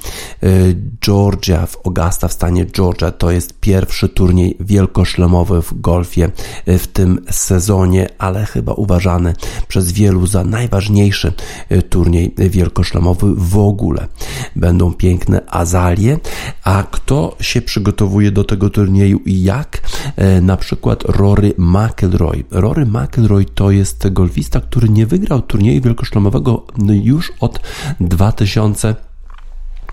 Georgia, 1.01 1.67
w 1.67 1.77
Augusta 1.87 2.29
w 2.29 2.33
stanie 2.33 2.67
Georgia. 2.67 3.11
To 3.11 3.31
jest 3.31 3.61
pierwszy 3.61 4.09
turniej 4.09 4.57
wielkoszlemowy 4.61 5.63
w 5.63 5.81
golfie 5.81 6.31
w 6.67 6.87
tym 6.87 7.25
sezonie, 7.31 8.09
ale 8.19 8.40
ale 8.41 8.47
chyba 8.47 8.73
uważany 8.73 9.35
przez 9.69 9.93
wielu 9.93 10.27
za 10.27 10.45
najważniejszy 10.45 11.33
e, 11.69 11.83
turniej 11.83 12.35
wielkoszlemowy 12.37 13.35
w 13.37 13.59
ogóle. 13.59 14.09
Będą 14.57 14.93
piękne 14.93 15.41
azalie, 15.47 16.19
a 16.65 16.85
kto 16.91 17.37
się 17.41 17.63
przygotowuje 17.63 18.33
do 18.33 18.45
tego 18.45 18.71
turnieju 18.71 19.21
i 19.27 19.43
jak? 19.43 19.81
E, 20.17 20.41
na 20.41 20.57
przykład 20.57 21.05
Rory 21.05 21.55
McIlroy. 21.59 22.45
Rory 22.51 22.87
McIlroy 22.87 23.45
to 23.45 23.71
jest 23.71 24.09
golfista, 24.09 24.61
który 24.61 24.89
nie 24.89 25.07
wygrał 25.07 25.43
turnieju 25.43 25.83
wielkoszlemowego 25.83 26.67
już 27.03 27.33
od 27.41 27.61
2000 28.01 29.10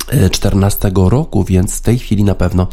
2014 0.07 0.91
roku, 0.95 1.43
więc 1.43 1.77
w 1.77 1.81
tej 1.81 1.99
chwili 1.99 2.23
na 2.23 2.35
pewno 2.35 2.67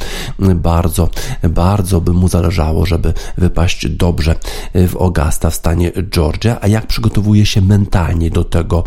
bardzo, 0.55 1.09
bardzo 1.51 2.01
by 2.01 2.13
mu 2.13 2.29
zależało, 2.29 2.87
żeby 2.87 3.15
wypaść 3.39 3.89
dobrze 3.89 4.35
w 4.75 4.97
Augusta 5.01 5.51
w 5.51 5.55
stanie 5.55 5.93
Georgia. 6.11 6.59
A 6.61 6.69
jak 6.69 6.87
przygotowuje 6.87 7.47
się 7.47 7.61
mentalnie 7.61 8.31
do 8.31 8.45
tego 8.45 8.85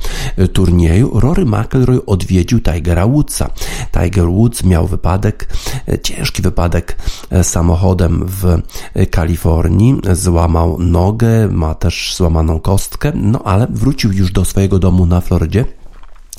turnieju? 0.54 1.20
Rory 1.20 1.46
McIlroy 1.46 2.06
odwiedził 2.06 2.60
Tigera 2.60 3.08
Woodsa. 3.08 3.50
Tiger 3.92 4.28
Woods 4.28 4.64
miał 4.64 4.88
wypadek, 4.88 5.50
ciężki 6.04 6.42
wypadek 6.42 6.98
samochodem 7.44 8.26
w 8.28 8.62
Kalifornii, 9.12 10.02
złamał 10.14 10.78
nogę, 10.80 11.48
ma 11.48 11.76
też 11.76 12.16
złamaną 12.18 12.60
kostkę, 12.60 13.12
no 13.16 13.44
ale 13.44 13.68
wrócił 13.70 14.14
już 14.14 14.32
do 14.32 14.46
swojego 14.46 14.80
domu 14.80 15.06
na 15.06 15.22
Florydzie 15.22 15.66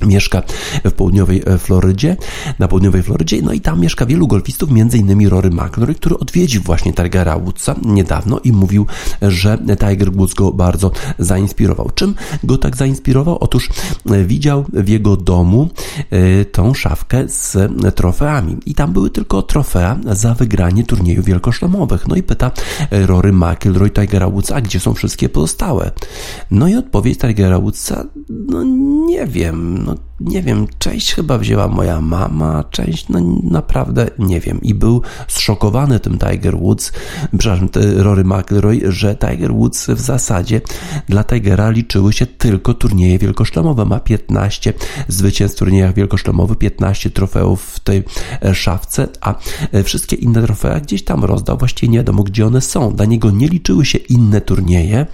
mieszka 0.06 0.42
w 0.84 0.92
południowej 0.92 1.42
e, 1.46 1.58
Florydzie, 1.58 2.16
na 2.58 2.68
południowej 2.68 3.02
Florydzie, 3.02 3.42
no 3.42 3.52
i 3.52 3.60
tam 3.60 3.80
mieszka 3.80 4.06
wielu 4.06 4.26
golfistów, 4.26 4.70
innymi 4.94 5.28
Rory 5.28 5.50
McIlroy, 5.50 5.94
który 5.94 6.18
odwiedził 6.18 6.62
właśnie 6.62 6.92
Tigera 6.92 7.38
Woodsa 7.38 7.74
niedawno 7.82 8.40
i 8.44 8.52
mówił, 8.52 8.86
że 9.22 9.58
Tiger 9.58 10.12
Woods 10.12 10.34
go 10.34 10.52
bardzo 10.52 10.90
zainspirował. 11.18 11.90
Czym 11.94 12.14
go 12.44 12.58
tak 12.58 12.76
zainspirował? 12.76 13.38
Otóż 13.40 13.68
e, 14.10 14.24
widział 14.24 14.64
w 14.72 14.88
jego 14.88 15.16
domu 15.16 15.68
e, 16.10 16.44
tą 16.44 16.74
szafkę 16.74 17.28
z 17.28 17.56
trofeami 17.94 18.56
i 18.66 18.74
tam 18.74 18.92
były 18.92 19.10
tylko 19.10 19.42
trofea 19.42 19.98
za 20.12 20.34
wygranie 20.34 20.84
turniejów 20.84 21.24
wielkoszlemowych. 21.24 22.08
No 22.08 22.16
i 22.16 22.22
pyta 22.22 22.50
Rory 22.90 23.32
McIlroy 23.32 23.90
Tigera 23.90 24.30
Woodsa, 24.30 24.60
gdzie 24.60 24.80
są 24.80 24.94
wszystkie 24.94 25.28
pozostałe? 25.28 25.90
No 26.50 26.68
i 26.68 26.74
odpowiedź 26.74 27.18
Tigera 27.18 27.58
Woodsa, 27.60 28.04
no 28.28 28.62
nie 29.06 29.26
wiem, 29.26 29.87
no 29.88 29.94
nie 30.20 30.42
wiem, 30.42 30.66
część 30.78 31.14
chyba 31.14 31.38
wzięła 31.38 31.68
moja 31.68 32.00
mama, 32.00 32.64
część 32.70 33.08
no 33.08 33.20
naprawdę 33.42 34.10
nie 34.18 34.40
wiem. 34.40 34.62
I 34.62 34.74
był 34.74 35.02
zszokowany 35.28 36.00
tym 36.00 36.18
Tiger 36.18 36.58
Woods, 36.58 36.92
przepraszam, 37.38 37.68
Rory 37.96 38.24
McIlroy, 38.24 38.80
że 38.92 39.16
Tiger 39.16 39.52
Woods 39.52 39.86
w 39.86 40.00
zasadzie 40.00 40.60
dla 41.08 41.24
Tigera 41.24 41.70
liczyły 41.70 42.12
się 42.12 42.26
tylko 42.26 42.74
turnieje 42.74 43.18
wielkoszlemowe. 43.18 43.84
Ma 43.84 44.00
15 44.00 44.72
zwycięstw 45.08 45.56
w 45.56 45.58
turniejach 45.58 45.94
wielkoszlemowych, 45.94 46.58
15 46.58 47.10
trofeów 47.10 47.62
w 47.62 47.80
tej 47.80 48.04
e, 48.42 48.54
szafce, 48.54 49.08
a 49.20 49.34
e, 49.72 49.82
wszystkie 49.82 50.16
inne 50.16 50.42
trofea 50.42 50.80
gdzieś 50.80 51.04
tam 51.04 51.24
rozdał. 51.24 51.58
Właściwie 51.58 51.92
nie 51.92 51.98
wiadomo, 51.98 52.22
gdzie 52.22 52.46
one 52.46 52.60
są. 52.60 52.94
Dla 52.94 53.04
niego 53.04 53.30
nie 53.30 53.48
liczyły 53.48 53.84
się 53.84 53.98
inne 53.98 54.40
turnieje 54.40 55.06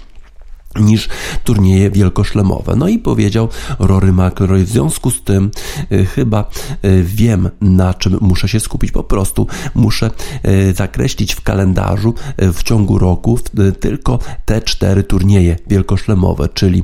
niż 0.79 1.09
turnieje 1.43 1.91
wielkoszlemowe. 1.91 2.75
No 2.75 2.87
i 2.87 2.99
powiedział 2.99 3.49
Rory 3.79 4.13
McIlroy, 4.13 4.63
w 4.65 4.69
związku 4.69 5.11
z 5.11 5.23
tym 5.23 5.51
y, 5.91 6.05
chyba 6.05 6.49
y, 6.85 7.03
wiem, 7.03 7.49
na 7.61 7.93
czym 7.93 8.17
muszę 8.21 8.47
się 8.47 8.59
skupić. 8.59 8.91
Po 8.91 9.03
prostu 9.03 9.47
muszę 9.75 10.11
y, 10.47 10.73
zakreślić 10.73 11.33
w 11.33 11.41
kalendarzu 11.41 12.13
w 12.37 12.63
ciągu 12.63 12.99
roku 12.99 13.39
tylko 13.79 14.19
te 14.45 14.61
cztery 14.61 15.03
turnieje 15.03 15.55
wielkoszlemowe, 15.67 16.49
czyli 16.53 16.83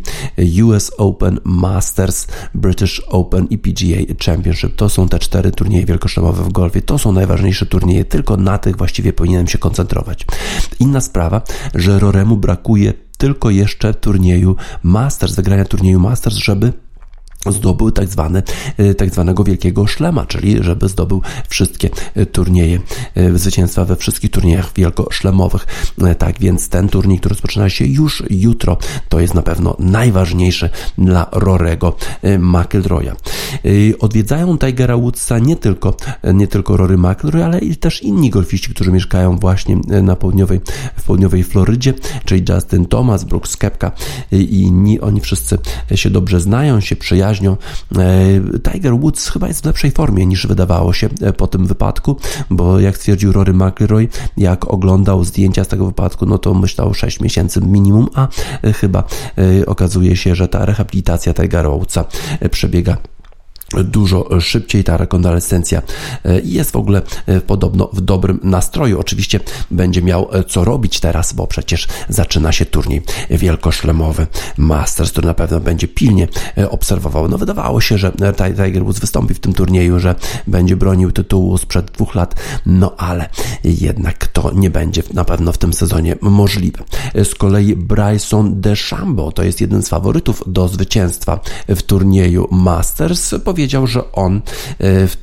US 0.64 0.92
Open, 0.98 1.40
Masters, 1.44 2.28
British 2.56 3.02
Open 3.08 3.48
i 3.50 3.58
PGA 3.58 4.16
Championship. 4.26 4.76
To 4.76 4.90
są 4.90 5.08
te 5.08 5.20
cztery 5.20 5.52
turnieje 5.52 5.86
wielkoszlemowe 5.86 6.44
w 6.44 6.52
golfie. 6.52 6.82
To 6.82 6.98
są 6.98 7.12
najważniejsze 7.12 7.66
turnieje, 7.66 8.06
tylko 8.06 8.38
na 8.38 8.58
tych 8.58 8.78
właściwie 8.78 9.14
powinienem 9.14 9.48
się 9.48 9.58
koncentrować. 9.58 10.26
Inna 10.80 11.02
sprawa, 11.02 11.42
że 11.76 12.00
Roremu 12.00 12.38
brakuje 12.38 12.94
tylko 13.22 13.50
jeszcze 13.50 13.94
turnieju 13.94 14.56
Masters, 14.84 15.34
zagrania 15.34 15.66
turnieju 15.66 16.00
Masters, 16.00 16.36
żeby 16.36 16.74
zdobył 17.50 17.92
tak, 17.92 18.08
zwane, 18.08 18.44
e, 18.78 18.96
tak 18.96 19.10
zwanego 19.10 19.44
wielkiego 19.44 19.88
szlema, 19.88 20.26
czyli 20.26 20.64
żeby 20.64 20.90
zdobył 20.90 21.22
wszystkie 21.50 21.90
e, 22.16 22.26
turnieje, 22.26 22.80
e, 23.16 23.38
zwycięstwa 23.38 23.86
we 23.86 23.96
wszystkich 23.96 24.32
turniejach 24.32 24.74
wielkoszlemowych. 24.76 25.68
Tak 26.18 26.40
więc 26.40 26.70
ten 26.70 26.90
turniej, 26.90 27.20
który 27.20 27.34
rozpoczyna 27.34 27.70
się 27.70 27.86
już 27.86 28.24
jutro, 28.30 28.78
to 29.10 29.20
jest 29.20 29.34
na 29.34 29.42
pewno 29.42 29.76
najważniejszy 29.80 30.70
dla 30.98 31.28
Rorego 31.32 31.96
McIlroya. 32.40 33.16
Odwiedzają 34.00 34.58
Tigera 34.58 34.98
Woodsa 34.98 35.40
nie 35.40 35.56
tylko, 35.56 35.98
nie 36.34 36.48
tylko 36.48 36.78
Rory 36.78 36.98
McIlroy, 36.98 37.44
ale 37.44 37.60
i 37.60 37.76
też 37.76 38.04
inni 38.04 38.30
golfiści, 38.30 38.74
którzy 38.74 38.92
mieszkają 38.92 39.38
właśnie 39.38 39.78
na 40.04 40.16
południowej, 40.16 40.62
w 40.98 41.04
południowej 41.04 41.44
Florydzie, 41.44 41.94
czyli 42.26 42.46
Justin 42.50 42.86
Thomas, 42.86 43.24
Brooks 43.24 43.58
Kepka 43.58 43.92
i 44.32 44.62
inni, 44.62 45.00
oni 45.00 45.22
wszyscy 45.22 45.58
się 45.96 46.10
dobrze 46.10 46.40
znają, 46.40 46.80
się 46.80 46.96
przyjaźnią, 46.96 47.31
przyjaźnią. 47.32 47.58
E, 47.98 48.72
Tiger 48.72 49.00
Woods 49.00 49.30
chyba 49.30 49.48
jest 49.48 49.62
w 49.62 49.66
lepszej 49.66 49.92
formie 49.92 50.26
niż 50.26 50.48
wydawało 50.48 50.94
się 50.94 51.10
e, 51.22 51.34
po 51.34 51.48
tym 51.48 51.66
wypadku, 51.66 52.18
bo 52.50 52.80
jak 52.80 52.98
stwierdził 52.98 53.32
Rory 53.32 53.54
McIlroy, 53.54 54.08
jak 54.38 54.74
oglądał 54.74 55.24
zdjęcia 55.24 55.64
z 55.64 55.68
tego 55.68 55.86
wypadku, 55.86 56.26
no 56.26 56.38
to 56.38 56.54
myślał 56.54 56.94
6 56.94 57.20
miesięcy 57.20 57.62
minimum, 57.62 58.08
a 58.16 58.28
e, 58.64 58.74
chyba 58.74 59.04
okazuje 59.68 60.16
się, 60.16 60.36
że 60.36 60.48
ta 60.48 60.66
rehabilitacja 60.66 61.34
Tigera 61.34 61.70
Woodsa 61.70 62.06
przebiega 62.52 62.98
dużo 63.74 64.42
szybciej 64.42 64.84
ta 64.84 64.98
rekonwalescencja 64.98 65.82
e, 66.26 66.42
jest 66.44 66.72
w 66.72 66.76
ogóle 66.76 67.02
e, 67.26 67.42
podobno 67.42 67.90
w 67.94 68.02
dobrym 68.02 68.40
nastroju. 68.44 69.00
Oczywiście 69.00 69.40
będzie 69.72 70.02
miał 70.02 70.30
e, 70.32 70.44
co 70.44 70.64
robić 70.64 71.00
teraz, 71.00 71.34
bo 71.34 71.48
przecież 71.48 71.88
zaczyna 72.10 72.52
się 72.52 72.66
turniej 72.66 73.02
wielkoszlemowy 73.30 74.28
Masters, 74.58 75.12
który 75.12 75.28
na 75.28 75.34
pewno 75.34 75.60
będzie 75.60 75.88
pilnie 75.88 76.28
obserwował. 76.70 77.28
No 77.28 77.38
wydawało 77.38 77.82
się, 77.82 77.98
że 77.98 78.12
Tiger 78.38 78.84
Woods 78.84 79.00
wystąpi 79.00 79.34
w 79.34 79.40
tym 79.40 79.54
turnieju, 79.54 80.00
że 80.00 80.16
będzie 80.48 80.76
bronił 80.76 81.12
tytułu 81.12 81.58
sprzed 81.58 81.92
dwóch 81.92 82.16
lat, 82.16 82.36
no 82.66 82.96
ale 82.98 83.30
jednak 83.64 84.28
to 84.28 84.52
nie 84.54 84.70
będzie 84.70 85.04
na 85.14 85.26
pewno 85.26 85.52
w 85.52 85.58
tym 85.58 85.74
sezonie 85.74 86.16
możliwe. 86.22 86.84
Z 87.24 87.36
kolei 87.36 87.76
Bryson 87.76 88.62
DeChambeau 88.62 89.32
to 89.32 89.44
jest 89.44 89.62
jeden 89.62 89.84
z 89.84 89.90
faworytów 89.90 90.44
do 90.48 90.68
zwycięstwa 90.68 91.40
w 91.68 91.82
turnieju 91.82 92.48
Masters. 92.52 93.36
Powie 93.44 93.61
powiedział, 93.62 93.88
że 93.88 94.12
on 94.12 94.42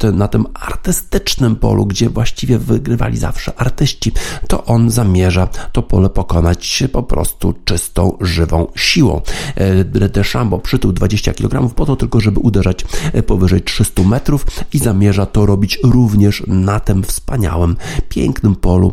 e, 0.05 0.13
na 0.13 0.29
tym 0.29 0.47
artystycznym 0.55 1.57
polu, 1.57 1.87
gdzie 1.87 2.09
właściwie 2.11 2.59
wygrywali 2.59 3.17
zawsze 3.17 3.61
artyści, 3.61 4.13
to 4.49 4.65
on 4.65 4.91
zamierza 4.91 5.47
to 5.73 5.83
pole 5.83 6.11
pokonać 6.11 6.85
po 6.93 7.03
prostu 7.03 7.55
czystą, 7.65 8.17
żywą 8.21 8.67
siłą. 8.77 9.21
E, 9.55 9.85
Deschambeau 9.85 10.61
przytył 10.61 10.93
20 10.93 11.33
kg 11.33 11.75
po 11.75 11.87
to 11.87 11.97
tylko, 11.97 12.21
żeby 12.21 12.41
uderzać 12.41 12.85
e, 13.13 13.23
powyżej 13.23 13.63
300 13.63 14.03
metrów 14.03 14.47
i 14.73 14.79
zamierza 14.79 15.27
to 15.27 15.47
robić 15.47 15.79
również 15.85 16.43
na 16.47 16.81
tym 16.81 17.03
wspaniałym, 17.03 17.77
pięknym 18.09 18.57
polu 18.57 18.93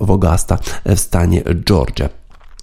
w 0.00 0.10
Augusta 0.10 0.58
w 0.86 0.98
stanie 0.98 1.42
Georgia. 1.64 2.21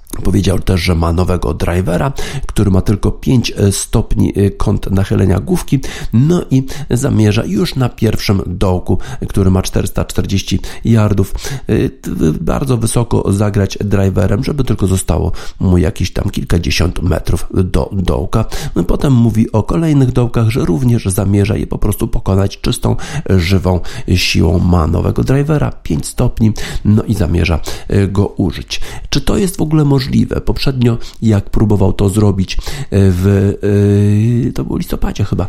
Powiedział 0.10 0.60
też, 0.60 0.82
że 0.82 0.96
ma 0.96 1.14
nowego 1.14 1.54
drivera, 1.54 2.12
który 2.48 2.72
ma 2.72 2.82
tylko 2.82 3.12
5 3.12 3.54
e, 3.58 3.72
stopni 3.72 4.34
e, 4.36 4.50
kąt 4.50 4.92
nachylenia 4.92 5.40
główki, 5.40 5.80
no 6.14 6.42
i 6.52 6.66
zamierza 6.90 7.46
już 7.46 7.76
na 7.76 7.90
pierwszym 7.90 8.42
dołku, 8.48 8.98
który 9.28 9.52
ma 9.52 9.62
440 9.62 10.60
yardów, 10.86 11.36
e, 11.70 11.74
bardzo 12.42 12.78
wysoko 12.78 13.32
zagrać 13.32 13.78
driverem, 13.82 14.44
żeby 14.44 14.64
tylko 14.64 14.88
zostało 14.88 15.32
mu 15.60 15.78
jakieś 15.78 16.14
tam 16.14 16.30
kilkadziesiąt 16.30 17.02
metrów 17.02 17.48
do 17.54 17.90
dołka. 17.94 18.46
No 18.76 18.84
potem 18.84 19.14
mówi 19.14 19.52
o 19.52 19.64
kolejnych 19.64 20.12
dołkach, 20.12 20.50
że 20.50 20.66
również 20.66 21.06
zamierza 21.06 21.58
je 21.58 21.68
po 21.68 21.78
prostu 21.78 22.08
pokonać 22.08 22.62
czystą, 22.62 22.96
żywą 23.30 23.80
siłą. 24.16 24.60
Ma 24.60 24.88
nowego 24.88 25.24
drivera, 25.24 25.72
5 25.72 26.06
stopni, 26.08 26.54
no 26.86 27.04
i 27.04 27.14
zamierza 27.14 27.60
go 28.08 28.28
użyć. 28.28 28.82
Czy 29.10 29.22
to 29.22 29.38
jest 29.38 29.58
w 29.58 29.62
ogóle 29.62 29.86
możliwe? 29.86 29.99
Możliwe. 30.00 30.42
Poprzednio, 30.42 30.98
jak 31.22 31.50
próbował 31.50 31.94
to 31.94 32.10
zrobić 32.10 32.58
w, 32.92 33.54
e, 34.48 34.52
to 34.52 34.64
było 34.64 34.78
listopadzie 34.78 35.24
chyba, 35.24 35.48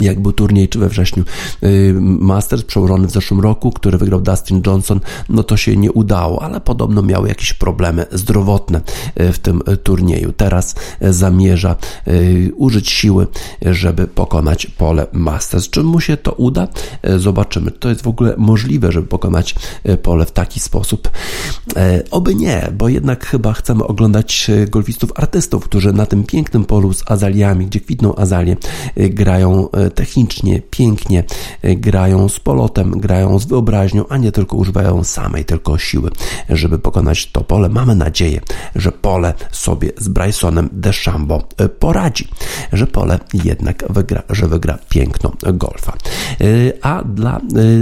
jak 0.00 0.20
był 0.20 0.32
turniej, 0.32 0.68
czy 0.68 0.78
we 0.78 0.88
wrześniu 0.88 1.24
y, 1.62 1.94
Masters 2.00 2.62
przełożony 2.64 3.06
w 3.06 3.10
zeszłym 3.10 3.40
roku, 3.40 3.70
który 3.70 3.98
wygrał 3.98 4.20
Dustin 4.20 4.62
Johnson, 4.66 5.00
no 5.28 5.42
to 5.42 5.56
się 5.56 5.76
nie 5.76 5.92
udało, 5.92 6.42
ale 6.42 6.60
podobno 6.60 7.02
miał 7.02 7.26
jakieś 7.26 7.54
problemy 7.54 8.06
zdrowotne 8.12 8.80
y, 9.20 9.32
w 9.32 9.38
tym 9.38 9.62
y, 9.68 9.76
turnieju. 9.76 10.32
Teraz 10.32 10.74
zamierza 11.00 11.76
użyć 12.56 12.90
siły, 12.90 13.26
żeby 13.62 14.06
pokonać 14.06 14.66
pole 14.66 15.06
Masters. 15.12 15.70
Czy 15.70 15.82
mu 15.82 16.00
się 16.00 16.16
to 16.16 16.32
uda? 16.32 16.68
Zobaczymy. 17.16 17.70
To 17.70 17.88
jest 17.88 18.02
w 18.02 18.08
ogóle 18.08 18.34
możliwe, 18.36 18.92
żeby 18.92 19.06
pokonać 19.06 19.54
pole 20.02 20.26
w 20.26 20.32
taki 20.32 20.60
sposób. 20.60 21.10
Oby 22.10 22.34
nie, 22.34 22.72
bo 22.72 22.88
jednak 22.88 23.26
chyba 23.26 23.52
chcemy 23.52 23.84
oglądać 23.84 24.50
golfistów 24.70 25.12
artystów, 25.16 25.64
którzy 25.64 25.92
na 25.92 26.06
tym 26.06 26.24
pięknym 26.24 26.64
polu 26.64 26.92
z 26.92 27.10
azaliami, 27.10 27.66
gdzie 27.66 27.80
kwitną 27.80 28.16
azalie, 28.16 28.56
grają 28.96 29.68
technicznie, 29.90 30.62
pięknie 30.70 31.24
e, 31.62 31.76
grają 31.76 32.28
z 32.28 32.40
polotem, 32.40 32.90
grają 32.90 33.38
z 33.38 33.44
wyobraźnią, 33.44 34.04
a 34.08 34.16
nie 34.16 34.32
tylko 34.32 34.56
używają 34.56 35.04
samej 35.04 35.44
tylko 35.44 35.78
siły, 35.78 36.10
żeby 36.48 36.78
pokonać 36.78 37.26
to 37.26 37.40
pole. 37.40 37.68
Mamy 37.68 37.94
nadzieję, 37.94 38.40
że 38.74 38.92
pole 38.92 39.34
sobie 39.50 39.92
z 39.96 40.08
Brysonem 40.08 40.68
DeChambeau 40.72 41.42
e, 41.56 41.68
poradzi, 41.68 42.28
że 42.72 42.86
pole 42.86 43.18
jednak 43.44 43.84
wygra, 43.90 44.22
że 44.30 44.48
wygra 44.48 44.78
piękno 44.88 45.32
golfa. 45.52 45.92
E, 46.40 46.44
a 46.82 47.04
dla 47.04 47.40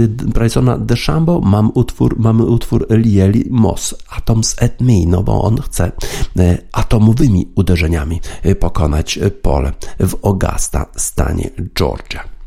Brysona 0.09 0.77
DeChambeau 0.77 1.41
mam 1.41 1.71
utwór, 1.73 2.19
mamy 2.19 2.45
utwór 2.45 2.87
Lieli 2.89 3.45
Moss, 3.49 3.95
Atoms 4.09 4.55
at 4.63 4.81
Me, 4.81 5.05
no 5.07 5.23
bo 5.23 5.41
on 5.43 5.61
chce 5.61 5.91
atomowymi 6.71 7.47
uderzeniami 7.55 8.21
pokonać 8.59 9.19
pole 9.41 9.71
w 9.99 10.15
Augusta, 10.25 10.85
stanie 10.95 11.49
Georgia. 11.75 11.98
Georgia. 12.07 12.38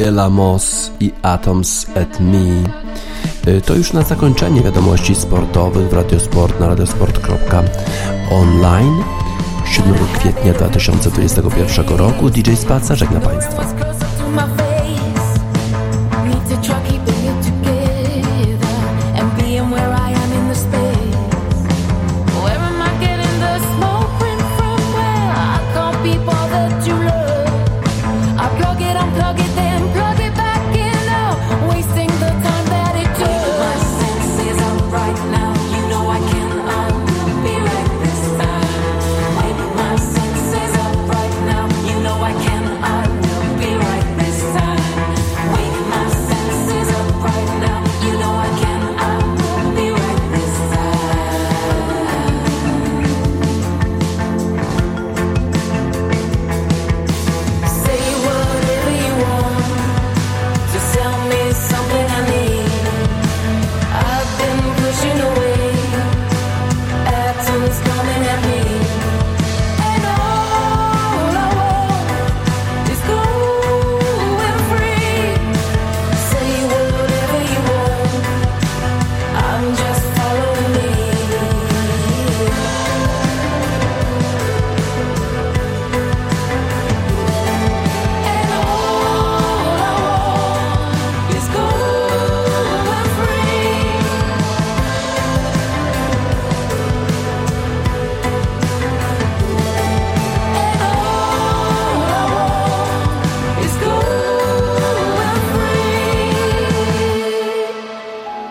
Lamos 0.00 0.90
i 1.00 1.12
Atoms 1.22 1.86
at 1.96 2.20
Me. 2.20 2.62
Y, 3.52 3.60
to 3.60 3.74
już 3.74 3.92
na 3.92 4.02
zakończenie 4.02 4.60
wiadomości 4.60 5.14
sportowych 5.14 5.88
w 5.88 5.92
Radiosport 5.92 6.60
na 6.60 6.68
radiosport.online 6.68 9.04
7 9.66 9.94
kwietnia 10.18 10.52
2021 10.52 11.96
roku. 11.96 12.30
DJ 12.30 12.54
Spaca 12.54 12.94
żegna 12.94 13.20
Państwa. 13.20 13.91